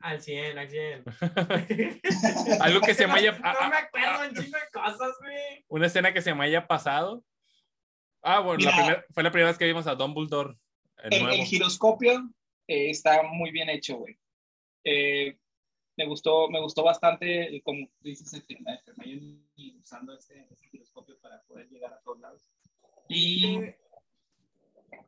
[0.00, 1.04] Al 100, al 100.
[2.60, 3.32] Algo que se me haya...
[3.32, 5.64] no me acuerdo un chingo de cosas, güey.
[5.68, 7.24] Una escena que se me haya pasado.
[8.22, 10.56] Ah, bueno, la primer, fue la primera vez que vimos a Dumbledore.
[11.02, 12.30] El, el, el giroscopio
[12.68, 14.16] eh, está muy bien hecho, güey.
[14.84, 15.36] Eh,
[15.96, 18.44] me gustó, me gustó bastante, como dices,
[19.80, 22.48] usando este, este giroscopio para poder llegar a todos lados.
[23.08, 23.58] Y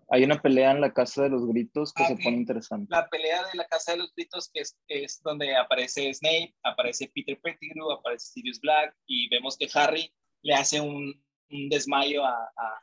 [0.09, 2.87] hay una pelea en la Casa de los Gritos que se pone interesante.
[2.91, 7.11] La pelea de la Casa de los Gritos, que es, es donde aparece Snape, aparece
[7.15, 11.15] Peter Pettigrew, aparece Sirius Black, y vemos que Harry le hace un,
[11.51, 12.81] un desmayo a, a,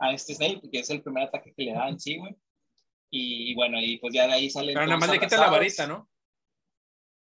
[0.00, 2.34] a, este Snape, que es el primer ataque que le da en sí, güey.
[3.10, 4.72] Y, bueno, y pues ya de ahí sale.
[4.72, 6.08] Pero nada más le quita la varita, ¿no?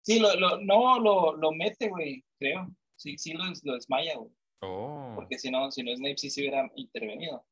[0.02, 2.68] Sí, lo, lo, no, lo, lo mete, güey, creo.
[2.96, 4.32] Sí, sí lo, lo desmaya, güey.
[4.62, 5.14] Oh.
[5.16, 7.46] Porque si no, si no Snape sí se hubiera intervenido.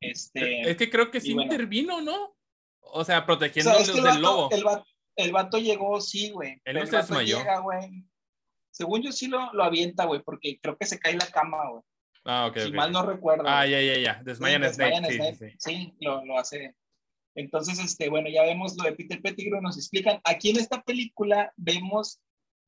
[0.00, 2.34] Este, es que creo que sí intervino, ¿no?
[2.80, 4.48] O sea, protegiéndolos del lobo.
[5.16, 6.60] El vato, llegó, sí, güey.
[6.64, 7.38] Él no se desmayó.
[8.70, 11.82] Según yo sí lo, lo avienta, güey, porque creo que se cae la cama, güey.
[12.24, 12.58] Ah, ok.
[12.58, 13.44] Si mal no recuerdo.
[13.46, 14.22] Ah, ya, ya, ya.
[14.22, 15.08] Desmayan sí, Snake.
[15.10, 15.46] Sí.
[15.50, 15.94] Sí, sí.
[16.00, 16.74] lo, lo, hace.
[17.34, 20.20] Entonces, este, bueno, ya vemos lo de Peter Pettigrew, nos explican.
[20.24, 22.20] Aquí en esta película vemos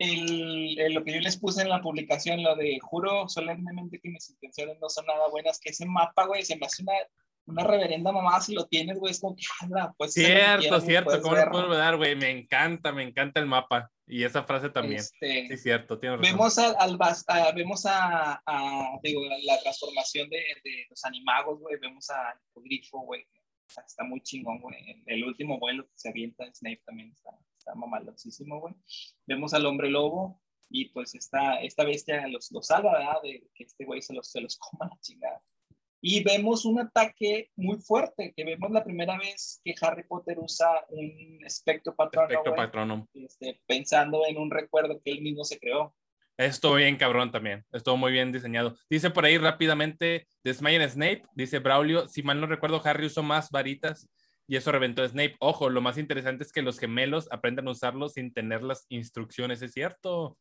[0.03, 4.11] el, el, lo que yo les puse en la publicación, lo de juro solemnemente que
[4.11, 6.93] mis intenciones no son nada buenas, que ese mapa, güey, se me hace una
[7.47, 9.43] una reverenda mamá, si lo tienes, güey, es como que,
[9.97, 10.15] pues.
[10.15, 12.15] Cierto, cierto, ¿cómo lo puedo dar, güey?
[12.15, 13.91] Me encanta, me encanta el mapa.
[14.07, 15.01] Y esa frase también.
[15.01, 16.33] Este, sí, cierto, tiene razón.
[16.33, 21.79] Vemos, a, al, a, vemos a, a digo, la, transformación de, de, los animagos, güey.
[21.81, 23.27] Vemos a Grifo, güey.
[23.67, 25.03] Está muy chingón, güey.
[25.07, 27.31] El último vuelo que se avienta Snape también está,
[27.63, 28.75] está mamalosísimo, güey.
[29.27, 33.23] Vemos al hombre lobo y pues esta, esta bestia los, los salva, ¿verdad?
[33.23, 35.41] De que este güey se los, se los coma la chingada.
[36.05, 40.69] Y vemos un ataque muy fuerte, que vemos la primera vez que Harry Potter usa
[40.89, 43.09] un espectro patrono.
[43.15, 45.95] Este, pensando en un recuerdo que él mismo se creó.
[46.37, 48.75] Estuvo bien cabrón también, estuvo muy bien diseñado.
[48.91, 53.51] Dice por ahí rápidamente, desmayan Snape, dice Braulio, si mal no recuerdo, Harry usó más
[53.51, 54.09] varitas
[54.53, 55.35] y eso reventó a Snape.
[55.41, 59.63] Ojo, lo más interesante es que los gemelos aprendan a usarlo sin tener las instrucciones,
[59.63, 60.37] es cierto.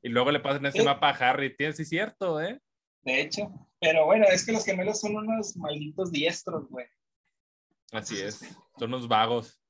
[0.00, 2.58] Y luego le pasan ese mapa a Harry, sí es cierto, ¿eh?
[3.02, 3.52] de hecho.
[3.78, 6.86] Pero bueno, es que los gemelos son unos malditos diestros, güey.
[7.92, 8.38] Así es,
[8.78, 9.60] son unos vagos.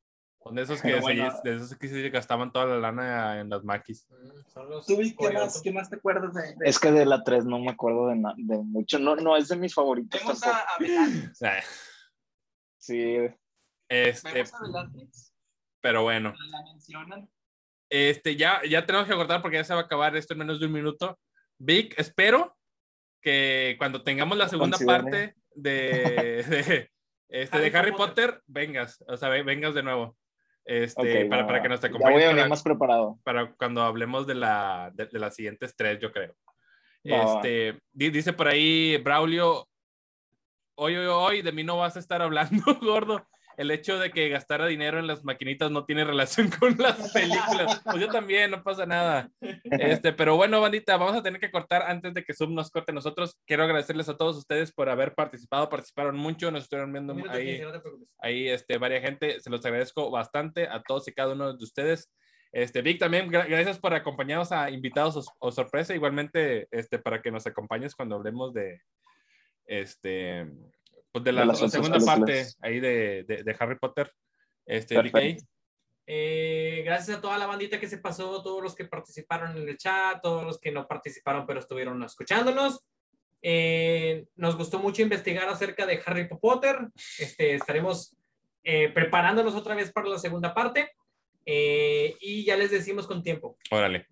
[0.45, 3.65] Son de esos que, se, de esos que se gastaban toda la lana en las
[3.65, 4.07] maquis.
[4.87, 7.73] ¿Tú, qué más, qué más te acuerdas de, Es que de la 3 no me
[7.73, 9.01] acuerdo de, de mucho.
[9.01, 10.21] No, no es de mis favoritos.
[10.21, 10.77] Vemos a, a
[12.79, 13.29] Sí.
[13.93, 14.45] Este,
[15.83, 16.33] pero bueno.
[16.51, 17.29] La mencionan.
[17.91, 20.61] Este, ya, ya tenemos que cortar porque ya se va a acabar esto en menos
[20.61, 21.19] de un minuto.
[21.59, 22.57] Vic, espero
[23.21, 26.91] que cuando tengamos la segunda parte de, de,
[27.29, 30.17] este, Harry de Harry Potter, vengas, o sea, vengas de nuevo.
[30.65, 32.09] Este, para, para, que nos acompañes.
[32.09, 33.19] Ya voy a venir más preparado.
[33.25, 36.35] Para cuando hablemos de, la, de, de las siguientes tres, yo creo.
[37.03, 39.69] este, dice por ahí Braulio,
[40.77, 43.27] hoy, hoy, hoy, de mí no vas a estar hablando, gordo.
[43.57, 47.81] El hecho de que gastara dinero en las maquinitas no tiene relación con las películas.
[47.85, 49.31] Pues yo también, no pasa nada.
[49.41, 52.93] Este, pero bueno, bandita, vamos a tener que cortar antes de que Zoom nos corte
[52.93, 53.39] nosotros.
[53.47, 55.69] Quiero agradecerles a todos ustedes por haber participado.
[55.69, 57.63] Participaron mucho, nos estuvieron viendo ahí,
[58.21, 59.41] ahí este, varias gente.
[59.41, 62.11] Se los agradezco bastante a todos y cada uno de ustedes.
[62.53, 65.95] Este, Vic, también gracias por acompañarnos a invitados o, sorpresa.
[65.95, 68.83] Igualmente, este, para que nos acompañes cuando hablemos de,
[69.65, 70.47] este,
[71.13, 74.11] pues de la, segunda parte ahí de, de, Harry Potter.
[74.65, 74.97] Este,
[76.07, 79.77] eh, gracias a toda la bandita que se pasó, todos los que participaron en el
[79.77, 82.81] chat, todos los que no participaron pero estuvieron escuchándonos.
[83.43, 86.79] Eh, nos gustó mucho investigar acerca de Harry Potter.
[87.19, 88.17] Este, estaremos
[88.65, 90.91] eh, preparándonos otra vez para la segunda parte.
[91.45, 93.57] y ya les decimos con tiempo.
[93.71, 94.07] Órale.